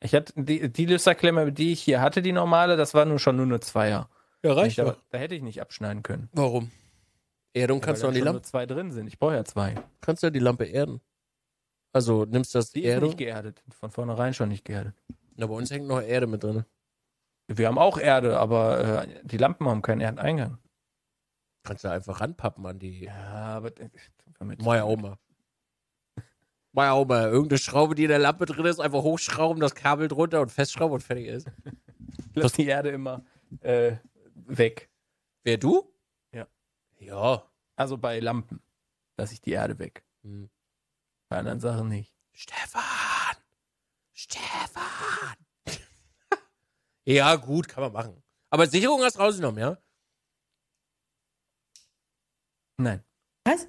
[0.00, 3.36] Ich hatte die, die Lüsterklemme, die ich hier hatte, die normale, das war nur schon
[3.36, 4.10] nur eine Zweier.
[4.42, 6.28] Ja, Ich, da, da hätte ich nicht abschneiden können.
[6.32, 6.70] Warum?
[7.54, 9.06] Erdung kannst du an die Lampe, nur zwei drin sind.
[9.06, 9.76] Ich brauche ja zwei.
[10.02, 11.00] kannst du ja die Lampe erden.
[11.92, 13.08] Also nimmst das Die Erdung.
[13.10, 13.62] nicht geerdet.
[13.70, 14.94] Von vornherein schon nicht geerdet.
[15.36, 16.64] Na, bei uns hängt noch Erde mit drin.
[17.48, 20.58] Wir haben auch Erde, aber äh, die Lampen haben keinen Erdeneingang.
[21.64, 23.04] Kannst du einfach ranpappen an die.
[23.04, 23.72] Ja, aber.
[24.58, 25.18] Moja Oma.
[26.72, 27.26] Moja Oma.
[27.26, 30.94] Irgendeine Schraube, die in der Lampe drin ist, einfach hochschrauben, das Kabel drunter und festschrauben
[30.94, 31.48] und fertig ist.
[32.34, 33.24] Lass die Erde immer
[33.60, 33.96] äh,
[34.34, 34.88] weg.
[35.42, 35.92] Wer du?
[36.32, 36.46] Ja.
[36.98, 37.44] Ja.
[37.76, 38.60] Also bei Lampen
[39.16, 40.04] lasse ich die Erde weg.
[40.22, 40.48] Hm.
[41.30, 42.12] Bei anderen Sachen nicht.
[42.32, 43.36] Stefan!
[44.12, 45.36] Stefan!
[47.04, 48.22] ja, gut, kann man machen.
[48.50, 49.78] Aber Sicherung hast du rausgenommen, ja?
[52.78, 53.04] Nein.
[53.44, 53.68] Was?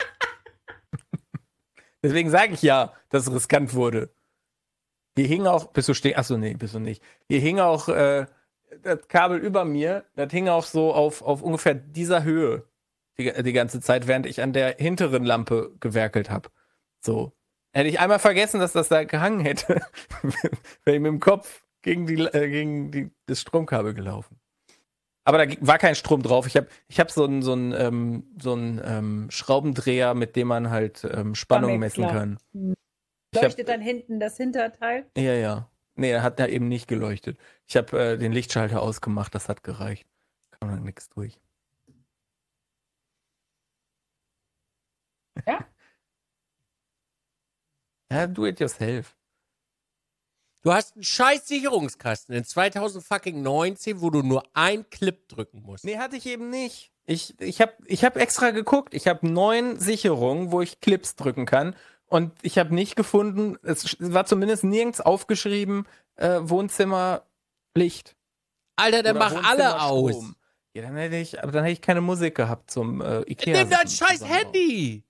[2.02, 4.14] Deswegen sage ich ja, dass es riskant wurde.
[5.16, 6.16] Hier hing auch, bist du stehen?
[6.16, 7.02] Achso, nee, bist du nicht.
[7.28, 8.26] Hier hing auch äh,
[8.82, 12.66] das Kabel über mir, das hing auch so auf, auf ungefähr dieser Höhe
[13.18, 16.50] die, die ganze Zeit, während ich an der hinteren Lampe gewerkelt habe.
[17.00, 17.32] So.
[17.72, 19.80] Hätte ich einmal vergessen, dass das da gehangen hätte,
[20.84, 24.38] wäre ich mit dem Kopf gegen, die, äh, gegen die, das Stromkabel gelaufen.
[25.24, 26.46] Aber da war kein Strom drauf.
[26.46, 30.48] Ich habe ich hab so einen so einen, ähm, so einen ähm, Schraubendreher, mit dem
[30.48, 32.12] man halt ähm, Spannung messen klar.
[32.12, 32.38] kann.
[33.34, 35.06] Hab- Leuchtet dann hinten das Hinterteil.
[35.16, 35.70] Ja, ja.
[35.96, 37.38] Nee, er hat da eben nicht geleuchtet.
[37.66, 40.06] Ich habe äh, den Lichtschalter ausgemacht, das hat gereicht.
[40.60, 41.40] Kam dann nichts durch.
[45.46, 45.58] Ja?
[48.12, 49.16] Ja, do it yourself.
[50.62, 55.84] Du hast einen scheiß Sicherungskasten in 2019, wo du nur ein Clip drücken musst.
[55.84, 56.92] Nee, hatte ich eben nicht.
[57.06, 58.94] Ich, ich habe ich hab extra geguckt.
[58.94, 61.76] Ich habe neun Sicherungen, wo ich Clips drücken kann.
[62.06, 67.24] Und ich habe nicht gefunden, es war zumindest nirgends aufgeschrieben, äh, Wohnzimmer
[67.74, 68.16] Licht.
[68.76, 70.32] Alter, dann Oder mach alle aus.
[70.72, 73.58] Ja, dann hätte ich, aber dann hätte ich keine Musik gehabt zum äh, Ikea.
[73.58, 74.24] Nimm dein scheiß.
[74.24, 75.04] Handy.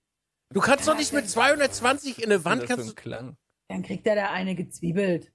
[0.53, 2.95] Du kannst doch nicht mit 220 in eine Wand das kannst.
[2.95, 3.37] Klang.
[3.67, 5.31] Dann kriegt er da eine gezwiebelt.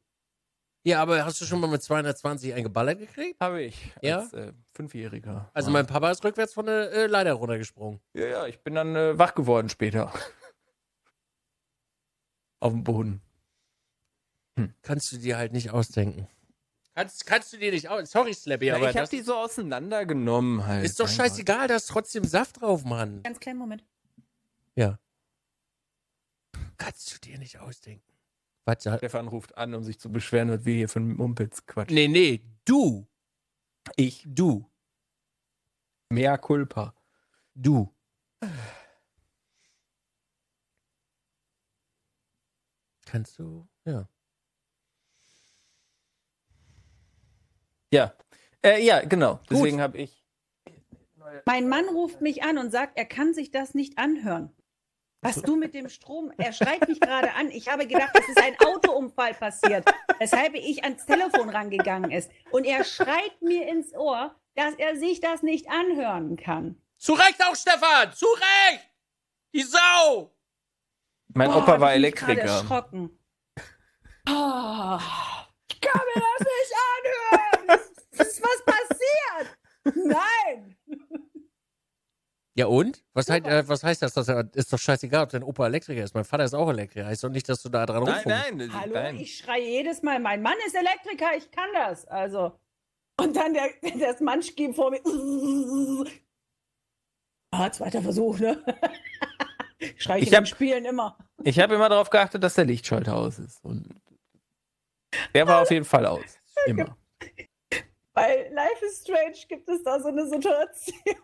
[0.83, 3.39] Ja, aber hast du schon mal mit 220 eingeballert gekriegt?
[3.41, 3.93] Habe ich.
[4.01, 4.21] Ja?
[4.21, 5.51] Als äh, Fünfjähriger.
[5.53, 5.73] Also Ja.
[5.75, 8.01] mein Papa ist rückwärts von der äh, Leiter runtergesprungen.
[8.15, 10.13] Ja, ja, ich bin dann äh, wach geworden später.
[12.61, 13.23] Auf dem Boden.
[14.83, 16.29] Kannst du dir halt nicht ausdenken.
[16.95, 18.11] Kannst, kannst du dir nicht aus.
[18.11, 20.85] Sorry, Slappy, Ja, aber ich habe das die so auseinandergenommen halt.
[20.85, 23.23] ist doch scheißegal, da ist trotzdem Saft drauf, Mann.
[23.23, 23.85] Ganz kleinen Moment.
[24.77, 24.99] Ja.
[26.77, 28.11] Kannst du dir nicht ausdenken.
[28.65, 28.83] Was.
[28.83, 31.95] Stefan ruft an, um sich zu beschweren, was wir hier für Mumpitz quatschen.
[31.95, 33.07] Nee, nee, du.
[33.97, 34.25] Ich.
[34.27, 34.71] Du.
[36.11, 36.95] Mehr Culpa.
[37.55, 37.95] Du.
[43.07, 44.09] Kannst du, ja.
[47.93, 48.15] Ja.
[48.63, 49.41] Äh, ja, genau.
[49.51, 50.25] Deswegen habe ich.
[51.45, 54.55] Mein Mann ruft mich an und sagt, er kann sich das nicht anhören.
[55.23, 57.51] Was du mit dem Strom, er schreit mich gerade an.
[57.51, 59.85] Ich habe gedacht, es ist ein Autounfall passiert,
[60.19, 62.31] weshalb ich ans Telefon rangegangen ist.
[62.51, 66.81] Und er schreit mir ins Ohr, dass er sich das nicht anhören kann.
[66.97, 68.13] Zu Recht auch, Stefan!
[68.15, 68.89] Zu Recht!
[69.53, 70.35] Die Sau!
[71.35, 72.59] Mein Boah, Opa war ich mich gerade Elektriker.
[72.59, 73.19] erschrocken.
[74.29, 74.99] Oh,
[75.71, 77.81] ich kann mir das nicht anhören.
[78.13, 79.59] Es ist was passiert.
[79.95, 80.77] Nein.
[82.57, 83.05] Ja und?
[83.15, 84.15] Was, heißt, äh, was heißt das?
[84.15, 84.29] das?
[84.55, 86.15] Ist doch scheißegal, ob dein Opa Elektriker ist.
[86.15, 87.07] Mein Vater ist auch Elektriker.
[87.07, 88.57] Heißt doch nicht, dass du da dran Nein, rumfunkst.
[88.57, 89.17] nein, Hallo, nein.
[89.21, 92.07] ich schreie jedes Mal, mein Mann ist Elektriker, ich kann das.
[92.07, 92.59] Also.
[93.21, 95.01] Und dann der, das Munchkin vor mir.
[97.53, 98.63] Ah, zweiter Versuch, ne?
[99.97, 101.17] Schrei ich, Ich in hab- den Spielen immer.
[101.43, 103.65] Ich habe immer darauf geachtet, dass der Lichtschalter aus ist.
[103.65, 103.89] Und
[105.35, 106.21] der war auf jeden Fall aus.
[106.67, 106.97] Immer.
[108.13, 111.17] Bei Life is Strange gibt es da so eine Situation,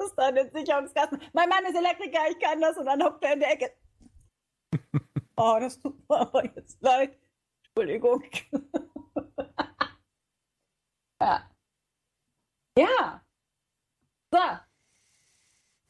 [0.00, 1.20] dass da den Sicherungskasten.
[1.32, 2.76] Mein Mann ist Elektriker, ich kann das.
[2.76, 3.72] Und dann hockt er in der Ecke.
[5.42, 7.18] Oh, das tut mir aber jetzt leid.
[7.64, 8.22] Entschuldigung.
[11.18, 11.50] ja.
[12.76, 13.24] Ja.
[14.30, 14.38] So.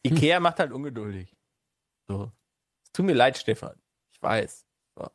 [0.04, 1.36] Ikea macht halt ungeduldig.
[2.06, 2.30] So.
[2.84, 3.76] Es tut mir leid, Stefan.
[4.12, 4.64] Ich weiß.
[4.94, 5.10] So.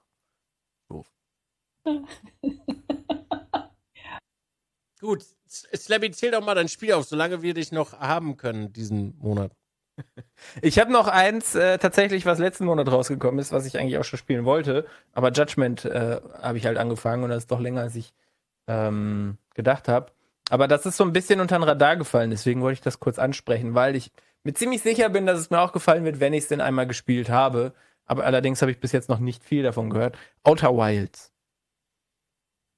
[0.90, 1.10] Doof.
[5.00, 5.26] Gut,
[5.76, 9.52] Slabby, zähl doch mal dein Spiel auf, solange wir dich noch haben können diesen Monat.
[10.62, 14.04] Ich habe noch eins äh, tatsächlich, was letzten Monat rausgekommen ist, was ich eigentlich auch
[14.04, 14.86] schon spielen wollte.
[15.14, 18.14] Aber Judgment äh, habe ich halt angefangen und das ist doch länger, als ich
[18.68, 20.12] ähm, gedacht habe.
[20.50, 23.18] Aber das ist so ein bisschen unter den Radar gefallen, deswegen wollte ich das kurz
[23.18, 24.12] ansprechen, weil ich
[24.44, 26.88] mir ziemlich sicher bin, dass es mir auch gefallen wird, wenn ich es denn einmal
[26.88, 27.74] gespielt habe.
[28.06, 30.18] Aber allerdings habe ich bis jetzt noch nicht viel davon gehört.
[30.44, 31.35] Outer Wilds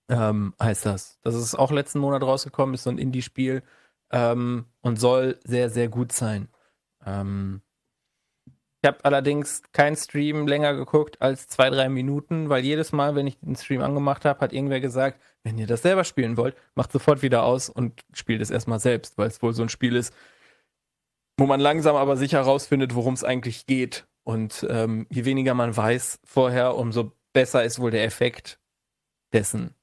[0.09, 1.19] ähm, heißt das.
[1.21, 3.63] Das ist auch letzten Monat rausgekommen, ist so ein Indie-Spiel
[4.11, 6.49] ähm, und soll sehr, sehr gut sein.
[7.05, 7.61] Ähm,
[8.81, 13.25] ich habe allerdings keinen Stream länger geguckt als zwei, drei Minuten, weil jedes Mal, wenn
[13.25, 16.91] ich den Stream angemacht habe, hat irgendwer gesagt, wenn ihr das selber spielen wollt, macht
[16.91, 20.13] sofort wieder aus und spielt es erstmal selbst, weil es wohl so ein Spiel ist,
[21.38, 24.07] wo man langsam aber sicher rausfindet, worum es eigentlich geht.
[24.23, 28.59] Und ähm, je weniger man weiß vorher, umso besser ist wohl der Effekt
[29.34, 29.73] dessen.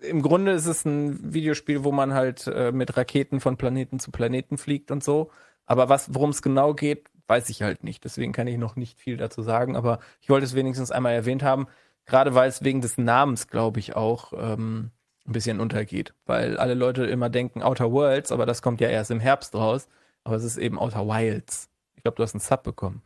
[0.00, 4.10] Im Grunde ist es ein Videospiel, wo man halt äh, mit Raketen von Planeten zu
[4.10, 5.30] Planeten fliegt und so.
[5.66, 8.04] Aber was, worum es genau geht, weiß ich halt nicht.
[8.04, 9.76] Deswegen kann ich noch nicht viel dazu sagen.
[9.76, 11.66] Aber ich wollte es wenigstens einmal erwähnt haben.
[12.04, 14.90] Gerade weil es wegen des Namens, glaube ich, auch ähm,
[15.26, 16.14] ein bisschen untergeht.
[16.26, 19.88] Weil alle Leute immer denken Outer Worlds, aber das kommt ja erst im Herbst raus.
[20.24, 21.70] Aber es ist eben Outer Wilds.
[21.94, 23.02] Ich glaube, du hast einen Sub bekommen.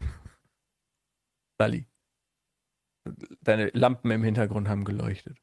[1.59, 1.87] Sally.
[3.43, 5.39] Deine Lampen im Hintergrund haben geleuchtet.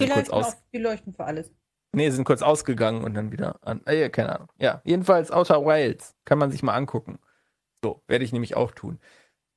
[0.00, 1.52] Die leuchten, aus, auf, die leuchten für alles.
[1.92, 3.82] Nee, sind kurz ausgegangen und dann wieder an.
[3.86, 4.48] Äh, keine Ahnung.
[4.58, 6.14] Ja, jedenfalls Outer Wilds.
[6.24, 7.18] Kann man sich mal angucken.
[7.82, 9.00] So, werde ich nämlich auch tun.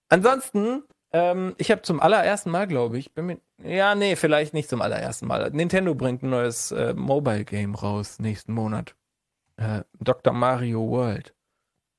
[0.10, 4.70] Ansonsten, ähm, ich habe zum allerersten Mal, glaube ich, bin mir, ja, nee, vielleicht nicht
[4.70, 5.52] zum allerersten Mal.
[5.52, 8.96] Nintendo bringt ein neues äh, Mobile Game raus nächsten Monat.
[9.58, 10.34] Äh, Dr.
[10.34, 11.36] Mario World.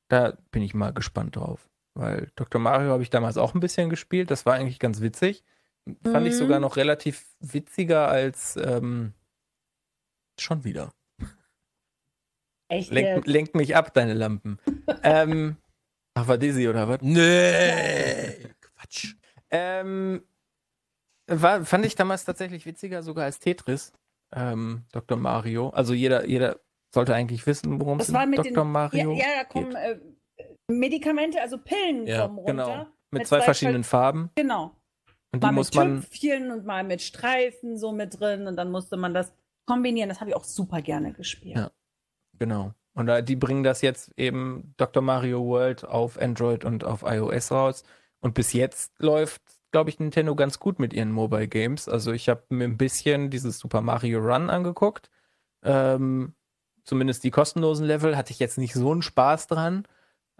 [0.08, 1.68] Da bin ich mal gespannt drauf.
[1.94, 2.60] Weil Dr.
[2.60, 4.30] Mario habe ich damals auch ein bisschen gespielt.
[4.30, 5.44] Das war eigentlich ganz witzig.
[6.04, 6.38] Fand ich Mhm.
[6.38, 9.12] sogar noch relativ witziger als ähm,
[10.40, 10.92] schon wieder.
[12.68, 14.58] Echt Lenk, lenkt mich ab, deine Lampen.
[15.02, 15.56] ähm,
[16.14, 16.98] ach, war Dizzy oder was?
[17.02, 19.14] Nee, Quatsch.
[19.50, 20.22] Ähm,
[21.26, 23.92] war, fand ich damals tatsächlich witziger, sogar als Tetris.
[24.34, 25.16] Ähm, Dr.
[25.18, 25.68] Mario.
[25.70, 26.60] Also jeder, jeder
[26.92, 28.64] sollte eigentlich wissen, worum es Das war in mit Dr.
[28.64, 30.00] den, Mario Ja, ja da kommen äh,
[30.68, 32.52] Medikamente, also Pillen Ja, kommen runter.
[32.52, 32.78] Genau.
[33.10, 34.30] Mit Mit zwei zwei verschiedenen Farben.
[34.34, 34.74] Genau.
[35.34, 36.00] Und die Mal muss mit man.
[36.00, 39.32] Tüpfchen und mal mit Streifen so mit drin und dann musste man das
[39.66, 40.08] kombinieren.
[40.08, 41.56] Das habe ich auch super gerne gespielt.
[41.56, 41.70] Ja.
[42.38, 42.72] Genau.
[42.94, 45.02] Und die bringen das jetzt eben Dr.
[45.02, 47.84] Mario World auf Android und auf iOS raus.
[48.20, 49.42] Und bis jetzt läuft,
[49.72, 51.88] glaube ich, Nintendo ganz gut mit ihren Mobile Games.
[51.88, 55.10] Also ich habe mir ein bisschen dieses Super Mario Run angeguckt.
[55.64, 56.34] Ähm,
[56.84, 59.88] zumindest die kostenlosen Level hatte ich jetzt nicht so einen Spaß dran.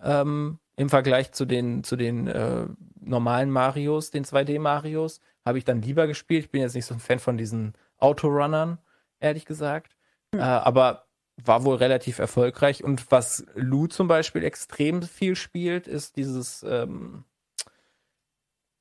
[0.01, 2.67] Ähm, Im Vergleich zu den, zu den äh,
[3.01, 6.45] normalen Marios, den 2D-Marios, habe ich dann lieber gespielt.
[6.45, 8.79] Ich bin jetzt nicht so ein Fan von diesen Autorunnern,
[9.21, 9.97] ehrlich gesagt.
[10.33, 11.07] Äh, aber
[11.43, 12.85] war wohl relativ erfolgreich.
[12.85, 17.25] Und was Lou zum Beispiel extrem viel spielt, ist dieses, ähm,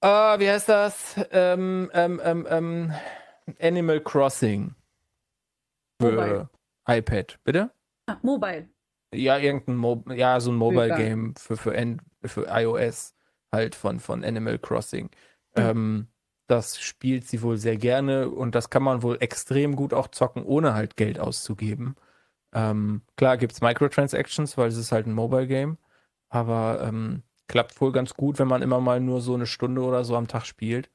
[0.02, 1.16] ah, wie heißt das?
[1.32, 2.94] Ähm, ähm, ähm, ähm,
[3.60, 4.76] Animal Crossing.
[6.00, 6.50] Für Mobile.
[6.88, 7.40] iPad.
[7.44, 7.72] Bitte?
[8.08, 8.70] Ah, Mobile.
[9.14, 10.96] Ja, irgendein Mo ja, so ein Mobile.
[10.96, 13.16] Game für, für, N für iOS
[13.52, 15.10] halt von, von Animal Crossing.
[15.56, 16.08] Ähm,
[16.48, 20.44] das spielt sie wohl sehr gerne und das kann man wohl extrem gut auch zocken,
[20.44, 21.96] ohne halt Geld auszugeben.
[22.54, 25.78] Ähm, klar gibt's Microtransactions, weil es ist halt ein Mobile Game,
[26.30, 30.04] aber ähm, klappt wohl ganz gut, wenn man immer mal nur so eine Stunde oder
[30.04, 30.90] so am Tag spielt.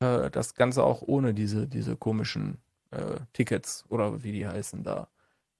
[0.00, 2.58] Äh, das Ganze auch ohne diese, diese komischen
[2.90, 5.08] äh, Tickets oder wie die heißen da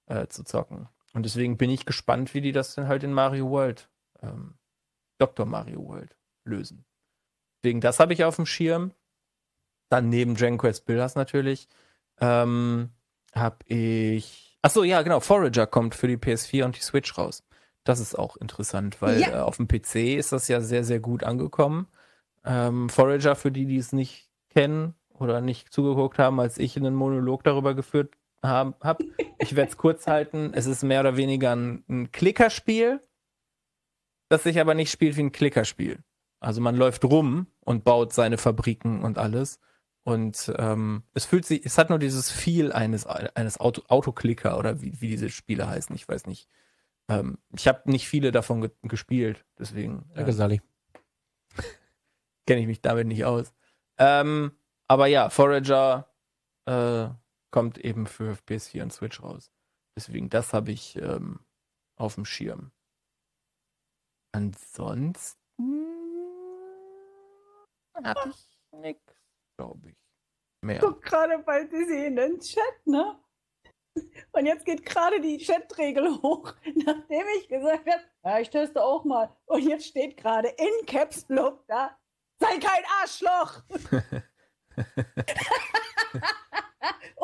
[0.07, 0.87] äh, zu zocken.
[1.15, 3.89] Und deswegen bin ich gespannt, wie die das denn halt in Mario World,
[4.21, 4.55] ähm,
[5.17, 5.45] Dr.
[5.45, 6.85] Mario World lösen.
[7.63, 8.91] Deswegen, das habe ich auf dem Schirm.
[9.89, 11.67] Dann neben Dragon Quest Builders natürlich,
[12.19, 12.89] ähm,
[13.33, 14.57] habe ich.
[14.61, 15.19] Achso, ja, genau.
[15.21, 17.43] Forager kommt für die PS4 und die Switch raus.
[17.85, 19.29] Das ist auch interessant, weil Ja.
[19.29, 21.87] äh, auf dem PC ist das ja sehr, sehr gut angekommen.
[22.43, 26.95] Ähm, Forager, für die, die es nicht kennen oder nicht zugeguckt haben, als ich einen
[26.95, 28.15] Monolog darüber geführt
[28.47, 29.01] habe, hab,
[29.39, 30.51] ich werde es kurz halten.
[30.53, 33.01] Es ist mehr oder weniger ein, ein Klickerspiel,
[34.29, 35.99] das sich aber nicht spielt wie ein Klickerspiel.
[36.39, 39.59] Also man läuft rum und baut seine Fabriken und alles.
[40.03, 44.81] Und ähm, es fühlt sich, es hat nur dieses Feel eines, eines Auto, Autoklicker oder
[44.81, 46.47] wie, wie diese Spiele heißen, ich weiß nicht.
[47.09, 50.61] Ähm, ich habe nicht viele davon ge gespielt, deswegen Danke, äh, Sally.
[52.45, 53.51] kenne ich mich damit nicht aus.
[53.97, 54.51] Ähm,
[54.87, 56.13] aber ja, Forager
[56.65, 57.07] äh,
[57.55, 59.49] kommt eben für PS4 und Switch raus.
[59.97, 61.39] Deswegen, das habe ich ähm,
[61.95, 62.73] auf dem Schirm.
[64.33, 65.37] Ansonsten
[67.93, 68.99] habe ich nix,
[69.57, 69.95] glaube ich.
[70.65, 70.79] Mehr.
[70.81, 73.23] Guck gerade bei Dizzy in den Chat, ne?
[74.33, 79.05] Und jetzt geht gerade die Chatregel hoch, nachdem ich gesagt habe, ja, ich teste auch
[79.05, 79.33] mal.
[79.45, 81.97] Und jetzt steht gerade in Caps Lock da,
[82.37, 83.63] sei kein Arschloch.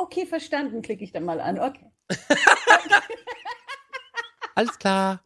[0.01, 1.59] okay, verstanden, klicke ich dann mal an.
[1.59, 1.91] Okay,
[4.55, 5.23] Alles klar.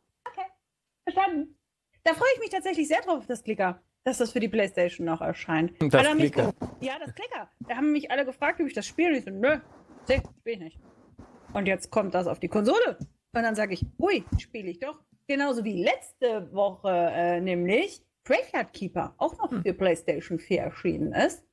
[1.04, 1.58] verstanden.
[2.04, 5.22] Da freue ich mich tatsächlich sehr drauf, das Klicker, dass das für die Playstation noch
[5.22, 5.74] erscheint.
[5.92, 6.36] Das mich
[6.80, 7.50] Ja, das Klicker.
[7.68, 9.10] Da haben mich alle gefragt, ob ich das spiele.
[9.10, 9.58] Und ich so, nö,
[10.08, 10.80] nee, spiel ich nicht.
[11.54, 12.98] Und jetzt kommt das auf die Konsole.
[13.00, 15.00] Und dann sage ich, ui, spiele ich doch.
[15.28, 21.44] Genauso wie letzte Woche äh, nämlich Graveyard Keeper auch noch für PlayStation 4 erschienen ist.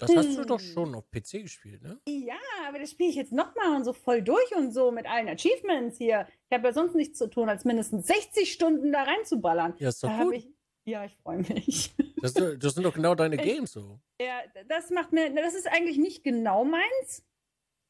[0.00, 0.46] Das hast du Hm.
[0.46, 2.00] doch schon auf PC gespielt, ne?
[2.08, 2.36] Ja,
[2.68, 5.98] aber das spiele ich jetzt nochmal und so voll durch und so mit allen Achievements
[5.98, 6.26] hier.
[6.48, 9.74] Ich habe ja sonst nichts zu tun, als mindestens 60 Stunden da reinzuballern.
[9.78, 10.34] Ja, ist doch Da gut.
[10.34, 10.48] ich,
[10.86, 11.94] ja, ich freue mich.
[12.22, 14.00] Das, das sind doch genau deine Ich- Games so.
[14.20, 17.24] Ja, das macht mir, das ist eigentlich nicht genau meins,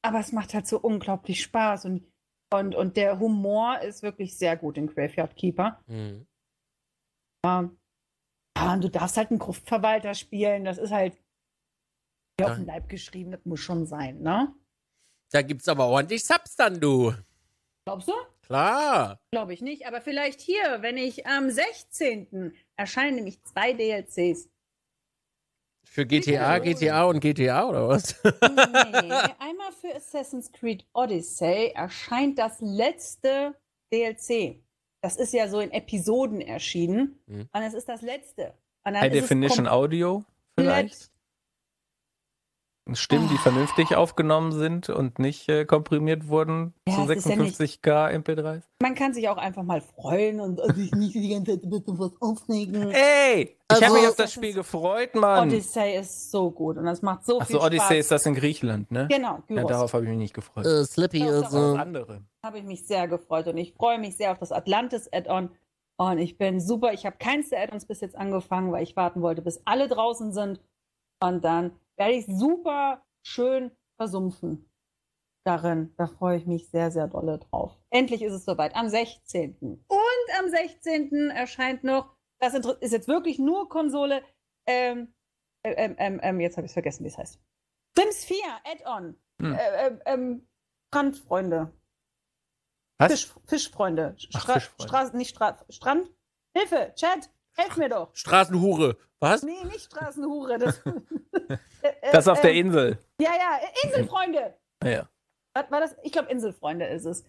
[0.02, 2.10] aber es macht halt so unglaublich Spaß und,
[2.52, 5.82] und, und der Humor ist wirklich sehr gut in Graveyard Keeper.
[5.86, 6.26] Mhm.
[7.44, 7.70] Ja,
[8.74, 11.16] und du darfst halt einen Gruftverwalter spielen, das ist halt
[12.44, 14.54] auf den Leib geschrieben, das muss schon sein, ne?
[15.30, 17.14] Da gibt's aber ordentlich Subs dann, du.
[17.84, 18.12] Glaubst du?
[18.42, 19.20] Klar.
[19.30, 22.52] Glaube ich nicht, aber vielleicht hier, wenn ich am 16.
[22.76, 24.48] erscheinen nämlich zwei DLCs.
[25.84, 28.14] Für GTA, GTA und GTA oder was?
[28.22, 33.56] Nee, einmal für Assassin's Creed Odyssey erscheint das letzte
[33.92, 34.62] DLC.
[35.00, 37.18] Das ist ja so in Episoden erschienen.
[37.26, 37.48] Mhm.
[37.52, 38.54] Und es ist das letzte.
[38.84, 40.24] Und dann High ist es Definition Audio
[40.56, 41.10] vielleicht?
[42.94, 43.42] Stimmen, die Ah.
[43.42, 48.08] vernünftig aufgenommen sind und nicht äh, komprimiert wurden Ja, zu es ist ja nicht- 56k
[48.10, 48.62] MP3s.
[48.82, 52.12] Man kann sich auch einfach mal freuen und sich nicht die ganze Zeit über sowas
[52.20, 52.90] aufregen.
[52.90, 55.48] Ey, ich Also- habe mich auf das Das Spiel ist- gefreut, Mann.
[55.48, 57.96] Odyssey ist so gut und das macht so viel Achso, Odyssey Spaß.
[57.98, 59.08] ist das in Griechenland, ne?
[59.10, 59.70] Genau, Ja, Gyros.
[59.70, 60.64] darauf habe ich mich nicht gefreut.
[60.66, 61.58] Äh, Slippy ist doch, Das so.
[61.76, 62.22] andere.
[62.44, 65.50] habe ich mich sehr gefreut und ich freue mich sehr auf das Atlantis-Add-on.
[65.98, 66.94] Und ich bin super.
[66.94, 70.32] Ich habe keins der Add-ons bis jetzt angefangen, weil ich warten wollte, bis alle draußen
[70.32, 70.58] sind.
[71.22, 74.72] Und dann werde ich super schön versumpfen
[75.44, 75.94] darin.
[75.98, 77.78] Da freue ich mich sehr, sehr dolle drauf.
[77.90, 79.58] Endlich ist es soweit, am 16.
[79.60, 81.30] Und am 16.
[81.30, 84.24] erscheint noch, das ist jetzt wirklich nur Konsole,
[84.66, 85.14] ähm,
[85.62, 87.38] ähm, ähm, ähm, jetzt habe ich vergessen, wie es heißt.
[87.98, 89.20] Sims 4 Add-on.
[89.42, 89.54] Hm.
[89.54, 90.48] Äh, ähm, ähm,
[90.88, 91.78] Strandfreunde.
[92.98, 93.12] Was?
[93.12, 94.16] Fisch, Fischfreunde.
[94.34, 94.88] Ach, Stra Fischfreunde.
[94.88, 96.10] Straßen, nicht Stra Strand.
[96.56, 98.10] Hilfe, Chat, helf mir doch.
[98.14, 98.96] Straßenhure.
[99.18, 99.42] Was?
[99.42, 100.58] Nee, nicht Straßenhure.
[100.58, 101.52] Das, Äh,
[101.82, 102.98] äh, Das auf der ähm, Insel.
[103.20, 104.54] Ja, ja, äh, Inselfreunde.
[104.82, 105.08] Ja, ja.
[105.54, 105.96] Was war das?
[106.02, 107.24] Ich glaube, Inselfreunde ist es.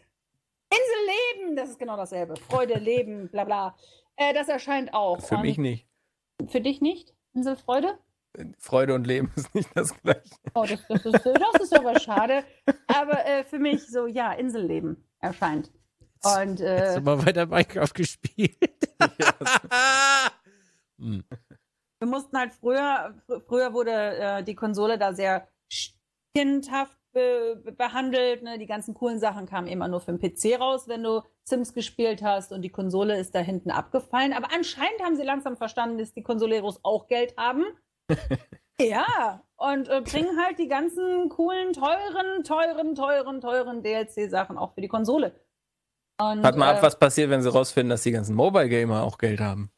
[0.70, 2.36] Inselleben, das ist genau dasselbe.
[2.38, 3.76] Freude, Leben, bla bla.
[4.16, 5.20] Äh, das erscheint auch.
[5.22, 5.88] Für mich nicht.
[6.48, 7.14] Für dich nicht?
[7.34, 7.98] Inselfreude?
[8.58, 10.22] Freude und Leben ist nicht das gleiche.
[10.54, 12.46] Oh, das, das, ist, das ist aber schade.
[12.88, 15.72] Aber äh, für mich so, ja, Inselleben erscheint.
[16.24, 18.58] Und Hast äh, du mal weiter Minecraft gespielt?
[21.00, 21.24] hm.
[22.00, 25.48] wir mussten halt früher, fr früher wurde äh, die Konsole da sehr
[26.36, 28.44] kindhaft be- behandelt.
[28.44, 28.58] Ne?
[28.58, 32.22] Die ganzen coolen Sachen kamen immer nur für den PC raus, wenn du Sims gespielt
[32.22, 34.34] hast und die Konsole ist da hinten abgefallen.
[34.34, 37.66] Aber anscheinend haben sie langsam verstanden, dass die Konsoleros auch Geld haben.
[38.80, 44.82] ja, und äh, bringen halt die ganzen coolen, teuren, teuren, teuren, teuren DLC-Sachen auch für
[44.82, 45.36] die Konsole.
[46.22, 49.04] Und, Warte mal äh, ab, was passiert, wenn sie rausfinden, dass die ganzen Mobile Gamer
[49.04, 49.72] auch Geld haben.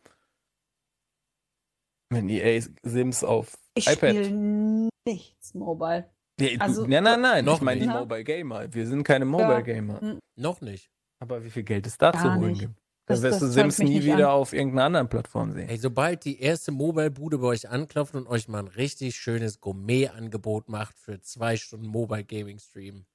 [2.10, 3.98] Wenn EA Sims auf ich iPad.
[4.16, 6.10] spiele nichts Mobile.
[6.40, 7.46] Ja, also- nein, nein, nein.
[7.46, 7.96] Noch ich meine die nicht.
[7.96, 8.74] Mobile Gamer.
[8.74, 10.18] Wir sind keine Mobile Gamer.
[10.36, 10.90] Noch nicht.
[11.20, 12.62] Aber wie viel Geld es da zu Gar holen nicht.
[12.62, 12.74] gibt.
[13.06, 14.36] Das- Dann wirst du Sims nie wieder an.
[14.36, 15.68] auf irgendeiner anderen Plattform sehen.
[15.70, 20.70] Ey, sobald die erste Mobile-Bude bei euch anklopft und euch mal ein richtig schönes Gourmet-Angebot
[20.70, 23.06] macht für zwei Stunden Mobile Gaming Stream.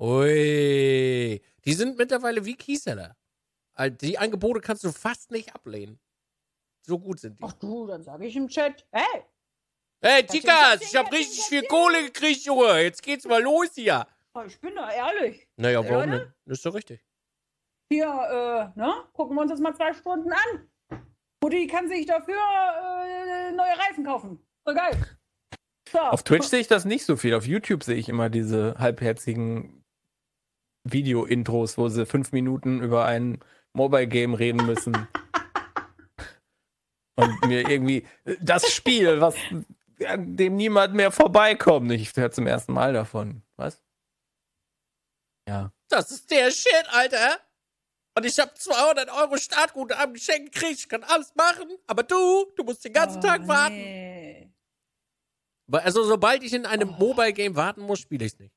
[0.00, 1.40] Ui.
[1.64, 3.16] Die sind mittlerweile wie Keyseller.
[3.74, 5.98] Also Die Angebote kannst du fast nicht ablehnen.
[6.86, 7.44] So gut sind die.
[7.44, 9.24] Ach du, dann sage ich im Chat, hey,
[10.00, 11.62] Hey, Tikas, ich hab Katsching, richtig viel.
[11.64, 12.80] Kohle gekriegt, Junge.
[12.82, 14.06] Jetzt geht's mal los hier.
[14.34, 15.48] oh, ich bin da ehrlich.
[15.56, 16.18] Naja, warum Oder?
[16.20, 16.32] denn?
[16.46, 17.04] Das ist doch richtig.
[17.92, 21.00] Hier, äh, ne, gucken wir uns das mal zwei Stunden an.
[21.42, 24.38] Mutti kann sich dafür äh, neue Reifen kaufen.
[24.62, 25.18] Voll geil.
[25.90, 25.98] So.
[25.98, 27.34] Auf Twitch sehe ich das nicht so viel.
[27.34, 29.84] Auf YouTube sehe ich immer diese halbherzigen
[30.92, 33.38] Video-Intros, wo sie fünf Minuten über ein
[33.74, 35.08] Mobile-Game reden müssen.
[37.16, 38.06] Und mir irgendwie
[38.40, 39.34] das Spiel, was
[40.06, 41.90] an dem niemand mehr vorbeikommt.
[41.90, 43.42] Ich höre zum ersten Mal davon.
[43.56, 43.82] Was?
[45.48, 45.72] Ja.
[45.88, 47.40] Das ist der Shit, Alter.
[48.16, 50.80] Und ich hab 200 Euro Startguthaben geschenkt gekriegt.
[50.80, 51.68] Ich kann alles machen.
[51.86, 53.74] Aber du, du musst den ganzen Oh, Tag warten.
[53.76, 54.52] nee.
[55.70, 56.98] Also, sobald ich in einem Oh.
[57.08, 58.54] Mobile-Game warten muss, spiele ich nicht.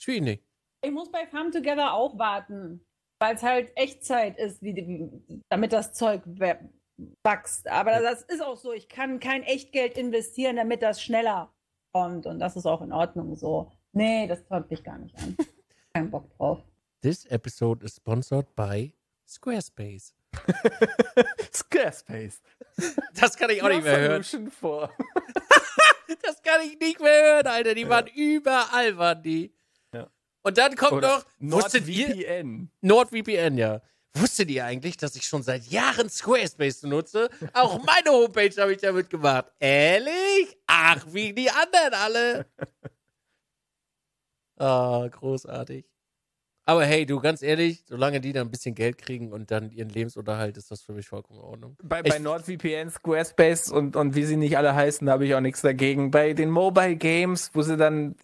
[0.00, 0.44] Spiel ich nicht.
[0.84, 2.84] Ich muss bei Farm Together auch warten,
[3.18, 7.68] weil es halt Echtzeit ist, wie, wie, damit das Zeug wächst.
[7.68, 8.72] Aber das ist auch so.
[8.72, 11.50] Ich kann kein Echtgeld investieren, damit das schneller
[11.94, 12.26] kommt.
[12.26, 13.72] Und das ist auch in Ordnung so.
[13.92, 15.36] Nee, das treibt mich gar nicht an.
[15.94, 16.58] Kein Bock drauf.
[17.02, 18.92] This episode is sponsored by
[19.26, 20.14] Squarespace.
[21.52, 22.42] Squarespace.
[23.14, 24.22] Das kann ich auch nicht mehr hören.
[24.24, 24.90] Solution for.
[26.22, 27.74] Das kann ich nicht mehr hören, Alter.
[27.74, 29.54] Die waren überall, waren die.
[30.44, 32.70] Und dann kommt Oder noch, wusstet ihr, NordVPN.
[32.82, 33.80] NordVPN, ja.
[34.12, 37.30] Wusstet ihr eigentlich, dass ich schon seit Jahren Squarespace nutze?
[37.54, 39.46] Auch meine Homepage habe ich damit gemacht.
[39.58, 40.56] Ehrlich?
[40.66, 42.46] Ach, wie die anderen alle.
[44.56, 45.84] Ah, großartig.
[46.64, 49.88] Aber hey, du, ganz ehrlich, solange die da ein bisschen Geld kriegen und dann ihren
[49.88, 51.76] Lebensunterhalt, ist das für mich vollkommen in Ordnung.
[51.82, 55.62] Bei, bei NordVPN, Squarespace und, und wie sie nicht alle heißen, habe ich auch nichts
[55.62, 56.12] dagegen.
[56.12, 58.14] Bei den Mobile Games, wo sie dann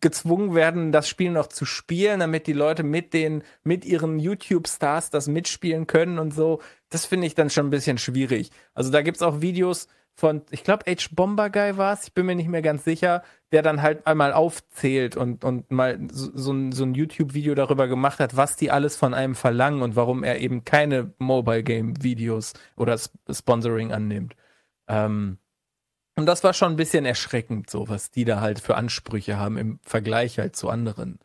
[0.00, 5.10] gezwungen werden, das Spiel noch zu spielen, damit die Leute mit den, mit ihren YouTube-Stars
[5.10, 8.50] das mitspielen können und so, das finde ich dann schon ein bisschen schwierig.
[8.74, 12.14] Also da gibt es auch Videos von, ich glaube, H Bomber Guy war es, ich
[12.14, 16.30] bin mir nicht mehr ganz sicher, der dann halt einmal aufzählt und, und mal so,
[16.34, 19.96] so ein, so ein YouTube-Video darüber gemacht hat, was die alles von einem verlangen und
[19.96, 24.36] warum er eben keine Mobile Game-Videos oder Sp Sponsoring annimmt.
[24.88, 25.38] Ähm,
[26.16, 29.56] und das war schon ein bisschen erschreckend, so was die da halt für Ansprüche haben
[29.56, 31.18] im Vergleich halt zu anderen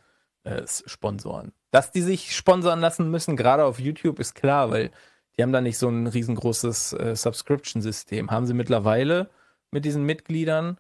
[0.43, 1.51] äh, Sponsoren.
[1.72, 4.91] Dass die sich sponsern lassen müssen, gerade auf YouTube, ist klar, weil
[5.35, 8.31] die haben da nicht so ein riesengroßes äh, Subscription-System.
[8.31, 9.30] Haben sie mittlerweile
[9.72, 10.77] mit diesen Mitgliedern,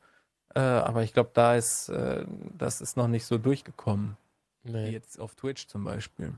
[0.55, 2.25] äh, aber ich glaube, da ist äh,
[2.57, 4.17] das ist noch nicht so durchgekommen.
[4.63, 4.89] Wie Nee.
[4.91, 6.33] jetzt auf Twitch zum Beispiel.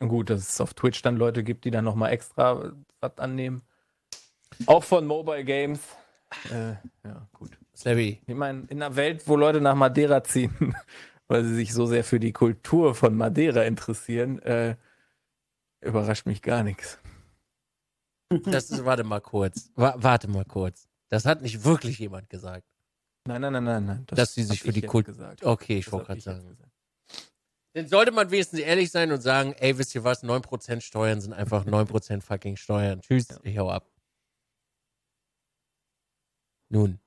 [0.00, 3.62] Und gut, dass es auf Twitch dann Leute gibt, die dann nochmal extra was annehmen.
[4.66, 5.80] Auch von Mobile Games.
[6.50, 6.74] Äh,
[7.04, 7.50] ja, gut.
[7.76, 10.74] Slabby, Ich meine, in einer Welt, wo Leute nach Madeira ziehen,
[11.28, 14.76] weil sie sich so sehr für die Kultur von Madeira interessieren, äh,
[15.80, 16.98] überrascht mich gar nichts.
[18.44, 19.70] das ist, warte mal kurz.
[19.74, 20.86] Wa warte mal kurz.
[21.08, 22.66] Das hat nicht wirklich jemand gesagt.
[23.26, 24.04] Nein, nein, nein, nein, nein.
[24.06, 25.44] Das Dass sie sich für die jetzt Kult- gesagt.
[25.44, 26.56] Okay, ich wollte gerade sagen.
[27.74, 31.32] Dann sollte man wenigstens ehrlich sein und sagen, ey, wisst ihr was, 9% Steuern sind
[31.32, 33.00] einfach 9% fucking Steuern.
[33.02, 33.86] Tschüss, ich hau ab.
[36.68, 36.98] Nun.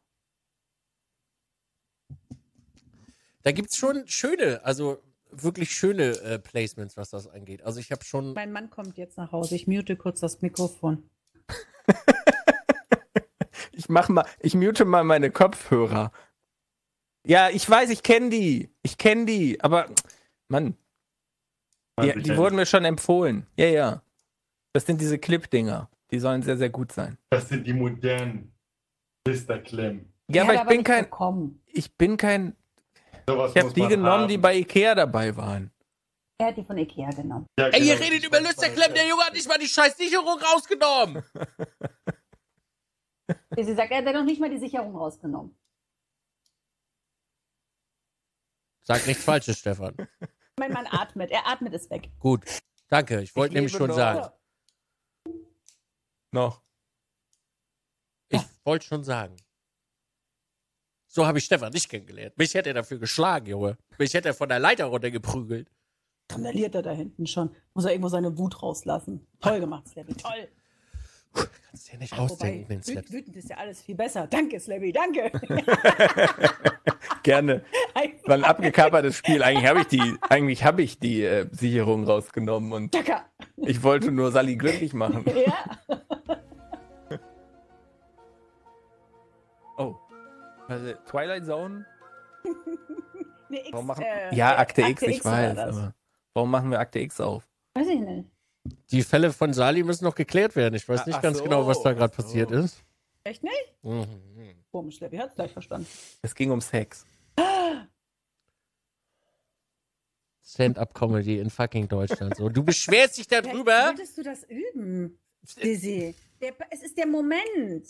[3.44, 5.02] Da gibt's schon schöne, also
[5.32, 7.64] wirklich schöne äh, Placements, was das angeht.
[7.64, 9.56] Also ich habe schon, Mein Mann kommt jetzt nach Hause.
[9.56, 11.10] Ich mute kurz das Mikrofon.
[13.74, 16.12] Ich mach mal, ich mute mal meine Kopfhörer.
[17.26, 18.70] Ja, ich weiß, ich kenne die.
[18.84, 19.90] Ich kenne die, aber
[20.50, 20.78] Mann,
[22.00, 23.48] die, die wurden mir schon empfohlen.
[23.58, 24.04] Ja, ja.
[24.74, 25.90] Das sind diese Clip-Dinger.
[26.12, 27.18] Die sollen sehr, sehr gut sein.
[27.32, 28.54] Das sind die modernen
[29.28, 29.60] Mr.
[29.60, 30.12] Clem.
[30.30, 31.64] Ja, aber ich bin kein, Bekommen.
[31.68, 32.56] ich bin kein,
[33.28, 34.28] Sowas ich habe die genommen, haben.
[34.28, 35.72] die bei Ikea dabei waren.
[36.40, 37.46] Er hat die von Ikea genommen.
[37.60, 38.06] Ja, ey, ihr genau.
[38.08, 41.24] redet über Lüsterklemm, der Junge hat nicht mal die scheiß Sicherung rausgenommen.
[43.56, 45.56] Sie sagt, er hat ja noch nicht mal die Sicherung rausgenommen.
[48.84, 49.96] Sag nichts Falsches, Stefan.
[50.58, 51.32] Mein Mann atmet.
[51.32, 52.10] Er atmet es weg.
[52.20, 52.44] Gut,
[52.90, 53.22] danke.
[53.22, 53.96] Ich wollte Ich nämlich schon noch.
[53.96, 54.34] sagen.
[56.32, 56.62] Noch.
[58.62, 59.36] Ich wollte schon sagen.
[61.08, 62.38] So habe ich Stefan nicht kennengelernt.
[62.38, 63.76] Mich hätte er dafür geschlagen, Junge.
[63.98, 65.68] Mich hätte er von der Leiter runtergeprügelt.
[66.32, 67.54] Randaliert er da hinten schon.
[67.74, 69.26] Muss er irgendwo seine Wut rauslassen.
[69.42, 70.14] Toll gemacht, Slabby.
[70.14, 70.48] Toll.
[71.34, 73.06] Kannst du dir nicht ausdenken, den Wobei, Slap.
[73.06, 74.28] wüt- wütend ist ja alles viel besser.
[74.28, 74.92] Danke, Slabby.
[74.94, 75.32] Danke.
[77.24, 77.64] Gerne.
[78.26, 79.42] War ein abgekapertes Spiel.
[79.44, 83.22] Eigentlich habe ich die, eigentlich habe ich die äh, Sicherung rausgenommen und Danke.
[83.58, 85.26] ich wollte nur Sally glücklich machen.
[85.36, 85.66] Ja.
[90.72, 91.86] Also, Twilight Zone?
[93.52, 95.58] Nee, X, Warum machen, äh, ja, äh, Akte X, ich war weiß.
[95.58, 95.94] Aber
[96.34, 97.46] warum machen wir Akte X auf?
[97.74, 98.30] Weiß ich nicht.
[98.92, 100.76] Die Fälle von Sali müssen noch geklärt werden.
[100.76, 102.24] Ich weiß nicht ach ganz so, genau, was da gerade so.
[102.24, 102.82] passiert ist.
[103.26, 103.74] Echt nicht?
[103.84, 104.06] Mhm.
[104.72, 105.86] Komisch, Slabby hat es gleich verstanden.
[106.22, 107.06] Es ging um Sex.
[110.46, 112.38] Stand-up-Comedy in fucking Deutschland.
[112.38, 113.88] So, du beschwerst dich darüber.
[113.88, 115.20] Solltest du das üben,
[115.62, 116.16] Dizzy?
[116.40, 117.88] Der, es ist der Moment.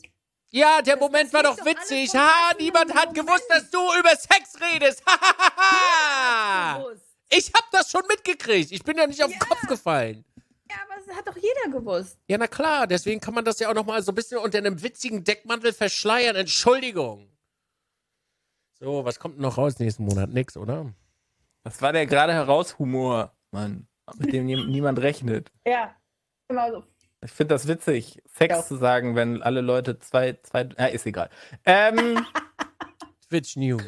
[0.52, 2.14] Ja, der Das Moment war doch witzig.
[2.14, 3.28] Ha, niemand hat Moment.
[3.28, 5.02] gewusst, dass du über Sex redest.
[5.06, 6.78] Ha, ha, ha, ha.
[6.80, 7.06] Gewusst.
[7.30, 8.72] Ich hab das schon mitgekriegt.
[8.72, 9.46] Ich bin ja nicht auf den Ja.
[9.48, 10.26] Kopf gefallen.
[10.70, 12.18] Ja, aber es hat doch jeder gewusst.
[12.28, 12.86] Ja, na klar.
[12.88, 15.72] Deswegen kann man das ja auch noch mal so ein bisschen unter einem witzigen Deckmantel
[15.74, 16.36] verschleiern.
[16.36, 17.30] Entschuldigung.
[18.80, 20.30] So, was kommt denn noch raus nächsten Monat?
[20.32, 20.94] Nix, oder?
[21.64, 23.88] Das war der gerade heraus Humor, Mann,
[24.18, 25.52] mit dem nie, niemand rechnet.
[25.66, 25.96] Ja,
[26.50, 26.84] immer so.
[27.24, 28.64] Ich finde das witzig, Sex Ja.
[28.64, 31.30] zu sagen, wenn alle Leute zwei, zwei, ja, ist egal.
[31.66, 32.26] Ähm,
[33.30, 33.84] Twitch News.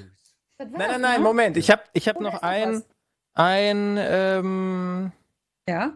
[0.59, 1.23] Nein, nein, nein, ne?
[1.27, 1.57] Moment.
[1.57, 2.83] Ich habe ich hab Oh, noch ein,
[3.33, 5.11] ein ähm,
[5.67, 5.93] Ja.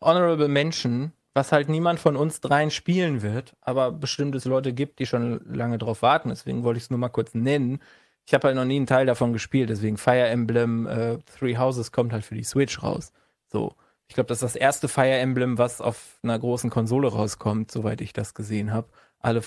[0.00, 4.98] Honorable Mention, was halt niemand von uns dreien spielen wird, aber bestimmt es Leute gibt,
[5.00, 6.28] die schon lange drauf warten.
[6.28, 7.80] Deswegen wollte ich es nur mal kurz nennen.
[8.26, 11.92] Ich habe halt noch nie einen Teil davon gespielt, deswegen Fire Emblem äh, Three Houses
[11.92, 13.12] kommt halt für die Switch raus.
[13.48, 13.74] So.
[14.08, 18.00] Ich glaube, das ist das erste Fire Emblem, was auf einer großen Konsole rauskommt, soweit
[18.00, 18.88] ich das gesehen habe.
[19.18, 19.42] Alle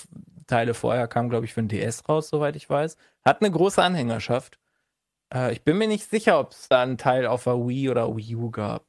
[0.47, 2.97] Teile vorher kamen, glaube ich, für den DS raus, soweit ich weiß.
[3.23, 4.59] Hat eine große Anhängerschaft.
[5.33, 8.15] Äh, ich bin mir nicht sicher, ob es da einen Teil auf der Wii oder
[8.15, 8.85] Wii U gab.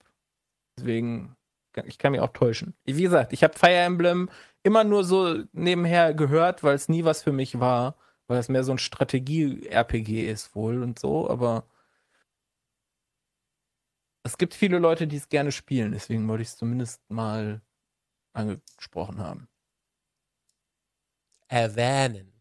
[0.76, 1.36] Deswegen,
[1.84, 2.74] ich kann mich auch täuschen.
[2.84, 4.28] Wie gesagt, ich habe Fire Emblem
[4.62, 7.96] immer nur so nebenher gehört, weil es nie was für mich war.
[8.26, 11.64] Weil es mehr so ein Strategie-RPG ist wohl und so, aber
[14.22, 17.62] es gibt viele Leute, die es gerne spielen, deswegen wollte ich es zumindest mal
[18.32, 19.48] angesprochen haben.
[21.48, 22.32] Erwähnen.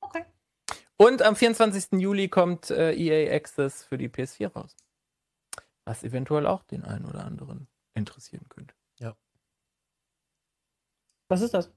[0.00, 0.24] Okay.
[0.96, 2.00] Und am 24.
[2.00, 4.76] Juli kommt äh, EA Access für die PS4 raus.
[5.86, 8.74] Was eventuell auch den einen oder anderen interessieren könnte.
[11.30, 11.70] Was ist das?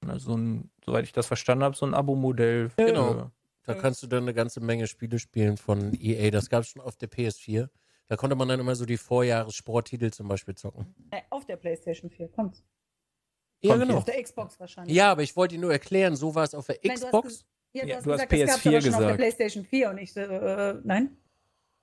[0.00, 2.70] Na, so ein, soweit ich das verstanden habe, so ein Abo-Modell.
[2.76, 3.30] Genau.
[3.64, 6.30] Da kannst du dann eine ganze Menge Spiele spielen von EA.
[6.30, 7.68] Das gab es schon auf der PS4.
[8.08, 10.94] Da konnte man dann immer so die Vorjahres-Sporttitel zum Beispiel zocken.
[11.10, 12.28] Äh, auf der PlayStation 4.
[12.28, 12.62] Kommt.
[13.62, 13.96] Ja, Kommt genau.
[13.98, 14.94] Auf der Xbox wahrscheinlich.
[14.94, 17.04] Ja, aber ich wollte dir nur erklären, so war es auf der Nein, du hast
[17.06, 17.44] Xbox.
[17.72, 19.16] Ja, du Ja, hast du hast gesagt, es gab's PS4 aber schon auf der gesagt.
[19.16, 21.16] PlayStation 4 und ich so, äh, nein?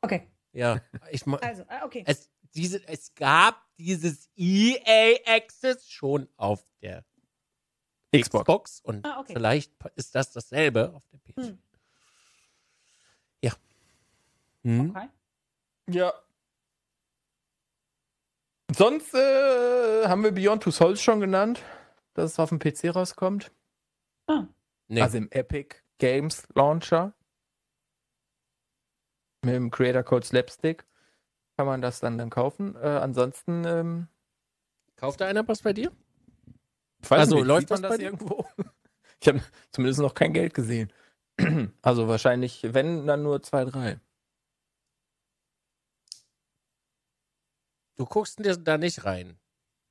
[0.01, 0.27] Okay.
[0.53, 2.03] Ja, ich ma- Also, ah, okay.
[2.05, 7.03] es, diese, es gab dieses EA Access schon auf der
[8.13, 8.43] Xbox.
[8.43, 9.33] Xbox und Ah, okay.
[9.33, 11.47] vielleicht ist das dasselbe auf der PS4.
[11.47, 11.57] Hm.
[13.41, 13.51] Ja.
[14.63, 14.89] Hm.
[14.91, 15.07] okay.
[15.93, 16.13] Ja.
[18.73, 21.61] Sonst äh, haben wir Beyond Two Souls schon genannt,
[22.13, 23.51] dass es auf dem PC rauskommt.
[24.27, 24.45] Ah.
[24.87, 25.01] Nee.
[25.01, 27.13] Also im Epic Games Launcher.
[29.43, 30.85] Mit dem Creator Code Slapstick
[31.57, 32.75] kann man das dann, dann kaufen.
[32.75, 34.07] Äh, ansonsten, ähm,
[34.95, 35.91] Kauft da einer was bei dir?
[37.09, 38.45] Also, nicht, läuft sieht man das irgendwo?
[39.23, 39.39] Ich habe
[39.69, 40.91] zumindest noch kein Geld gesehen.
[41.83, 43.99] Also wahrscheinlich, wenn, dann nur zwei, drei.
[47.95, 49.39] Du guckst da nicht rein.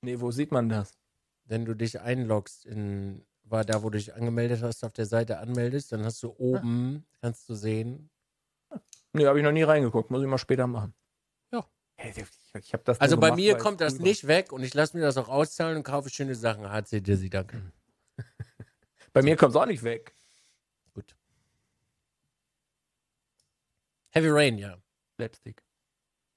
[0.03, 0.99] Nee, wo sieht man das?
[1.45, 5.39] Wenn du dich einloggst in, war da, wo du dich angemeldet hast, auf der Seite
[5.39, 8.11] anmeldest, dann hast du oben, kannst du sehen.
[9.13, 10.11] Nee, habe ich noch nie reingeguckt.
[10.11, 10.95] Muss ich mal später machen.
[11.53, 11.67] Ja.
[12.55, 15.03] Ich, hab das Also bei gemacht, mir kommt das nicht weg und ich lasse mir
[15.03, 16.71] das auch auszahlen und kaufe schöne Sachen.
[16.71, 17.73] HC Dizzy, danke.
[19.13, 20.15] Bei mir kommt es auch nicht weg.
[20.95, 21.17] Gut.
[24.11, 24.79] Heavy Rain, ja.
[25.17, 25.63] Slapstick.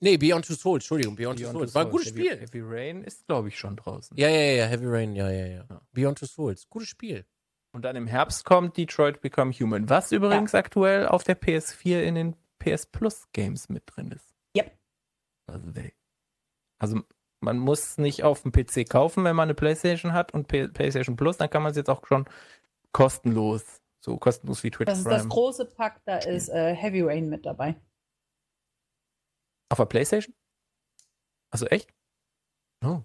[0.04, 1.72] Nee, Beyond Two Souls, Entschuldigung, Beyond, Two Beyond Souls.
[1.72, 2.04] Two War ein Souls.
[2.04, 2.40] gutes Heavy, Spiel.
[2.40, 4.18] Heavy Rain ist, glaube ich, schon draußen.
[4.18, 5.66] Ja, ja, ja, Heavy Rain, ja, ja, ja.
[5.70, 5.82] Ja.
[5.94, 7.26] Beyond Two Souls, gutes Spiel.
[7.72, 12.16] Und dann im Herbst kommt Detroit Become Human, was übrigens aktuell auf der PS4 in
[12.16, 14.36] den PS Plus Games mit drin ist.
[14.56, 14.72] Yep.
[15.48, 15.72] Also,
[16.80, 17.02] also
[17.40, 20.68] man muss es nicht auf dem PC kaufen, wenn man eine PlayStation hat und P
[20.68, 22.26] PlayStation Plus, dann kann man es jetzt auch schon
[22.92, 23.64] kostenlos,
[24.00, 25.18] so kostenlos wie Twitch Das ist Prime.
[25.18, 27.76] das große Pack, da ist äh, Heavy Rain mit dabei.
[29.74, 30.36] Auf der PlayStation?
[31.52, 31.92] Also echt?
[32.86, 33.02] Oh,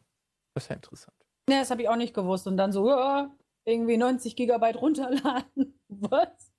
[0.55, 1.17] das ist ja interessant.
[1.49, 2.47] Ne, das habe ich auch nicht gewusst.
[2.47, 3.35] Und dann so, ja,
[3.65, 5.79] irgendwie 90 Gigabyte runterladen.
[5.89, 6.53] Was?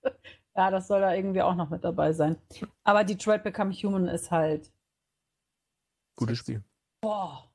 [0.56, 2.38] Ja, das soll da irgendwie auch noch mit dabei sein.
[2.84, 4.72] Aber Detroit Become Human ist halt,
[6.16, 6.64] Gutes Spiel.
[7.02, 7.50] boah,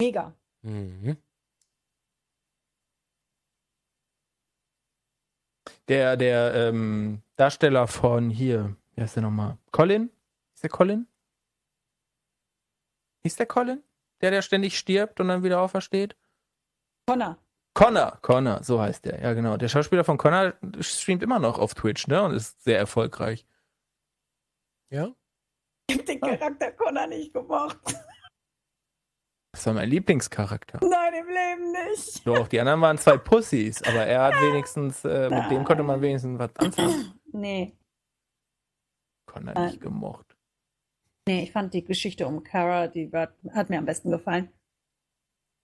[0.00, 0.34] mega.
[0.62, 1.16] Mhm.
[5.88, 9.58] Der, der ähm, Darsteller von hier, wie heißt der nochmal?
[9.72, 10.10] Colin?
[10.54, 11.08] Ist der Colin?
[13.22, 13.82] Ist der Colin?
[14.20, 16.16] Der, der ständig stirbt und dann wieder aufersteht?
[17.06, 17.38] Connor.
[17.74, 19.56] Connor, Connor, so heißt der, ja genau.
[19.56, 22.22] Der Schauspieler von Connor streamt immer noch auf Twitch, ne?
[22.22, 23.46] Und ist sehr erfolgreich.
[24.90, 25.14] Ja?
[25.88, 27.78] Ich hab den Charakter Connor nicht gemocht.
[29.52, 30.78] Das war mein Lieblingscharakter.
[30.82, 32.26] Nein, im Leben nicht.
[32.26, 36.00] Doch, die anderen waren zwei Pussys, aber er hat wenigstens, äh, mit dem konnte man
[36.00, 37.20] wenigstens was anfangen.
[37.32, 37.76] Nee,
[39.26, 39.66] Connor Nein.
[39.66, 40.29] nicht gemocht.
[41.26, 44.52] Nee, ich fand die Geschichte um Kara, die war, hat mir am besten gefallen.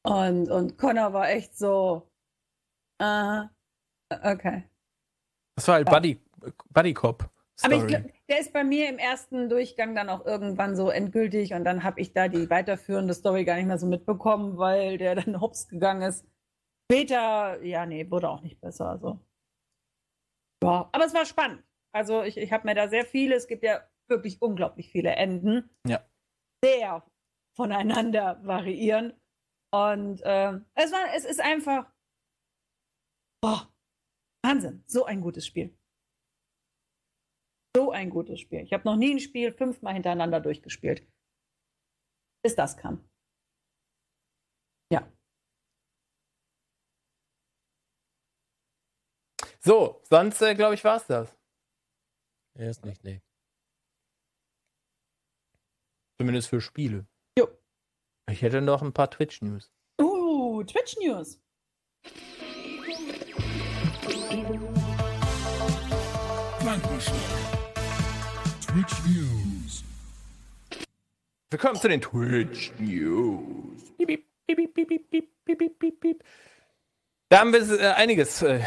[0.05, 2.09] Und, und Connor war echt so,
[3.01, 3.43] äh,
[4.11, 4.65] okay.
[5.57, 5.95] Das war halt Ja.
[5.95, 6.21] Buddy,
[6.71, 7.31] Buddy Cop.
[7.63, 7.87] Aber ich Story.
[7.87, 11.83] glaube, der ist bei mir im ersten Durchgang dann auch irgendwann so endgültig und dann
[11.83, 15.67] habe ich da die weiterführende Story gar nicht mehr so mitbekommen, weil der dann hops
[15.69, 16.27] gegangen ist.
[16.91, 18.91] Später, ja, nee, wurde auch nicht besser.
[18.91, 19.19] Also.
[20.63, 21.65] Ja, aber es war spannend.
[21.93, 25.71] Also ich, ich habe mir da sehr viele, es gibt ja wirklich unglaublich viele Enden.
[25.87, 26.05] Ja.
[26.65, 27.05] Sehr
[27.57, 29.13] voneinander variieren.
[29.73, 31.91] Und ähm, es, war, es ist einfach
[33.43, 33.73] boah,
[34.45, 34.85] Wahnsinn.
[34.87, 35.77] So ein gutes Spiel.
[37.77, 38.61] So so ein gutes Spiel.
[38.61, 41.07] Ich habe noch nie ein Spiel fünfmal hintereinander durchgespielt.
[42.43, 43.07] Bis das kam.
[44.91, 45.07] Ja.
[49.61, 51.37] So, sonst äh, glaube ich, war es das.
[52.55, 53.21] Er ist nicht, nee.
[56.19, 57.07] Zumindest für Spiele.
[57.39, 57.47] Jo.
[58.31, 59.71] Ich hätte noch ein paar Twitch-News.
[60.01, 61.39] Uh, Twitch-News.
[68.67, 69.85] Twitch News.
[71.51, 73.93] Willkommen zu den Twitch News.
[73.99, 74.09] Piep,
[74.47, 76.25] piep, piep, piep, piep, piep, piep, piep.
[77.29, 78.61] Da haben wir äh, einiges, äh,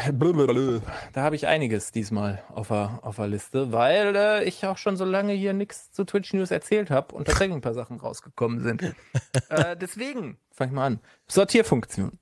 [1.14, 4.98] da habe ich einiges diesmal auf der, auf der Liste, weil äh, ich auch schon
[4.98, 8.60] so lange hier nichts zu Twitch News erzählt habe und tatsächlich ein paar Sachen rausgekommen
[8.60, 8.82] sind.
[9.48, 11.00] äh, deswegen, fang ich mal an.
[11.26, 12.18] Sortierfunktion.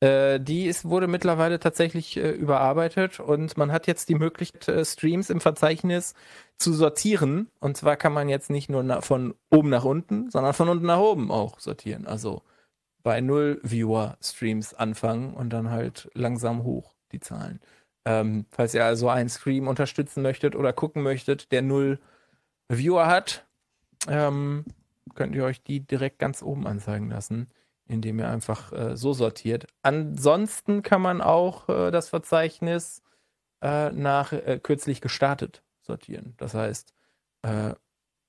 [0.00, 5.30] Äh, die ist, wurde mittlerweile tatsächlich äh, überarbeitet und man hat jetzt die Möglichkeit, Streams
[5.30, 6.12] im Verzeichnis
[6.58, 7.50] zu sortieren.
[7.58, 10.98] Und zwar kann man jetzt nicht nur von oben nach unten, sondern von unten nach
[10.98, 12.06] oben auch sortieren.
[12.06, 12.42] Also
[13.02, 17.60] bei null Viewer-Streams anfangen und dann halt langsam hoch die Zahlen.
[18.04, 22.00] Ähm, falls ihr also einen Stream unterstützen möchtet oder gucken möchtet, der null
[22.68, 23.46] Viewer hat,
[24.08, 24.64] ähm,
[25.14, 27.50] könnt ihr euch die direkt ganz oben anzeigen lassen,
[27.86, 29.66] indem ihr einfach äh, so sortiert.
[29.82, 33.02] Ansonsten kann man auch äh, das Verzeichnis
[33.62, 36.34] äh, nach äh, kürzlich gestartet sortieren.
[36.38, 36.94] Das heißt,
[37.42, 37.74] äh,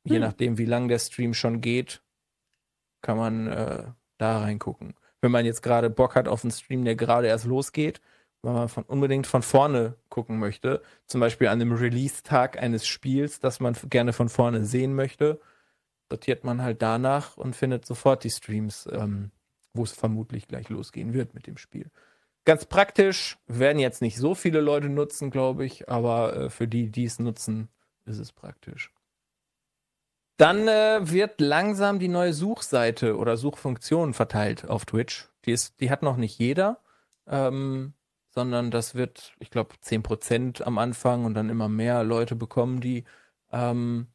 [0.03, 0.21] je Hm.
[0.21, 2.03] nachdem, wie lang der Stream schon geht,
[3.01, 3.85] kann man äh,
[4.23, 4.93] da reingucken.
[5.21, 8.01] Wenn man jetzt gerade Bock hat auf einen Stream, der gerade erst losgeht,
[8.41, 13.39] weil man von, unbedingt von vorne gucken möchte, zum Beispiel an dem Release-Tag eines Spiels,
[13.39, 15.39] das man gerne von vorne sehen möchte,
[16.09, 19.31] sortiert man halt danach und findet sofort die Streams, ähm,
[19.73, 21.89] wo es vermutlich gleich losgehen wird mit dem Spiel.
[22.45, 26.91] Ganz praktisch, werden jetzt nicht so viele Leute nutzen, glaube ich, aber äh, für die,
[26.91, 27.69] die es nutzen,
[28.05, 28.92] ist es praktisch.
[30.37, 35.29] Dann äh, wird langsam die neue Suchseite oder Suchfunktion verteilt auf Twitch.
[35.45, 36.79] Die, ist, die hat noch nicht jeder,
[37.27, 37.93] ähm,
[38.29, 43.03] sondern das wird, ich glaube, 10% am Anfang und dann immer mehr Leute bekommen, die,
[43.51, 44.07] ähm,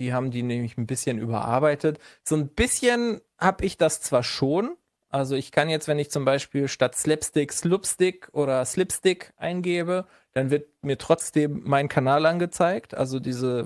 [0.00, 2.00] die haben die nämlich ein bisschen überarbeitet.
[2.24, 4.76] So ein bisschen habe ich das zwar schon,
[5.14, 10.50] also ich kann jetzt, wenn ich zum Beispiel statt Slapstick Slupstick oder Slipstick eingebe, dann
[10.50, 12.96] wird mir trotzdem mein Kanal angezeigt.
[12.96, 13.64] Also diese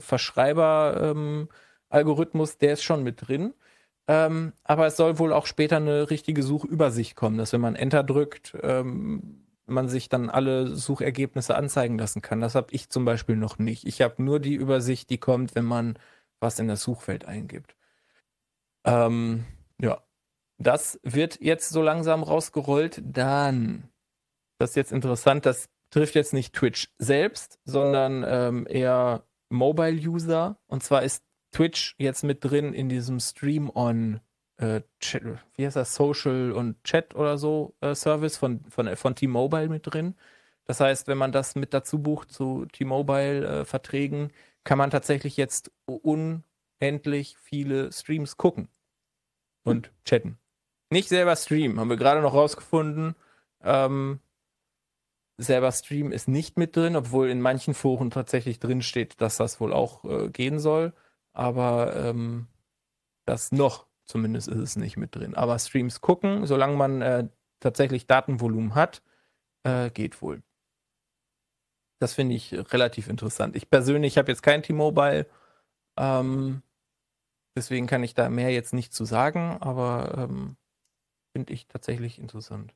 [1.89, 3.55] Verschreiber-Algorithmus, der ist schon mit drin.
[4.07, 8.03] Ähm, aber es soll wohl auch später eine richtige Suchübersicht kommen, dass wenn man Enter
[8.03, 12.41] drückt, ähm, man sich dann alle Suchergebnisse anzeigen lassen kann.
[12.41, 13.87] Das habe ich zum Beispiel noch nicht.
[13.87, 15.99] Ich habe nur die Übersicht, die kommt, wenn man
[16.41, 17.77] was in das Suchfeld eingibt.
[18.85, 19.45] Ähm,
[19.79, 20.03] ja,
[20.57, 23.03] das wird jetzt so langsam rausgerollt.
[23.05, 23.91] Dann,
[24.59, 30.59] das ist jetzt interessant, das trifft jetzt nicht Twitch selbst, sondern ähm, eher Mobile-User.
[30.67, 34.21] Und zwar ist Twitch jetzt mit drin in diesem Stream-On,
[34.59, 35.23] äh, Chat,
[35.57, 39.83] wie heißt das, Social und Chat oder so äh, Service von, von, von T-Mobile mit
[39.87, 40.15] drin.
[40.65, 44.33] Das heißt, wenn man das mit dazu bucht zu T-Mobile-Verträgen,
[44.65, 48.69] kann man tatsächlich jetzt unendlich viele Streams gucken
[49.65, 50.39] und chatten.
[50.91, 53.15] Nicht selber streamen, haben wir gerade noch rausgefunden.
[53.63, 54.21] Ähm,
[55.39, 59.61] selber streamen ist nicht mit drin, obwohl in manchen Foren tatsächlich drin steht, dass das
[59.61, 60.93] wohl auch äh, gehen soll.
[61.39, 62.49] Aber ähm,
[63.27, 65.35] das noch zumindest ist es nicht mit drin.
[65.35, 67.29] Aber Streams gucken, solange man äh,
[67.61, 69.03] tatsächlich Datenvolumen hat,
[69.63, 70.43] äh, geht wohl.
[72.01, 73.57] Das finde ich relativ interessant.
[73.57, 75.27] Ich persönlich habe jetzt kein T-Mobile,
[75.99, 76.63] ähm,
[77.57, 80.57] deswegen kann ich da mehr jetzt nicht zu sagen, aber ähm,
[81.33, 82.75] finde ich tatsächlich interessant.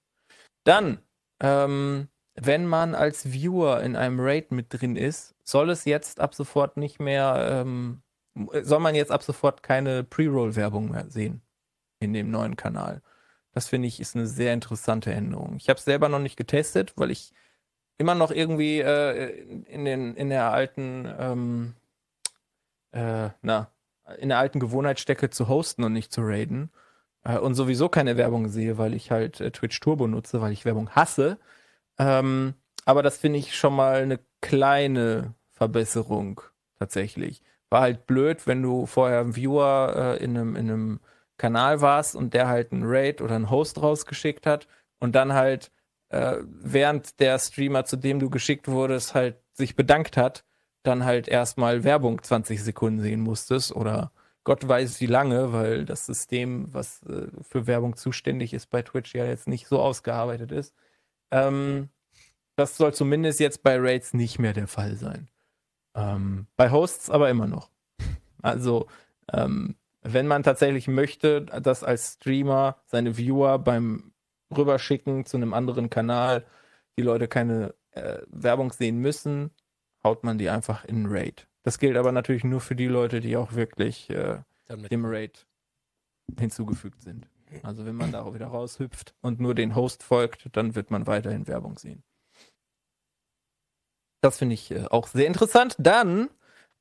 [0.64, 1.00] Dann,
[1.40, 6.34] ähm, wenn man als Viewer in einem Raid mit drin ist, soll es jetzt ab
[6.34, 8.02] sofort nicht mehr, ähm,
[8.62, 11.42] soll man jetzt ab sofort keine Pre-Roll-Werbung mehr sehen
[12.00, 13.02] in dem neuen Kanal.
[13.52, 15.56] Das finde ich ist eine sehr interessante Änderung.
[15.56, 17.32] Ich habe es selber noch nicht getestet, weil ich
[17.98, 21.74] immer noch irgendwie äh, in, den, in der alten, ähm,
[22.92, 23.70] äh, na,
[24.18, 26.70] in der alten Gewohnheit stecke zu hosten und nicht zu raiden.
[27.24, 30.64] Äh, und sowieso keine Werbung sehe, weil ich halt äh, Twitch Turbo nutze, weil ich
[30.64, 31.38] Werbung hasse.
[31.98, 32.54] Ähm,
[32.84, 36.40] aber das finde ich schon mal eine kleine Verbesserung
[36.78, 37.42] tatsächlich.
[37.72, 41.00] War halt blöd, wenn du vorher ein Viewer äh, in, einem, in einem
[41.38, 44.68] Kanal warst und der halt einen Raid oder einen Host rausgeschickt hat
[44.98, 45.72] und dann halt
[46.10, 50.44] äh, während der Streamer, zu dem du geschickt wurdest, halt sich bedankt hat,
[50.82, 54.12] dann halt erstmal Werbung 20 Sekunden sehen musstest oder
[54.44, 59.14] Gott weiß wie lange, weil das System, was äh, für Werbung zuständig ist bei Twitch,
[59.14, 60.74] ja jetzt nicht so ausgearbeitet ist.
[61.30, 61.88] Ähm,
[62.54, 65.28] das soll zumindest jetzt bei Raids nicht mehr der Fall sein.
[65.94, 67.70] Ähm, bei Hosts aber immer noch.
[68.42, 68.86] Also,
[69.32, 74.12] ähm, wenn man tatsächlich möchte, dass als Streamer seine Viewer beim
[74.56, 76.44] Rüberschicken zu einem anderen Kanal
[76.98, 79.50] die Leute keine äh, Werbung sehen müssen,
[80.02, 81.46] haut man die einfach in Raid.
[81.62, 85.46] Das gilt aber natürlich nur für die Leute, die auch wirklich äh, dem Raid
[86.38, 87.28] hinzugefügt sind.
[87.62, 91.06] Also wenn man da auch wieder raushüpft und nur den Host folgt, dann wird man
[91.06, 92.02] weiterhin Werbung sehen.
[94.22, 95.74] Das finde ich äh, auch sehr interessant.
[95.78, 96.30] Dann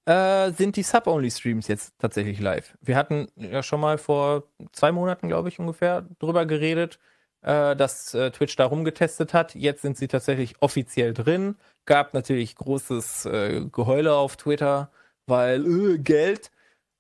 [0.06, 2.78] äh, sind die Sub-Only-Streams jetzt tatsächlich live.
[2.82, 7.00] Wir hatten ja schon mal vor zwei Monaten, glaube ich, ungefähr drüber geredet,
[7.42, 9.56] äh, dass äh, Twitch da rumgetestet hat.
[9.56, 11.56] Jetzt sind sie tatsächlich offiziell drin.
[11.86, 14.92] Gab natürlich großes äh, Geheule auf Twitter,
[15.26, 16.52] weil äh, Geld.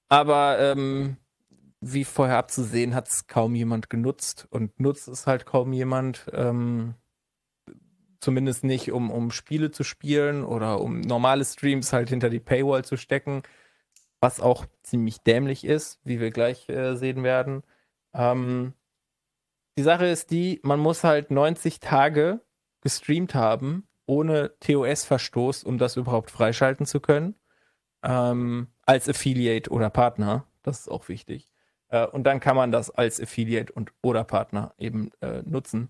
[0.09, 1.17] Aber ähm,
[1.81, 6.25] wie vorher abzusehen, hat es kaum jemand genutzt und nutzt es halt kaum jemand.
[6.33, 6.95] Ähm,
[8.21, 12.85] zumindest nicht, um, um Spiele zu spielen oder um normale Streams halt hinter die Paywall
[12.85, 13.43] zu stecken,
[14.21, 17.63] was auch ziemlich dämlich ist, wie wir gleich äh, sehen werden.
[18.13, 18.73] Ähm,
[19.77, 22.41] die Sache ist die, man muss halt 90 Tage
[22.81, 27.35] gestreamt haben, ohne TOS-Verstoß, um das überhaupt freischalten zu können.
[28.03, 31.51] Ähm, als Affiliate oder Partner, das ist auch wichtig.
[31.87, 35.89] Äh, und dann kann man das als Affiliate und oder Partner eben äh, nutzen.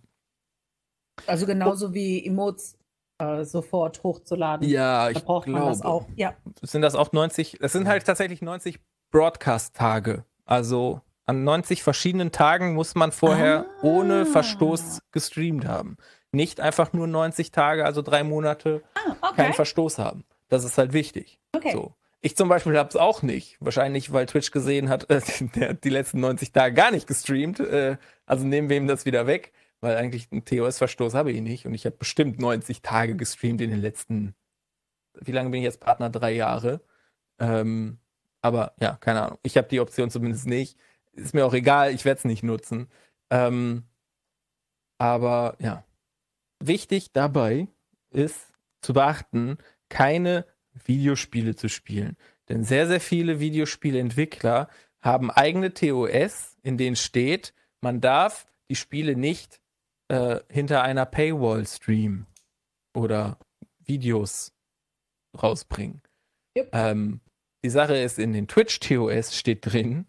[1.27, 2.77] Also genauso wie Emotes
[3.19, 4.67] äh, sofort hochzuladen.
[4.67, 5.95] Ja, da ich braucht man das glaube.
[5.95, 6.05] auch.
[6.15, 6.33] Ja.
[6.61, 7.57] Sind das auch 90?
[7.61, 8.79] Es sind halt tatsächlich 90
[9.11, 10.25] Broadcast-Tage.
[10.45, 13.83] Also an 90 verschiedenen Tagen muss man vorher Ah.
[13.83, 15.97] ohne Verstoß gestreamt haben.
[16.31, 19.35] Nicht einfach nur 90 Tage, also drei Monate, Ah, okay.
[19.35, 20.23] keinen Verstoß haben.
[20.49, 21.39] Das ist halt wichtig.
[21.55, 21.71] okay.
[21.73, 21.93] So.
[22.23, 23.57] Ich zum Beispiel habe es auch nicht.
[23.61, 25.21] Wahrscheinlich, weil Twitch gesehen hat, äh,
[25.55, 27.59] der hat die letzten 90 Tage gar nicht gestreamt.
[27.59, 31.65] Äh, also nehmen wir ihm das wieder weg, weil eigentlich einen TOS-Verstoß habe ich nicht.
[31.65, 34.35] Und ich habe bestimmt 90 Tage gestreamt in den letzten,
[35.19, 36.09] wie lange bin ich jetzt Partner?
[36.09, 36.81] Drei Jahre.
[37.39, 37.99] Ähm,
[38.41, 39.39] aber ja, keine Ahnung.
[39.43, 40.77] Ich habe die Option zumindest nicht.
[41.11, 42.87] Ist mir auch egal, ich werde es nicht nutzen.
[43.29, 43.83] Ähm,
[44.97, 45.83] aber ja.
[46.59, 47.67] Wichtig dabei
[48.11, 49.57] ist zu beachten,
[49.89, 50.45] keine
[50.85, 52.17] Videospiele zu spielen.
[52.49, 54.69] Denn sehr, sehr viele Videospieleentwickler
[55.01, 59.59] haben eigene TOS, in denen steht, man darf die Spiele nicht
[60.11, 62.27] äh, hinter einer Paywall streamen
[62.93, 63.39] oder
[63.79, 64.53] Videos
[65.41, 66.01] rausbringen.
[66.57, 66.69] Yep.
[66.73, 67.21] Ähm,
[67.63, 70.07] die Sache ist, in den Twitch-TOS steht drin,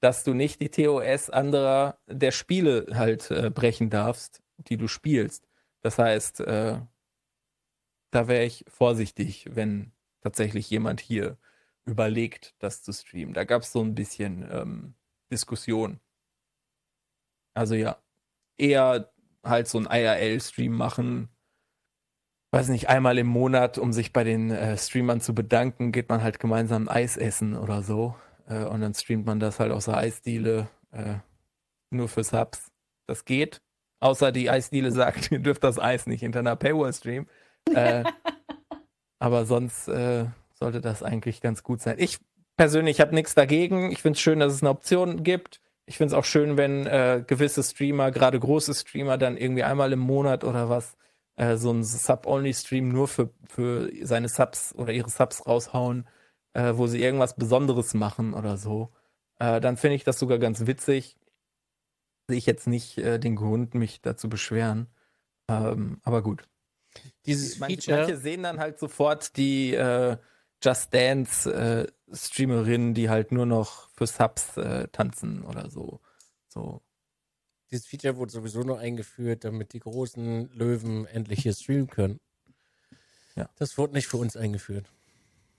[0.00, 5.48] dass du nicht die TOS anderer der Spiele halt äh, brechen darfst, die du spielst.
[5.80, 6.80] Das heißt, äh,
[8.10, 11.38] da wäre ich vorsichtig, wenn tatsächlich jemand hier
[11.86, 13.32] überlegt, das zu streamen.
[13.32, 14.94] Da gab es so ein bisschen ähm,
[15.32, 16.00] Diskussion.
[17.54, 17.96] Also ja,
[18.58, 19.10] eher
[19.48, 21.28] halt so ein IRL-Stream machen.
[22.50, 26.22] Weiß nicht, einmal im Monat, um sich bei den äh, Streamern zu bedanken, geht man
[26.22, 28.14] halt gemeinsam Eis essen oder so.
[28.46, 31.16] Äh, und dann streamt man das halt aus der Eisdiele äh,
[31.90, 32.70] nur für Subs.
[33.06, 33.60] Das geht.
[34.00, 37.28] Außer die Eisdiele sagt, ihr dürft das Eis nicht hinter einer Paywall streamen.
[37.74, 38.04] Äh,
[39.18, 41.96] aber sonst äh, sollte das eigentlich ganz gut sein.
[41.98, 42.18] Ich
[42.56, 43.90] persönlich habe nichts dagegen.
[43.92, 45.60] Ich finde es schön, dass es eine Option gibt.
[45.88, 49.90] Ich finde es auch schön, wenn äh, gewisse Streamer, gerade große Streamer, dann irgendwie einmal
[49.92, 50.98] im Monat oder was
[51.36, 56.06] äh, so einen Sub-Only-Stream nur für, für seine Subs oder ihre Subs raushauen,
[56.52, 58.92] äh, wo sie irgendwas Besonderes machen oder so.
[59.38, 61.16] Äh, dann finde ich das sogar ganz witzig.
[62.26, 64.88] Sehe ich jetzt nicht äh, den Grund, mich dazu beschweren.
[65.48, 66.46] Ähm, aber gut.
[67.24, 70.18] Dieses Manche, Feature, manche sehen dann halt sofort die äh,
[70.62, 76.00] Just Dance äh, Streamerinnen, die halt nur noch für Subs äh, tanzen oder so.
[76.48, 76.82] So.
[77.70, 82.20] dieses Feature wurde sowieso nur eingeführt, damit die großen Löwen endlich hier streamen können.
[83.36, 83.48] Ja.
[83.56, 84.90] Das wurde nicht für uns eingeführt.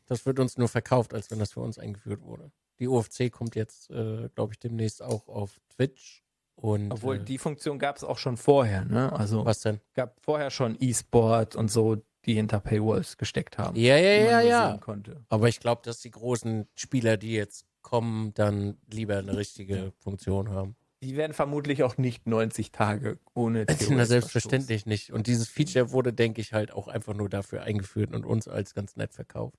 [0.07, 2.51] Das wird uns nur verkauft, als wenn das für uns eingeführt wurde.
[2.79, 6.23] Die UFC kommt jetzt, äh, glaube ich, demnächst auch auf Twitch.
[6.55, 9.13] Und, Obwohl äh, die Funktion gab es auch schon vorher, ne?
[9.13, 9.79] Also was denn?
[9.93, 13.75] gab vorher schon E-Sport und so, die hinter Paywalls gesteckt haben.
[13.75, 14.77] Ja, ja, ja, ja.
[14.77, 15.25] Konnte.
[15.29, 20.51] Aber ich glaube, dass die großen Spieler, die jetzt kommen, dann lieber eine richtige Funktion
[20.51, 20.75] haben.
[21.01, 25.11] Die werden vermutlich auch nicht 90 Tage ohne Na, selbstverständlich nicht.
[25.11, 28.75] Und dieses Feature wurde, denke ich, halt auch einfach nur dafür eingeführt und uns als
[28.75, 29.57] ganz nett verkauft.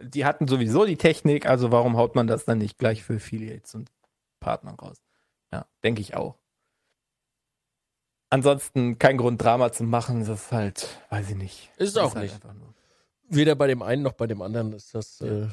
[0.00, 3.76] Die hatten sowieso die Technik, also warum haut man das dann nicht gleich für Affiliates
[3.76, 3.92] und
[4.40, 4.96] Partner raus?
[5.52, 6.41] Ja, denke ich auch.
[8.32, 11.70] Ansonsten kein Grund, Drama zu machen, das ist halt, weiß ich nicht.
[11.76, 12.40] Ist auch halt nicht.
[13.28, 15.20] Weder bei dem einen noch bei dem anderen ist das.
[15.20, 15.48] Äh,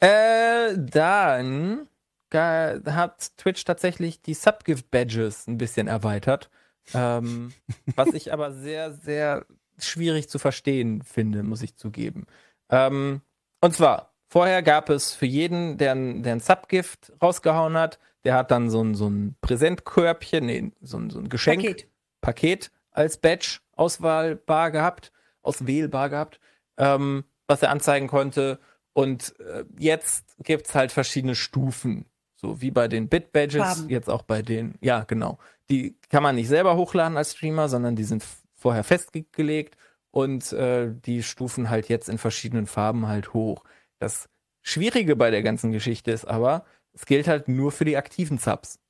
[0.00, 1.86] Äh, dann
[2.32, 6.50] hat Twitch tatsächlich die Subgift-Badges ein bisschen erweitert.
[6.92, 7.52] Ähm,
[7.94, 9.46] was ich aber sehr, sehr
[9.78, 12.26] schwierig zu verstehen finde, muss ich zugeben.
[12.68, 13.20] Ähm,
[13.60, 18.34] und zwar, vorher gab es für jeden, der ein, der ein Subgift rausgehauen hat, der
[18.34, 21.88] hat dann so ein, so ein Präsentkörbchen, nee, so ein, so ein Geschenk, Paket.
[22.20, 25.12] Paket als Badge auswahlbar gehabt,
[25.42, 26.40] auswählbar gehabt,
[26.76, 28.58] ähm, was er anzeigen konnte.
[28.92, 32.06] Und äh, jetzt gibt's halt verschiedene Stufen.
[32.36, 33.88] So wie bei den Bit-Badges, Farben.
[33.88, 35.38] jetzt auch bei den, ja, genau.
[35.68, 38.24] Die kann man nicht selber hochladen als Streamer, sondern die sind
[38.54, 39.76] vorher festgelegt
[40.10, 43.62] und äh, die stufen halt jetzt in verschiedenen Farben halt hoch.
[44.00, 44.28] Das
[44.62, 48.80] Schwierige bei der ganzen Geschichte ist aber, es gilt halt nur für die aktiven Subs.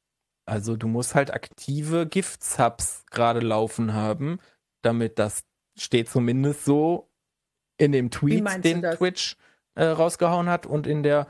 [0.47, 4.39] Also du musst halt aktive Gift-Subs gerade laufen haben,
[4.83, 5.45] damit das
[5.77, 7.11] steht zumindest so
[7.77, 8.83] in dem Tweet, den?
[8.83, 9.37] Twitch
[9.75, 11.27] äh, rausgehauen hat und in der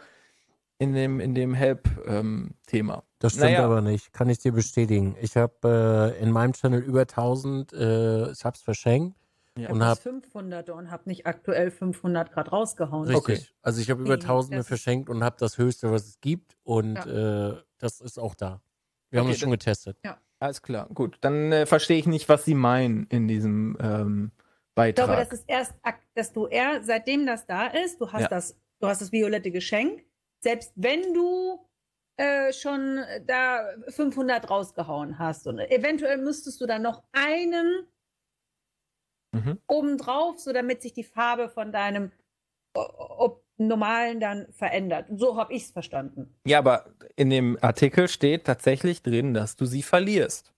[0.79, 3.05] in dem in dem Help-Thema.
[3.19, 3.65] Das stimmt Naja.
[3.65, 4.13] aber nicht.
[4.15, 5.15] Kann ich dir bestätigen.
[5.21, 9.20] Ich habe äh, in meinem Channel über 1000 äh, Subs verschenkt.
[9.57, 13.09] Ich Und habe hab- 500 und habe nicht aktuell 500 Grad rausgehauen.
[13.09, 13.39] Richtig.
[13.41, 13.47] Okay.
[13.63, 16.57] Also ich habe über Nee, Tausende verschenkt und habe das Höchste, was es gibt.
[16.63, 18.63] Und äh, das ist auch da.
[19.11, 19.99] Wir haben Okay, das schon getestet.
[20.39, 21.19] Alles klar, gut.
[21.21, 25.07] Dann äh, verstehe ich nicht, was Sie meinen in diesem ähm, Ich Beitrag.
[25.07, 25.75] glaube, das ist erst,
[26.15, 28.29] dass du eher, seitdem das da ist, du hast Ja.
[28.29, 30.03] das, du hast das violette Geschenk,
[30.43, 31.67] selbst wenn du
[32.17, 37.87] äh, schon da 500 rausgehauen hast und eventuell müsstest du dann noch einen
[39.33, 39.59] Mhm.
[39.67, 42.11] obendrauf, so damit sich die Farbe von deinem
[42.75, 45.07] ob, normalen dann verändert.
[45.15, 46.35] So habe ich es verstanden.
[46.47, 50.53] Ja, aber in dem Artikel steht tatsächlich drin, dass du sie verlierst,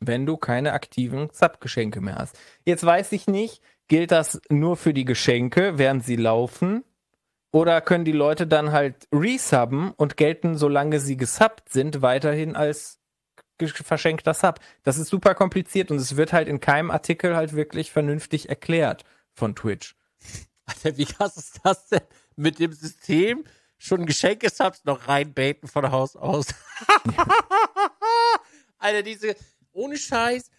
[0.00, 2.38] wenn du keine aktiven Sub-Geschenke mehr hast.
[2.64, 6.84] Jetzt weiß ich nicht, gilt das nur für die Geschenke, während sie laufen?
[7.52, 13.01] Oder können die Leute dann halt resubben und gelten, solange sie gesubbt sind, weiterhin als
[13.58, 14.60] verschenkter Sub?
[14.82, 19.04] Das ist super kompliziert und es wird halt in keinem Artikel halt wirklich vernünftig erklärt
[19.32, 19.96] von Twitch.
[20.64, 22.00] Alter, wie krass ist das denn?
[22.36, 23.44] Mit dem System
[23.78, 26.46] schon Geschenke-Subs noch reinbaiten von Haus aus.
[28.78, 29.34] Alter, diese,
[29.72, 30.50] ohne Scheiß.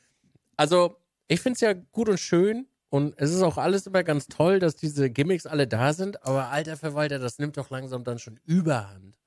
[0.58, 0.98] Also,
[1.28, 4.60] ich finde es ja gut und schön und es ist auch alles immer ganz toll,
[4.60, 8.40] dass diese Gimmicks alle da sind, aber alter Verwalter, das nimmt doch langsam dann schon
[8.46, 9.18] überhand.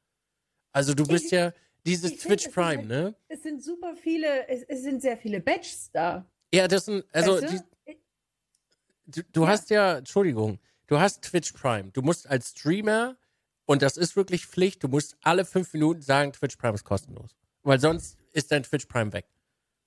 [0.72, 1.52] Also, du bist ja
[1.86, 3.14] dieses ich find, Twitch es ist Prime, halt- ne?
[3.28, 6.26] Es sind super viele, es, es sind sehr viele Badges da.
[6.52, 7.52] Ja, das sind, also, weißt
[7.86, 9.22] die, du?
[9.22, 9.48] du, du Ja.
[9.48, 11.90] hast ja, Entschuldigung, du hast Twitch Prime.
[11.92, 13.16] Du musst als Streamer,
[13.64, 17.36] und das ist wirklich Pflicht, du musst alle fünf Minuten sagen, Twitch Prime ist kostenlos.
[17.62, 19.26] Weil sonst ist dein Twitch Prime weg.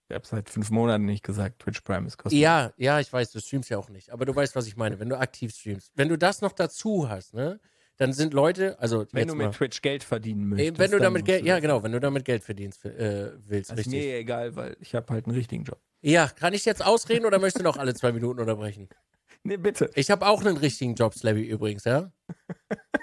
[0.09, 2.41] Ich habe seit fünf Monaten nicht gesagt, Twitch Prime ist kostenlos.
[2.41, 4.09] Ja, ja, ich weiß, du streamst ja auch nicht.
[4.09, 5.91] Aber du weißt, was ich meine, wenn du aktiv streamst.
[5.95, 7.59] Wenn du das noch dazu hast, ne,
[7.99, 10.79] dann sind Leute, also Wenn du mal, mit Twitch Geld verdienen möchtest.
[10.79, 13.93] wenn du damit Geld, ja genau, wenn du damit Geld verdienst, äh, willst, ist richtig.
[13.93, 15.79] mir egal, weil ich habe halt einen richtigen Job.
[16.01, 18.89] Ja, kann ich jetzt ausreden oder möchtest du noch alle zwei Minuten unterbrechen?
[19.41, 19.89] Nee, bitte.
[19.95, 22.11] Ich habe auch einen richtigen Job, Slabby übrigens, ja.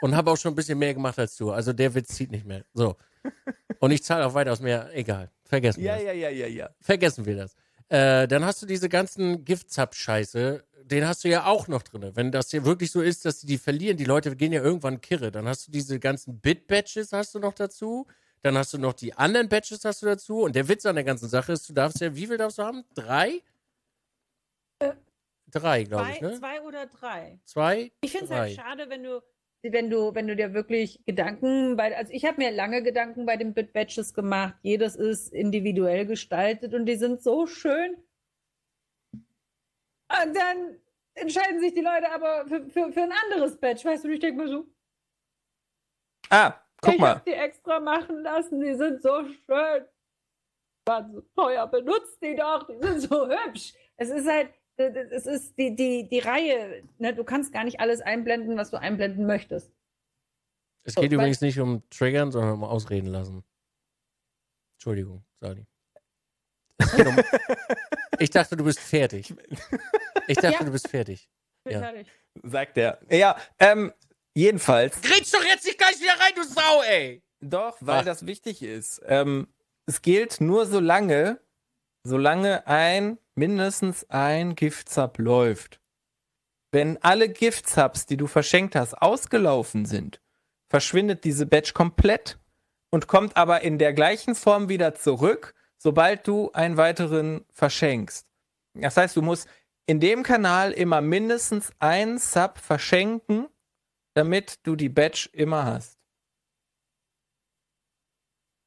[0.02, 1.51] Und habe auch schon ein bisschen mehr gemacht als du.
[1.51, 2.62] Also der Witz zieht nicht mehr.
[2.74, 2.97] So.
[3.81, 4.90] Und ich zahle auch weitaus mehr.
[4.94, 5.31] Egal.
[5.44, 6.05] Vergessen wir Ja, das.
[6.05, 6.70] ja, ja, ja, ja.
[6.78, 7.55] Vergessen wir das.
[7.89, 10.62] Äh, dann hast du diese ganzen Giftzap-Scheiße.
[10.87, 12.13] Den hast du ja auch noch drin.
[12.15, 15.01] Wenn das hier wirklich so ist, dass die die verlieren, die Leute gehen ja irgendwann
[15.01, 15.33] kirre.
[15.33, 18.07] Dann hast du diese ganzen Bit-Badges hast du noch dazu.
[18.43, 20.43] Dann hast du noch die anderen Badges hast du dazu.
[20.43, 22.63] Und der Witz an der ganzen Sache ist, du darfst ja, wie viel darfst du
[22.63, 22.85] haben?
[22.95, 23.43] Drei?
[25.51, 26.39] Drei, glaube ich, Zwei, ne?
[26.39, 27.41] zwei oder drei.
[27.45, 27.93] Zwei?
[28.03, 29.23] Ich finde es halt schade, wenn du,
[29.63, 33.37] wenn du, wenn du dir wirklich Gedanken bei, also ich habe mir lange Gedanken bei
[33.37, 34.55] den Bit Badges gemacht.
[34.63, 37.97] Jedes ist individuell gestaltet und die sind so schön.
[40.09, 40.78] Und dann
[41.15, 43.85] entscheiden sich die Leute aber für, für, für ein anderes Badge.
[43.85, 44.66] Weißt du, ich denke mir so,
[46.31, 47.11] Ah, guck ich mal.
[47.16, 49.87] habe die extra machen lassen, die sind so schön.
[50.89, 53.74] Waren so teuer, benutzt die doch, die sind so hübsch.
[53.97, 57.15] Es ist halt, es ist die, die, die Reihe, ne?
[57.15, 59.73] du kannst gar nicht alles einblenden, was du einblenden möchtest.
[60.85, 63.43] Es So, geht weil- übrigens nicht um Triggern, sondern um Ausreden lassen.
[64.78, 65.66] Entschuldigung, Sali.
[66.81, 67.16] Um
[68.19, 69.35] ich dachte, du bist fertig.
[70.28, 70.65] Ich dachte, Ja.
[70.65, 71.28] du bist fertig.
[71.62, 71.78] Bin Ja.
[71.81, 72.09] fertig.
[72.43, 72.98] Sagt er.
[73.09, 73.93] Ja, ähm,
[74.35, 75.01] jedenfalls.
[75.01, 77.23] Grätsch doch jetzt nicht gleich wieder rein, du Sau, ey!
[77.40, 78.05] Doch, weil Ach.
[78.05, 79.01] das wichtig ist.
[79.07, 79.47] Ähm,
[79.86, 81.39] es gilt nur so lange,
[82.03, 85.81] solange ein, mindestens ein Giftsub läuft.
[86.73, 90.20] Wenn alle Giftsubs, die du verschenkt hast, ausgelaufen sind,
[90.69, 92.36] verschwindet diese Badge komplett
[92.90, 98.27] und kommt aber in der gleichen Form wieder zurück, sobald du einen weiteren verschenkst.
[98.74, 99.48] Das heißt, du musst
[99.86, 103.48] in dem Kanal immer mindestens einen Sub verschenken,
[104.15, 105.98] damit du die Badge immer hast.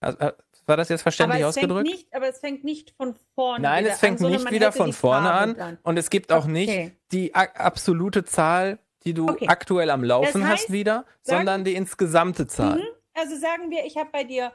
[0.02, 0.34] Also, äh,
[0.66, 1.90] War das jetzt verständlich aber es fängt ausgedrückt?
[1.92, 4.94] nicht, aber es fängt nicht von vorne Nein, wieder es fängt an, nicht wieder von
[4.94, 5.56] vorne an.
[5.58, 5.78] dann.
[5.84, 6.52] Und es gibt auch Okay.
[6.52, 9.48] nicht die absolute Zahl, die du Okay.
[9.48, 12.78] aktuell am Laufen Das hast heißt, wieder, sagen- sondern die insgesamte Zahl.
[12.78, 12.84] Mhm.
[13.16, 14.54] Also sagen wir, ich habe bei dir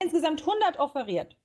[0.00, 1.36] insgesamt 100 offeriert.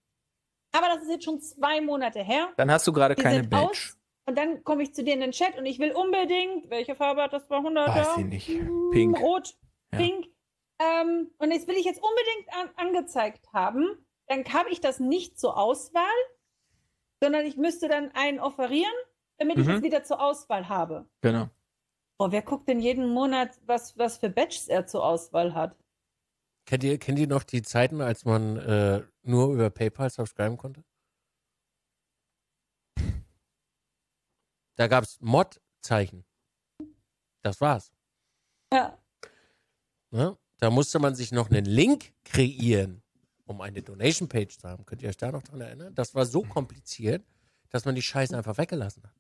[0.74, 2.50] Aber das ist jetzt schon zwei Monate her.
[2.58, 3.66] Dann hast du gerade keine Badge.
[3.72, 3.98] aus.
[4.26, 7.24] Und dann komme ich zu dir in den Chat und ich will unbedingt, welche Farbe
[7.24, 7.90] hat das 200?
[7.90, 8.48] Weiß ich nicht.
[8.92, 9.20] Pink.
[9.20, 9.56] Rot,
[9.92, 9.98] Ja.
[10.00, 10.28] pink.
[10.80, 14.06] Ähm, und jetzt will ich jetzt unbedingt an, angezeigt haben.
[14.28, 16.04] Dann habe ich das nicht zur Auswahl,
[17.22, 18.94] sondern ich müsste dann einen offerieren,
[19.38, 19.74] damit ich Mhm.
[19.76, 21.08] es wieder zur Auswahl habe.
[21.22, 21.50] Genau.
[22.18, 25.76] Boah, wer guckt denn jeden Monat, was, was für Badges er zur Auswahl hat?
[26.72, 30.86] Kennt ihr, kennt ihr noch die Zeiten, als man äh, nur über PayPal subscriben konnte?
[34.78, 36.24] Da gab es Mod-Zeichen.
[37.42, 37.92] Das war's.
[38.72, 38.98] Ja.
[40.12, 40.38] Ne?
[40.60, 43.04] Da musste man sich noch einen Link kreieren,
[43.44, 44.86] um eine Donation-Page zu haben.
[44.86, 45.94] Könnt ihr euch da noch dran erinnern?
[45.94, 47.28] Das war so kompliziert,
[47.68, 49.20] dass man die Scheiße einfach weggelassen hat.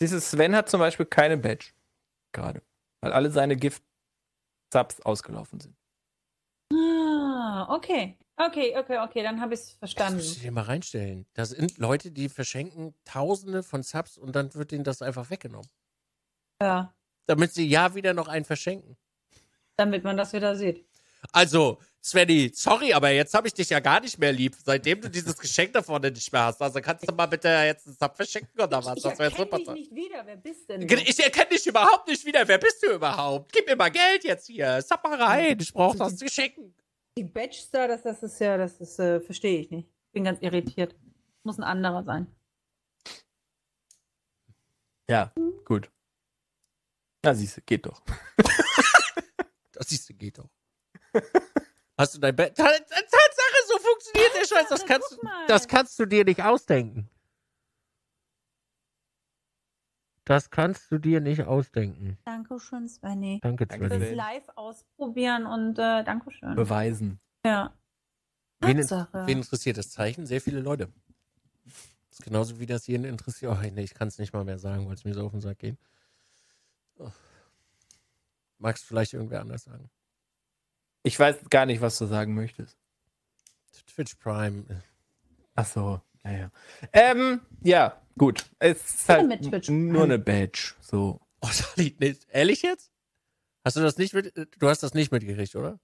[0.00, 1.74] Dieses Sven hat zum Beispiel keine Badge.
[2.32, 2.62] Gerade.
[3.02, 5.81] Weil alle seine Gift-Subs ausgelaufen sind.
[7.44, 8.16] Ah, okay.
[8.36, 10.16] Okay, okay, okay, dann habe ich es Das verstanden.
[10.18, 11.26] musst du dir mal reinstellen.
[11.34, 15.68] Das sind Leute, die verschenken Tausende von Subs und dann wird ihnen das einfach weggenommen.
[16.62, 16.94] Ja,
[17.26, 18.96] Damit sie ja wieder noch einen verschenken.
[19.76, 20.86] damit man das wieder sieht.
[21.32, 25.08] Also, Svenny, sorry, aber jetzt habe ich dich ja gar nicht mehr lieb, seitdem du
[25.10, 26.60] dieses Geschenk da vorne nicht mehr hast.
[26.62, 28.96] Also kannst du mal bitte jetzt einen Sub verschenken oder was?
[28.96, 29.56] ich Das wäre erkenne super.
[29.58, 29.74] dich toll.
[29.74, 30.22] nicht wieder.
[30.26, 30.86] Wer bist denn?
[30.86, 30.94] Du?
[30.96, 32.46] Ich erkenne dich überhaupt nicht wieder.
[32.46, 33.52] Wer bist du überhaupt?
[33.52, 34.80] Gib mir mal Geld jetzt hier.
[34.82, 35.58] Sub mal rein.
[35.60, 36.74] Ich brauche das zu schenken.
[37.18, 37.24] Die
[37.70, 39.88] da, das, das ist ja, das ist, äh, verstehe ich nicht.
[40.12, 40.94] Bin ganz irritiert.
[41.42, 42.26] Muss ein anderer sein.
[45.10, 45.32] Ja,
[45.64, 45.90] gut.
[47.24, 48.02] Na, siehst du, geht doch.
[49.74, 50.50] Das siehst du, geht doch.
[51.98, 52.54] Hast du dein Bett?
[52.56, 54.68] Ta- Ta- Tatsache, so funktioniert der Scheiß.
[54.68, 55.18] Das kannst, du,
[55.48, 57.08] das kannst du dir nicht ausdenken.
[60.24, 62.16] Das kannst du dir nicht ausdenken.
[62.24, 63.40] Dankeschön, Svenny.
[63.42, 64.00] Danke, Danke Svenny.
[64.00, 64.16] Das Sven.
[64.16, 66.54] live ausprobieren und äh, Dankeschön.
[66.54, 67.20] Beweisen.
[67.44, 67.74] Ja.
[68.60, 70.26] Wen, wen interessiert das Zeichen?
[70.26, 70.88] Sehr viele Leute.
[71.64, 73.52] Das ist genauso wie das jeden interessiert.
[73.52, 75.40] Oh, nee, ich kann es nicht mal mehr sagen, weil es mir so auf den
[75.40, 75.76] Sack geht.
[76.98, 77.10] Oh.
[78.58, 79.90] Magst du vielleicht irgendwer anders sagen?
[81.02, 82.78] Ich weiß gar nicht, was du sagen möchtest.
[83.86, 84.64] Twitch Prime.
[85.56, 86.50] Ach so, ja, ja.
[86.92, 88.46] Ähm, ja, gut.
[88.58, 90.74] Es ist halt mit Twitch nur eine Badge.
[90.80, 91.20] So.
[91.40, 92.92] Oh, Sali, nee, ehrlich jetzt?
[93.64, 95.78] Hast du das nicht mit, du hast das nicht mitgekriegt, oder?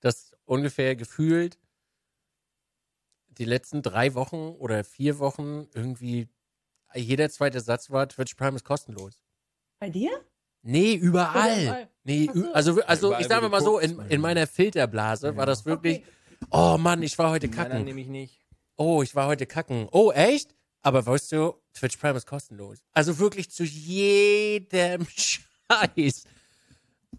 [0.00, 1.58] Das ungefähr gefühlt
[3.28, 6.28] die letzten drei Wochen oder vier Wochen irgendwie
[6.94, 9.20] jeder zweite Satz war, Twitch Prime ist kostenlos.
[9.78, 10.10] Bei dir?
[10.62, 11.62] Nee, überall.
[11.62, 11.88] Überall.
[12.04, 12.52] Nee, so.
[12.52, 15.36] also, also Überall, ich sage mal so, in, in meiner Filterblase Ja.
[15.36, 16.06] war das wirklich, Okay.
[16.50, 17.84] oh Mann, ich war heute kacken.
[17.84, 18.45] nehme ich nicht.
[18.76, 19.88] Oh, ich war heute kacken.
[19.92, 20.54] Oh, echt?
[20.82, 22.78] Aber weißt du, Twitch Prime ist kostenlos.
[22.92, 26.24] Also wirklich zu jedem Scheiß.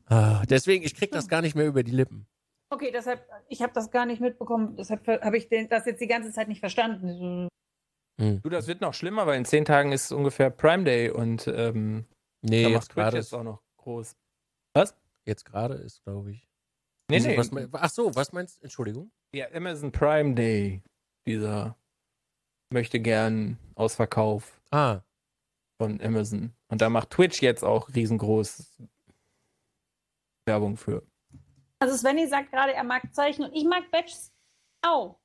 [0.05, 2.27] Ah, deswegen, ich krieg das gar nicht mehr über die Lippen.
[2.69, 4.75] Okay, deshalb, ich habe das gar nicht mitbekommen.
[4.77, 7.47] Deshalb habe ich den, das jetzt die ganze Zeit nicht verstanden.
[8.19, 8.41] Hm.
[8.41, 12.05] Du, das wird noch schlimmer, weil in zehn Tagen ist ungefähr Prime Day und ähm,
[12.41, 14.15] Nee, da jetzt macht Twitch gerade jetzt ist, auch noch groß.
[15.25, 16.47] jetzt gerade ist, glaube ich.
[17.09, 17.37] Nee, nee.
[17.37, 18.63] Was, mein- ach so, was meinst du?
[18.63, 19.11] Entschuldigung.
[19.33, 20.81] Ja, Amazon Prime Day.
[21.27, 21.75] Dieser
[22.71, 25.01] möchte gern Ausverkauf Ah,
[25.77, 26.53] von Amazon.
[26.69, 28.81] Und da macht Twitch jetzt auch riesengroß
[30.45, 31.03] Werbung für.
[31.79, 34.33] Also Svenny sagt gerade, er mag Zeichen und ich mag Badges
[34.81, 35.19] auch.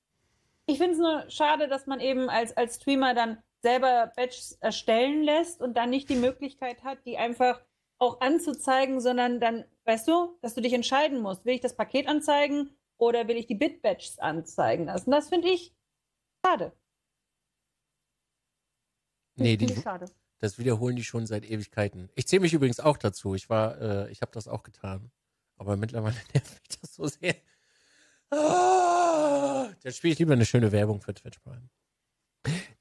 [0.67, 5.23] Ich finde es nur schade, dass man eben als, als Streamer dann selber Badges erstellen
[5.23, 7.63] lässt und dann nicht die Möglichkeit hat, die einfach
[7.99, 11.45] auch anzuzeigen, sondern dann, weißt du, dass du dich entscheiden musst.
[11.45, 15.11] Will ich das Paket anzeigen oder will ich die Bit-Badges anzeigen lassen?
[15.13, 15.73] Das finde ich
[16.45, 16.73] schade.
[19.37, 20.07] nee, die, schade.
[20.39, 22.11] das wiederholen die schon seit Ewigkeiten.
[22.15, 23.35] Ich zähle mich übrigens auch dazu.
[23.35, 25.11] Ich war, äh, ich habe das auch getan.
[25.57, 27.37] Aber mittlerweile nervt mich das so sehr.
[28.31, 31.69] Ah, dann spiele ich lieber eine schöne Werbung für Twitch Prime.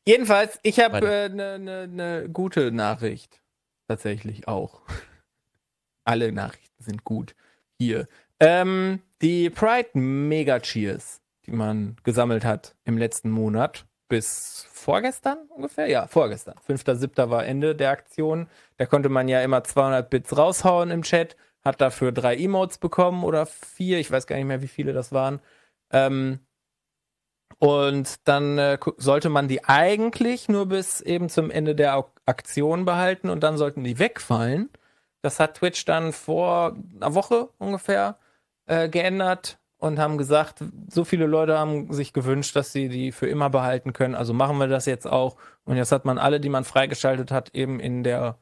[0.07, 3.41] Jedenfalls, ich habe eine ne, ne gute Nachricht.
[3.88, 4.81] Tatsächlich auch.
[6.05, 7.35] Alle Nachrichten sind gut
[7.77, 8.07] hier.
[8.39, 15.88] Ähm, die Pride Mega Cheers, die man gesammelt hat im letzten Monat, bis vorgestern ungefähr?
[15.88, 16.55] Ja, vorgestern.
[16.68, 17.30] 5.7.
[17.30, 18.47] war Ende der Aktion.
[18.77, 23.23] Da konnte man ja immer 200 Bits raushauen im Chat, hat dafür drei Emotes bekommen
[23.23, 25.39] oder vier, ich weiß gar nicht mehr, wie viele das waren.
[25.91, 26.39] Ähm,
[27.59, 33.30] und dann äh, sollte man die eigentlich nur bis eben zum Ende der Aktion behalten
[33.30, 34.69] und dann sollten die wegfallen.
[35.22, 38.18] Das hat Twitch dann vor einer Woche ungefähr
[38.65, 43.27] äh, geändert und haben gesagt, so viele Leute haben sich gewünscht, dass sie die für
[43.27, 44.13] immer behalten können.
[44.13, 45.37] Also machen wir das jetzt auch.
[45.65, 48.37] Und jetzt hat man alle, die man freigeschaltet hat, eben in der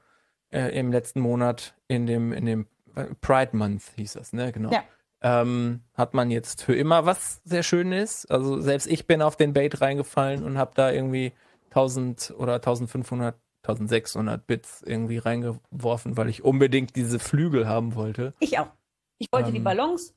[0.51, 4.51] äh, im letzten Monat in dem in dem äh, Pride Month hieß das, ne?
[4.51, 4.69] Genau.
[4.69, 4.83] Ja.
[5.21, 8.29] Ähm, hat man jetzt für immer was sehr schön ist.
[8.29, 11.31] Also selbst ich bin auf den Bait reingefallen und habe da irgendwie
[11.69, 18.33] 1000 oder 1500 1600 Bits irgendwie reingeworfen, weil ich unbedingt diese Flügel haben wollte.
[18.39, 18.71] Ich auch.
[19.17, 20.15] Ich wollte die Ähm, Ballons,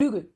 [0.00, 0.32] Flügel.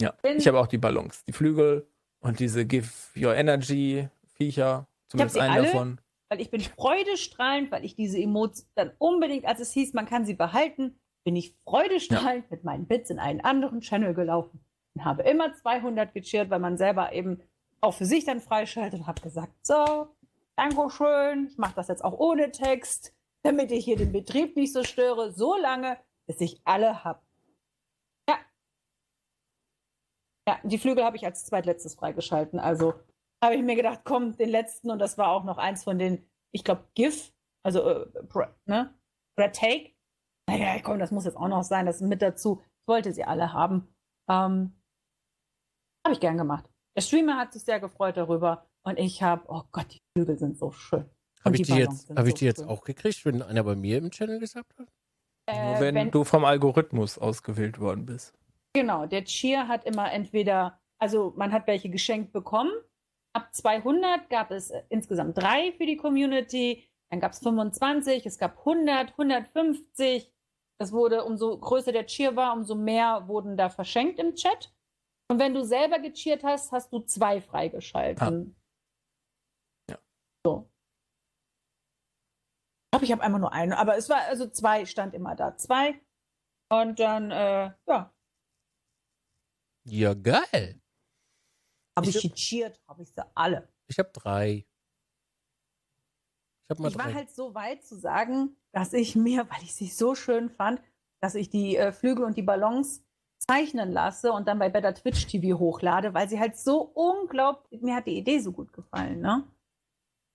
[0.00, 1.86] Ja, Wenn- ich habe auch die Ballons, die Flügel
[2.20, 5.66] und diese Give Your Energy Viecher, zumindest einen alle.
[5.66, 6.00] davon.
[6.30, 10.24] weil ich bin freudestrahlend, weil ich diese Emotes dann unbedingt, als es hieß, man kann
[10.24, 14.64] sie behalten, bin ich freudestrahlend mit meinen Bits in einen anderen Channel gelaufen
[14.94, 17.40] und habe immer 200 gecheert, weil man selber eben
[17.80, 20.08] auch für sich dann freischaltet und habe gesagt, so,
[20.56, 24.82] Dankeschön, ich mache das jetzt auch ohne Text, damit ich hier den Betrieb nicht so
[24.82, 27.20] störe, so lange, bis ich alle habe.
[28.28, 28.38] Ja.
[30.48, 32.94] Ja, die Flügel habe ich als zweitletztes freigeschalten, also
[33.42, 36.26] habe ich mir gedacht, komm, den letzten, und das war auch noch eins von den,
[36.52, 38.06] ich glaube, GIF, also, äh,
[38.66, 38.94] ne?
[39.36, 39.94] Brad Take.
[40.48, 42.62] Naja, komm, das muss jetzt auch noch sein, das ist mit dazu.
[42.62, 43.88] Ich wollte sie alle haben.
[44.30, 44.74] Ähm,
[46.04, 46.68] habe ich gern gemacht.
[46.96, 50.58] Der Streamer hat sich sehr gefreut darüber und ich habe, oh Gott, die Flügel sind
[50.58, 51.08] so schön.
[51.44, 52.68] Habe ich, die jetzt, hab ich so die jetzt schön.
[52.68, 54.88] auch gekriegt, wenn einer bei mir im Channel gesagt hat?
[55.46, 58.34] Äh, Nur wenn, du vom Algorithmus ausgewählt worden bist.
[58.76, 62.72] Genau, der Cheer hat immer entweder, also man hat welche geschenkt bekommen.
[63.32, 66.88] Ab 200 gab es äh, insgesamt drei für die Community.
[67.10, 70.32] Dann gab es 25, es gab 100, 150.
[70.80, 74.74] Das wurde, umso größer der Cheer war, umso mehr wurden da verschenkt im Chat.
[75.30, 78.56] Und wenn du selber gecheert hast, hast du zwei freigeschalten.
[79.88, 79.98] Ja.
[80.44, 80.68] So.
[82.86, 85.56] Ich glaube, ich habe einmal nur eine, aber es war, also zwei stand immer da.
[85.56, 86.00] Zwei.
[86.70, 88.13] Und dann, äh, ja,
[89.86, 90.80] Ja, geil.
[91.96, 93.68] Habe Ich- ich habe ich sie alle.
[93.88, 94.66] Ich habe drei.
[96.72, 99.88] Ich mal Ich war halt so weit zu sagen, dass ich mir, weil ich sie
[99.88, 100.80] so schön fand,
[101.22, 103.04] dass ich die äh, Flügel und die Ballons
[103.38, 107.96] zeichnen lasse und dann bei Better Twitch TV hochlade, weil sie halt so unglaublich, mir
[107.96, 109.46] hat die Idee so gut gefallen, ne?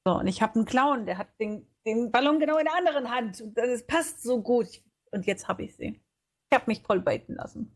[0.07, 3.09] So, und ich habe einen Clown, der hat den, den Ballon genau in der anderen
[3.09, 3.41] Hand.
[3.41, 4.81] Und das passt so gut.
[5.11, 5.99] Und jetzt habe ich sie.
[6.51, 7.75] Ich habe mich toll baiten lassen.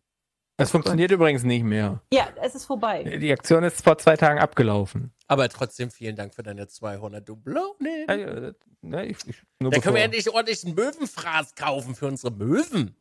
[0.57, 2.01] Das funktioniert übrigens nicht mehr.
[2.13, 3.03] Ja, es ist vorbei.
[3.03, 5.11] Die Aktion ist vor zwei Tagen abgelaufen.
[5.27, 8.05] Aber trotzdem vielen Dank für deine 200 Dublonen.
[8.07, 8.51] Ja, ja,
[8.81, 12.31] ne, ich, ich, nur Dann können wir bevor- endlich ordentlich einen Möwenfraß kaufen für unsere
[12.31, 12.95] Möwen.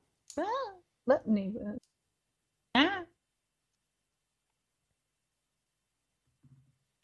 [1.05, 1.21] Was?
[1.27, 1.53] Nee.
[1.59, 1.79] äh.
[2.75, 3.05] Ah,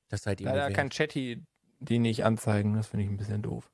[0.08, 1.44] Das seid ihr Leider kann Chatty
[1.80, 2.74] die nicht anzeigen.
[2.74, 3.70] Das finde ich ein bisschen doof.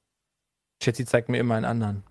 [0.82, 2.04] Chatty zeigt mir immer einen anderen.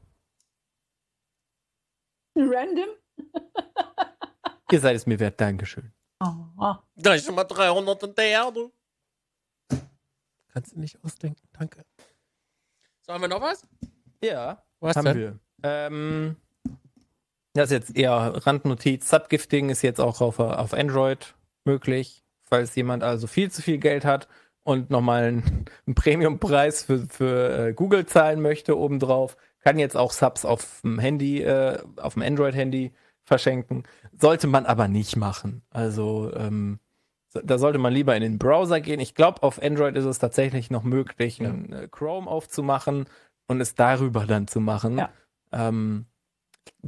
[2.38, 2.90] random?
[4.74, 5.40] Ihr seid es mir wert.
[5.40, 5.92] Dankeschön.
[6.20, 6.74] Oh.
[6.96, 8.72] Da ist schon mal 300 hinterher, du.
[10.52, 11.48] Kannst du nicht ausdenken.
[11.52, 11.86] Danke.
[13.02, 13.68] So, haben wir noch was?
[14.24, 15.18] Ja, Was haben denn?
[15.18, 15.40] wir.
[15.62, 16.38] Ähm,
[17.54, 18.14] das ist jetzt eher
[18.48, 19.08] Randnotiz.
[19.08, 21.36] Subgifting ist jetzt auch auf, auf Android
[21.66, 24.28] möglich, falls jemand also viel zu viel Geld hat
[24.64, 30.12] und nochmal einen, einen Premiumpreis für, für äh, Google zahlen möchte obendrauf, kann jetzt auch
[30.12, 32.92] Subs auf dem Handy, äh, auf dem Android-Handy
[33.24, 33.84] verschenken.
[34.20, 35.64] Sollte man aber nicht machen.
[35.70, 36.80] Also ähm,
[37.34, 39.00] da sollte man lieber in den Browser gehen.
[39.00, 43.06] Ich glaube, auf Android ist es tatsächlich noch möglich, einen äh, Chrome aufzumachen
[43.48, 44.98] und es darüber dann zu machen.
[44.98, 45.10] Ja.
[45.52, 46.06] Ähm,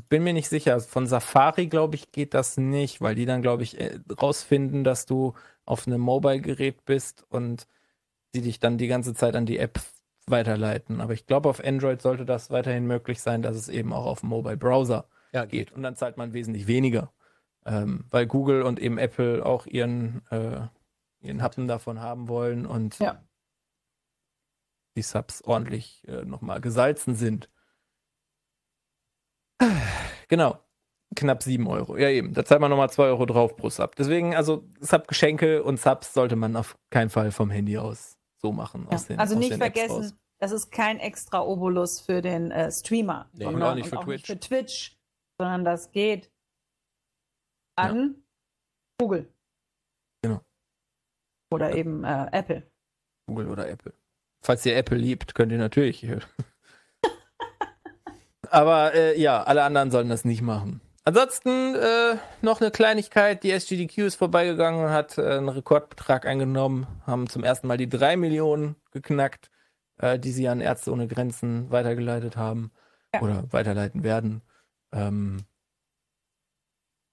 [0.10, 0.80] bin mir nicht sicher.
[0.80, 5.06] Von Safari, glaube ich, geht das nicht, weil die dann, glaube ich, äh, rausfinden, dass
[5.06, 5.34] du
[5.66, 7.68] auf einem Mobile-Gerät bist und
[8.36, 9.80] die dich dann die ganze Zeit an die App
[10.28, 11.02] weiterleiten.
[11.02, 14.22] Aber ich glaube, auf Android sollte das weiterhin möglich sein, dass es eben auch auf
[14.22, 15.72] dem Mobile-Browser Ja, geht.
[15.74, 17.14] Und dann zahlt man wesentlich weniger.
[17.66, 20.68] Ähm, weil Google und eben Apple auch ihren, äh,
[21.20, 23.22] ihren Happen davon haben wollen und Ja.
[24.96, 27.50] die Subs ordentlich äh, nochmal gesalzen sind.
[30.28, 30.60] Genau.
[31.16, 31.98] Knapp 7 Euro.
[31.98, 32.34] Ja, eben.
[32.34, 33.96] Da zahlt man nochmal 2 Euro drauf pro Sub.
[33.96, 38.88] Deswegen, also Sub-Geschenke und Subs sollte man auf keinen Fall vom Handy aus so machen.
[38.92, 38.98] Ja.
[38.98, 43.30] Den, also nicht vergessen, das ist kein extra Obolus für den äh, Streamer.
[43.34, 44.26] Nee, und auch nicht für Twitch.
[44.26, 44.95] für Twitch,
[45.38, 46.32] sondern das geht
[47.76, 48.24] an
[49.00, 49.32] Google.
[50.22, 50.42] Genau.
[51.52, 52.64] Oder eben äh, Apple.
[53.28, 53.94] Google oder Apple.
[54.42, 56.08] Falls ihr Apple liebt, könnt ihr natürlich.
[58.50, 60.82] Aber äh, ja, alle anderen sollen das nicht machen.
[61.04, 63.44] Ansonsten äh, noch eine Kleinigkeit.
[63.44, 66.88] Die SGDQ ist vorbeigegangen und hat äh, einen Rekordbetrag eingenommen.
[67.06, 69.52] Haben zum ersten Mal die 3 Millionen geknackt,
[69.98, 72.72] äh, die sie an Ärzte ohne Grenzen weitergeleitet haben.
[73.14, 73.22] Ja.
[73.22, 74.42] Oder weiterleiten werden.
[74.96, 75.46] Ähm,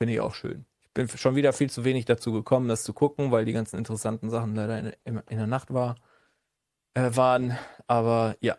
[0.01, 0.65] Finde ich auch schön.
[0.81, 3.77] Ich bin schon wieder viel zu wenig dazu gekommen, das zu gucken, weil die ganzen
[3.77, 5.97] interessanten Sachen leider in, in, in der Nacht war,
[6.95, 7.59] äh, waren.
[7.87, 8.57] Aber ja,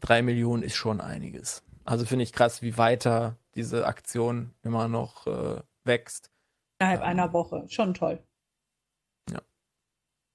[0.00, 1.62] drei Millionen ist schon einiges.
[1.84, 6.30] Also finde ich krass, wie weiter diese Aktion immer noch äh, wächst.
[6.78, 7.06] Innerhalb Ähm.
[7.06, 7.64] einer Woche.
[7.68, 8.22] Schon toll.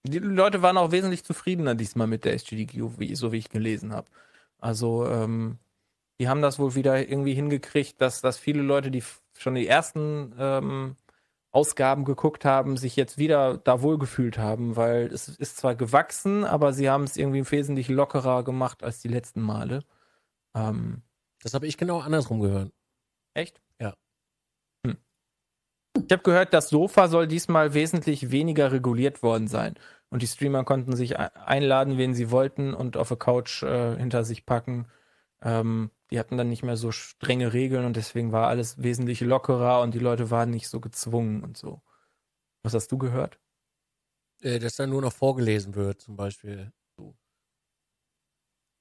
[0.03, 3.93] Die Leute waren auch wesentlich zufriedener diesmal mit der SGDQ, wie, so wie ich gelesen
[3.93, 4.09] habe.
[4.57, 5.59] Also, ähm,
[6.19, 9.03] die haben das wohl wieder irgendwie hingekriegt, dass, dass viele Leute, die
[9.37, 10.95] schon die ersten ähm,
[11.51, 16.73] Ausgaben geguckt haben, sich jetzt wieder da wohlgefühlt haben, weil es ist zwar gewachsen, aber
[16.73, 19.83] sie haben es irgendwie wesentlich lockerer gemacht als die letzten Male.
[20.55, 21.01] Ähm,
[21.41, 22.71] Das habe ich genau andersrum gehört.
[23.33, 23.61] echt?
[23.81, 23.95] Ja.
[24.85, 24.97] Hm.
[25.95, 29.75] Ich habe gehört, das Sofa soll diesmal wesentlich weniger reguliert worden sein.
[30.09, 33.95] Und die Streamer konnten sich ei- einladen, wen sie wollten und auf der Couch äh,
[33.97, 34.87] hinter sich packen.
[35.41, 39.81] Ähm, die hatten dann nicht mehr so strenge Regeln und deswegen war alles wesentlich lockerer
[39.81, 41.81] und die Leute waren nicht so gezwungen und so.
[42.63, 43.39] Was hast du gehört?
[44.41, 46.71] Äh, dass dann nur noch vorgelesen wird, zum Beispiel.
[46.97, 47.15] So.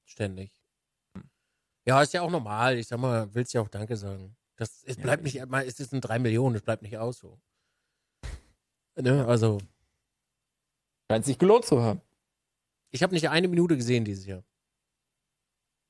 [0.05, 0.53] Ständig.
[1.87, 2.77] Ja, ist ja auch normal.
[2.79, 4.37] Ich sag mal, willst ja auch Danke sagen.
[4.57, 7.41] Das, es Ja, bleibt ich- nicht, es sind drei Millionen, es bleibt nicht aus so.
[8.97, 9.27] Ne?
[9.27, 9.59] Also,
[11.11, 12.03] Scheint sich gelohnt zu haben.
[12.91, 14.45] ich habe nicht eine Minute gesehen dieses Jahr.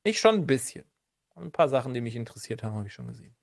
[0.05, 0.85] Ich schon ein bisschen.
[1.41, 3.37] Ein paar Sachen, die mich interessiert haben, habe ich schon gesehen.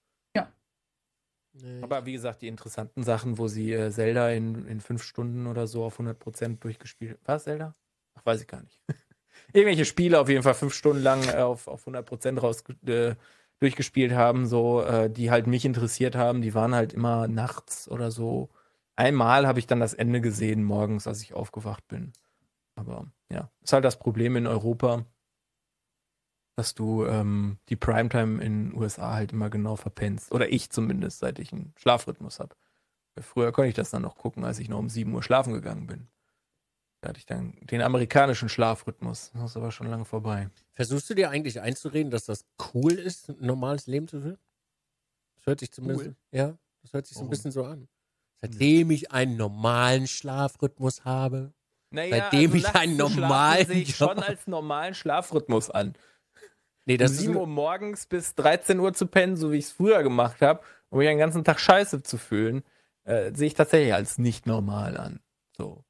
[1.62, 1.82] Nee.
[1.82, 5.68] Aber wie gesagt, die interessanten Sachen, wo sie äh, Zelda in, in fünf Stunden oder
[5.68, 7.74] so auf 100% durchgespielt Was, Zelda?
[8.16, 8.82] Ach, weiß ich gar nicht.
[9.54, 13.16] Irgendwelche Spiele auf jeden Fall fünf Stunden lang äh, auf, auf 100% raus, äh,
[13.60, 18.12] durchgespielt haben, so, äh, die halt mich interessiert haben, die waren halt immer nachts oder
[18.12, 18.50] so.
[18.98, 22.12] Einmal habe ich dann das Ende gesehen, morgens, als ich aufgewacht bin.
[22.76, 25.06] Aber ja, ist halt das Problem in Europa,
[26.56, 30.32] dass du ähm, die Primetime in den USA halt immer genau verpennst.
[30.32, 32.56] Oder ich zumindest, seit ich einen Schlafrhythmus habe.
[33.22, 35.88] Früher konnte ich das dann noch gucken, als ich noch um 7 Uhr schlafen gegangen
[35.88, 36.08] bin.
[37.02, 39.32] Da hatte ich dann den amerikanischen Schlafrhythmus.
[39.34, 40.50] Das ist aber schon lange vorbei.
[40.74, 44.38] Versuchst du dir eigentlich einzureden, dass das cool ist, ein normales Leben zu führen?
[45.36, 46.16] Das hört sich zumindest, Cool?
[46.32, 47.88] ja, das hört sich so ein bisschen so an.
[48.42, 51.54] Seitdem ich einen normalen Schlafrhythmus habe.
[51.92, 55.94] Naja, Seitdem ich nachts einen zu schlafen normalen sehe ich schon als normalen Schlafrhythmus an.
[56.86, 59.58] Nee, Um das ist 7 nur- Uhr morgens bis 13 Uhr zu pennen, so wie
[59.58, 62.64] ich es früher gemacht habe, um mich den ganzen Tag scheiße zu fühlen,
[63.06, 65.20] äh, sehe ich tatsächlich als nicht normal an.
[65.58, 65.84] So.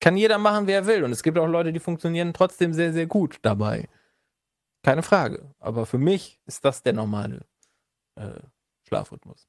[0.00, 1.02] Kann jeder machen, wer er will.
[1.02, 3.88] Und es gibt auch Leute, die funktionieren trotzdem sehr, sehr gut dabei.
[4.84, 5.52] Keine Frage.
[5.58, 7.44] Aber für mich ist das der normale
[8.14, 8.38] äh,
[8.86, 9.48] Schlafrhythmus.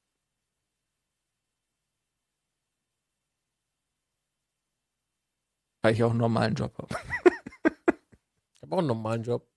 [5.82, 6.96] Weil ich auch einen normalen Job habe.
[8.56, 9.48] Ich habe auch einen normalen Job.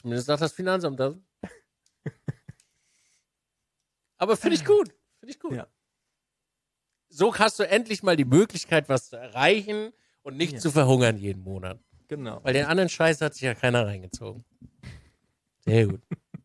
[0.00, 1.16] Zumindest sagt das Finanzamt das.
[4.18, 4.94] Aber finde ich gut.
[5.18, 5.52] Finde ich gut.
[5.52, 5.66] Ja.
[7.08, 10.58] So hast du endlich mal die Möglichkeit, was zu erreichen und nicht Ja.
[10.60, 11.82] zu verhungern jeden Monat.
[12.08, 12.42] Genau.
[12.44, 14.44] Weil den anderen Scheiß hat sich ja keiner reingezogen.
[15.60, 16.02] Sehr gut.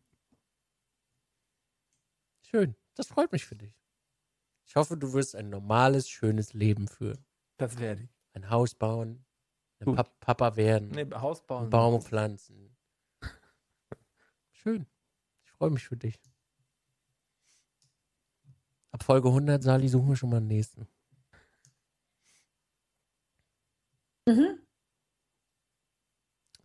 [2.41, 2.75] Schön.
[2.95, 3.73] Das freut mich für dich.
[4.65, 7.23] Ich hoffe, du wirst ein normales, schönes Leben führen.
[7.57, 8.09] Das werde ich.
[8.33, 9.25] Ein Haus bauen,
[9.79, 11.63] ein Papa werden, Nee, Haus bauen.
[11.63, 12.64] einen Baum pflanzen.
[14.65, 14.87] Schön.
[15.45, 16.19] Ich freue mich für dich.
[18.91, 20.87] Ab Folge 100, Sali, suchen wir schon mal den nächsten.
[24.25, 24.59] Mhm.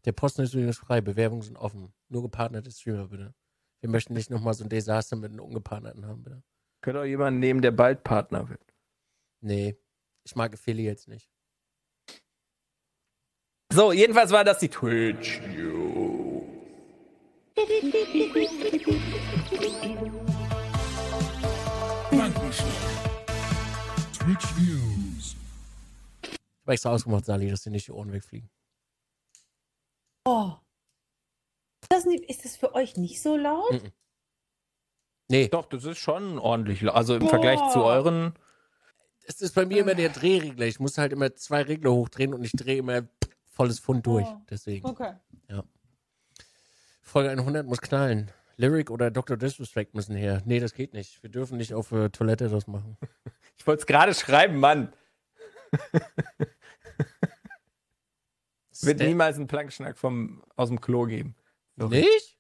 [0.07, 1.03] Der Posten ist übrigens frei.
[1.03, 1.93] Bewerbungen sind offen.
[2.09, 3.35] Nur gepartnerte Streamer, bitte.
[3.81, 6.43] Wir möchten nicht nochmal so ein Desaster mit einem ungepartnerten haben, bitte.
[6.81, 8.65] Könnt auch jemanden nehmen, der bald Partner wird.
[9.43, 9.77] Nee,
[10.25, 11.31] ich mag Affiliates nicht.
[13.71, 15.43] So, jedenfalls war das die Twitch.
[15.43, 15.80] News.
[26.23, 26.29] Ich
[26.63, 28.51] habe extra ausgemacht, Sali, dass dir nicht die Ohren wegfliegen.
[30.25, 30.53] Oh.
[31.83, 33.73] Ist das, nicht, ist das für euch nicht so laut?
[33.73, 33.93] Mhm.
[35.29, 36.81] Nee, Doch, das ist schon ordentlich.
[36.81, 37.29] la- Also im Boah.
[37.31, 38.35] Vergleich zu euren.
[39.27, 40.67] es ist bei mir immer der Drehregler.
[40.67, 43.03] Ich muss halt immer zwei Regler hochdrehen und ich drehe immer
[43.49, 44.27] volles Pfund durch.
[44.27, 44.41] Oh.
[44.51, 44.87] Deswegen.
[44.87, 45.15] Okay.
[47.11, 48.31] Folge 100 muss knallen.
[48.57, 49.37] Lyric oder Dr.
[49.37, 50.43] Disrespect müssen her.
[50.45, 51.21] Nee, das geht nicht.
[51.23, 52.97] Wir dürfen nicht auf äh, Toilette das machen.
[53.57, 54.91] Ich wollte es gerade schreiben, Mann.
[58.81, 61.37] Wird niemals einen Plankenschnack vom, aus dem Klo geben.
[61.77, 62.01] Sorry.
[62.01, 62.39] Nicht?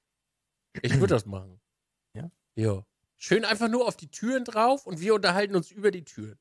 [0.80, 1.60] Ich würde das machen.
[2.14, 2.30] Ja?
[2.54, 2.86] Ja.
[3.18, 6.38] Schön einfach nur auf die Türen drauf und wir unterhalten uns über die Türen.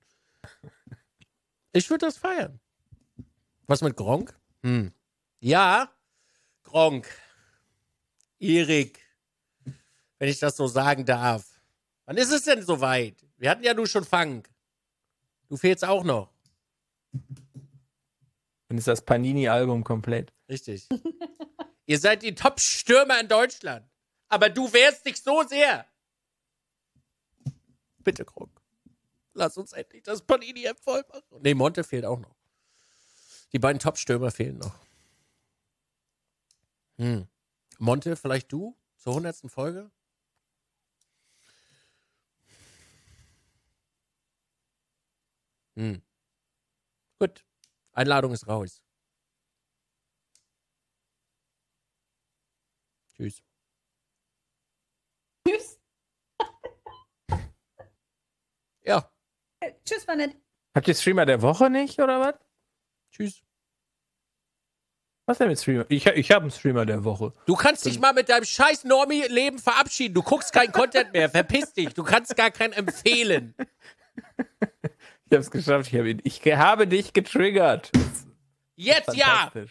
[1.74, 2.62] Ich würde das feiern.
[3.68, 4.40] Was mit Gronk?
[4.64, 4.94] Hm.
[5.42, 5.92] Ja,
[6.64, 7.10] Gronk.
[8.40, 9.00] Erik.
[10.18, 11.62] Wenn ich das so sagen darf.
[12.06, 13.16] Wann ist es denn soweit?
[13.38, 14.50] Wir hatten ja nur schon Funk.
[15.48, 16.32] Du fehlst auch noch.
[18.68, 20.34] Dann ist das Panini-Album komplett.
[20.48, 20.88] Richtig.
[21.86, 23.90] Ihr seid die Top-Stürmer in Deutschland.
[24.28, 25.88] Aber du wärst nicht so sehr.
[28.04, 28.50] Bitte, Krug.
[29.34, 31.42] Lass uns endlich das Panini-App voll machen.
[31.42, 32.36] Nee, Monte fehlt auch noch.
[33.54, 34.76] Die beiden Top-Stürmer fehlen noch.
[36.98, 37.28] Hm.
[37.80, 39.90] Monte, vielleicht du zur hundertsten Folge?
[45.76, 46.02] Hm.
[47.20, 47.46] Gut.
[47.94, 48.82] Einladung ist raus.
[53.16, 53.42] Tschüss.
[55.48, 55.80] Tschüss.
[58.84, 59.12] Ja,
[59.86, 60.36] Tschüss, war nett.
[60.76, 62.36] Habt ihr Streamer der Woche nicht, oder was?
[63.12, 63.44] tschüss.
[65.30, 65.86] Was denn mit Streamer?
[65.90, 67.32] Ich, ich habe einen Streamer der Woche.
[67.46, 70.16] Du kannst dich mal mit deinem scheiß Normie-Leben verabschieden.
[70.16, 71.30] Du guckst keinen Content mehr.
[71.30, 71.94] Verpiss dich.
[71.94, 73.54] Du kannst gar keinen empfehlen.
[75.32, 75.94] Ich habe es geschafft.
[75.94, 77.92] Ich habe, ihn, ich habe dich getriggert.
[78.76, 79.52] Jetzt ja.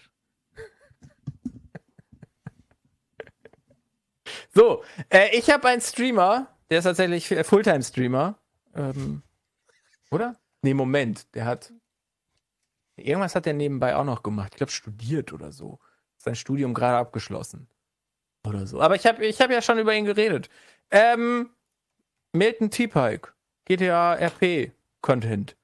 [4.54, 8.38] So, äh, ich habe einen Streamer, der ist tatsächlich Fulltime-Streamer.
[8.76, 9.24] Ähm,
[10.12, 10.36] oder?
[10.62, 11.72] Nee, Moment, der hat.
[12.98, 14.52] Irgendwas hat er nebenbei auch noch gemacht.
[14.52, 15.78] Ich glaube, studiert oder so.
[16.16, 17.68] Sein Studium gerade abgeschlossen.
[18.46, 18.80] Oder so.
[18.80, 20.48] Aber ich habe ich hab ja schon über ihn geredet.
[20.90, 21.50] Ähm,
[22.32, 23.32] Milton T-Pike.
[23.64, 24.72] GTA RP
[25.02, 25.56] Content.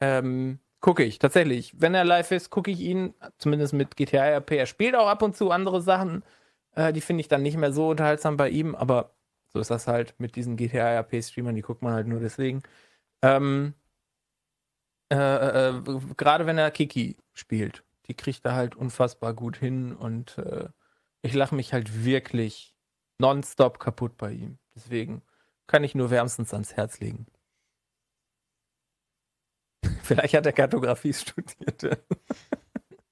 [0.00, 1.72] Ähm, gucke ich, tatsächlich.
[1.80, 4.52] Wenn er live ist, gucke ich ihn, zumindest mit GTA RP.
[4.52, 6.24] Er spielt auch ab und zu andere Sachen.
[6.74, 9.14] Äh, die finde ich dann nicht mehr so unterhaltsam bei ihm, aber
[9.48, 12.62] so ist das halt mit diesen GTA RP-Streamern, die guckt man halt nur deswegen.
[13.22, 13.74] Ähm,
[15.14, 20.38] äh, äh, Gerade wenn er Kiki spielt, die kriegt er halt unfassbar gut hin und
[20.38, 20.68] äh,
[21.22, 22.74] ich lache mich halt wirklich
[23.18, 24.58] nonstop kaputt bei ihm.
[24.74, 25.22] Deswegen
[25.66, 27.26] kann ich nur wärmstens ans Herz legen.
[30.02, 31.98] Vielleicht hat er Kartografie studiert.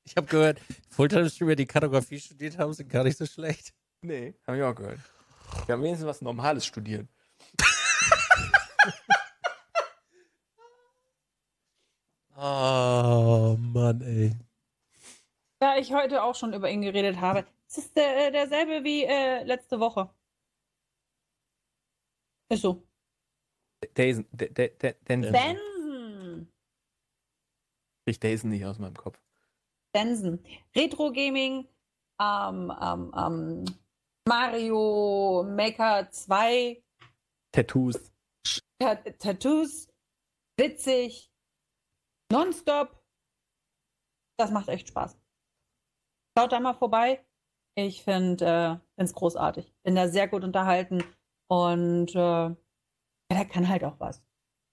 [0.04, 0.60] Ich habe gehört,
[0.90, 3.72] Fulltime-Streamer, die Kartografie studiert haben, sind gar nicht so schlecht.
[4.02, 4.98] Nee, habe ich auch gehört.
[5.64, 7.08] Wir haben wenigstens was Normales studiert.
[12.44, 14.32] Oh, Mann, ey.
[15.60, 17.46] Da ich heute auch schon über ihn geredet habe.
[17.68, 20.12] Es ist der, äh, derselbe wie äh, letzte Woche.
[22.48, 22.82] Ist so.
[23.94, 24.26] Dazen,
[25.08, 26.52] Densen.
[28.06, 29.20] Ich Dazen nicht aus meinem Kopf.
[29.92, 30.42] Benson.
[30.74, 31.68] Retro Gaming.
[32.20, 33.64] Ähm, ähm, ähm,
[34.26, 36.82] Mario Maker 2.
[37.52, 38.10] Tattoos.
[38.80, 39.86] Ta Tattoos.
[40.56, 41.31] Witzig.
[42.32, 42.98] Nonstop.
[44.38, 45.18] Das macht echt Spaß.
[46.36, 47.22] Schaut da mal vorbei.
[47.74, 49.72] Ich finde es großartig.
[49.82, 51.04] Bin da sehr gut unterhalten.
[51.48, 52.56] Und äh, ja,
[53.30, 54.22] der kann halt auch was.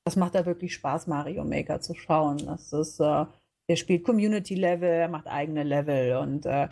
[0.06, 2.38] Das macht da wirklich Spaß, Mario Maker zu schauen.
[2.46, 3.26] Das ist, äh,
[3.68, 6.70] er spielt Community-Level, er macht eigene Level und äh,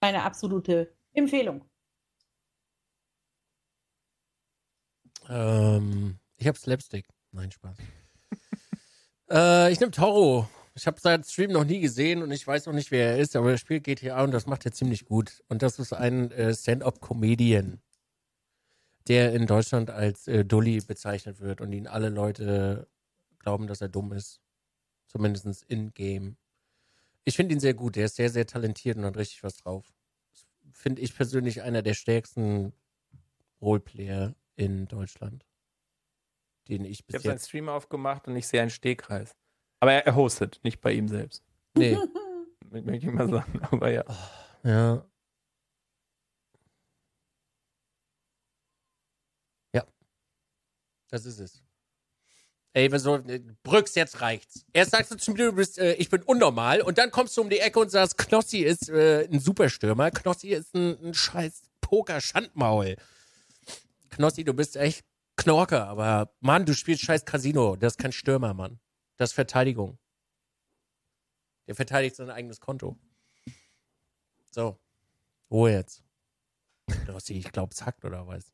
[0.00, 1.64] eine absolute Empfehlung.
[5.28, 7.06] Ähm, ich habe Slapstick.
[7.30, 7.78] Nein, Spaß.
[9.30, 10.48] Äh, ich nehme Toro.
[10.74, 13.34] Ich habe seinen Stream noch nie gesehen und ich weiß noch nicht, wer er ist,
[13.34, 15.42] aber er spielt GTA und das macht er ziemlich gut.
[15.48, 17.80] Und das ist ein äh, Stand-up-Comedian,
[19.08, 22.86] der in Deutschland als äh, Dulli bezeichnet wird und ihn alle Leute
[23.40, 24.40] glauben, dass er dumm ist.
[25.06, 26.36] Zumindest in-game.
[27.24, 27.96] Ich finde ihn sehr gut.
[27.96, 29.92] Der ist sehr, sehr talentiert und hat richtig was drauf.
[30.70, 32.72] Finde ich persönlich einer der stärksten
[33.60, 35.44] Roleplayer in Deutschland,
[36.68, 37.38] den ich Ich bis habe seinen.
[37.38, 39.34] Stream aufgemacht und ich sehe einen Stegreis.
[39.80, 41.42] Aber er, er hostet, nicht bei ihm selbst.
[41.76, 41.96] Nee.
[42.70, 43.60] Möchte ich mal sagen.
[43.70, 44.04] Aber ja.
[44.64, 45.06] Ja.
[49.74, 49.84] Ja.
[51.10, 51.62] Das ist es.
[52.74, 53.22] Ey, was soll,
[53.62, 54.64] Brücks, jetzt reicht's.
[54.72, 57.40] Erst sagst du zu mir, du bist, äh, ich bin unnormal und dann kommst du
[57.40, 61.62] um die Ecke und sagst, Knossi ist äh, ein Superstürmer, Knossi ist ein, ein scheiß
[61.80, 62.96] Poker-Schandmaul.
[64.10, 65.04] Knossi, du bist echt
[65.38, 67.76] Knorke, aber Mann, du spielst scheiß Casino.
[67.76, 68.80] Das ist kein Stürmer, Mann.
[69.16, 69.98] Das ist Verteidigung.
[71.68, 72.98] Der verteidigt sein eigenes Konto.
[74.50, 74.78] So.
[75.50, 76.02] Ruhe jetzt.
[77.28, 78.52] Ich glaube, es hackt oder was.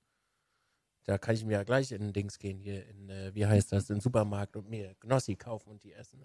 [1.04, 3.88] Da kann ich mir ja gleich in Dings gehen, hier in, äh, wie heißt das,
[3.88, 6.22] in den Supermarkt und mir Knossi kaufen und die essen.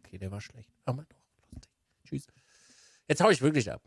[0.00, 0.72] Okay, der war schlecht.
[0.84, 1.72] Aber doch, lustig.
[2.04, 2.26] Tschüss.
[3.08, 3.82] Jetzt hau ich wirklich ab.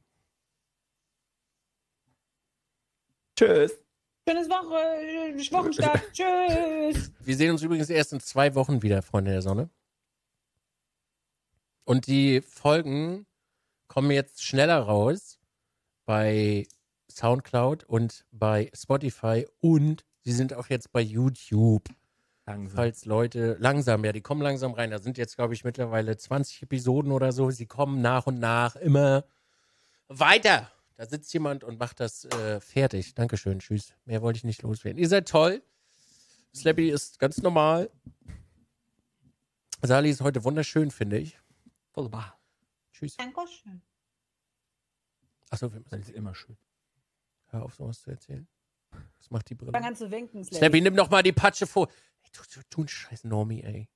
[3.35, 3.86] Tschüss.
[4.27, 6.01] Schönes Woche, Wochenstart.
[6.11, 7.13] Tschüss.
[7.21, 9.69] Wir sehen uns übrigens erst in zwei Wochen wieder, Freunde der Sonne.
[11.85, 13.25] Und die Folgen
[13.87, 15.39] kommen jetzt schneller raus
[16.05, 16.67] bei
[17.09, 21.85] Soundcloud und bei Spotify und sie sind auch jetzt bei YouTube.
[22.45, 22.75] Langsam.
[22.75, 24.91] Falls Leute langsam, ja, die kommen langsam rein.
[24.91, 27.49] Da sind jetzt, glaube ich, mittlerweile 20 Episoden oder so.
[27.49, 29.23] Sie kommen nach und nach immer
[30.09, 30.69] weiter.
[30.97, 33.13] Da sitzt jemand und macht das äh, fertig.
[33.13, 33.93] Dankeschön, tschüss.
[34.05, 34.97] Mehr wollte ich nicht loswerden.
[34.99, 35.61] Ihr seid toll.
[36.55, 37.91] Slappy ist ganz normal.
[39.83, 41.39] Sali ist heute wunderschön, finde ich.
[41.93, 42.39] Wunderbar.
[42.93, 43.15] Tschüss.
[43.15, 43.81] Dankeschön.
[45.51, 46.57] Achso, wir Das müssen ist immer schön.
[47.49, 48.47] hör auf, sowas zu erzählen.
[49.19, 49.73] Das macht die Brille.
[49.75, 50.57] an zu winken, Slappy.
[50.57, 51.87] Slappy, nimm doch mal die Patsche vor.
[52.23, 53.87] Ey, du, du, du ein scheiß Normie, ey.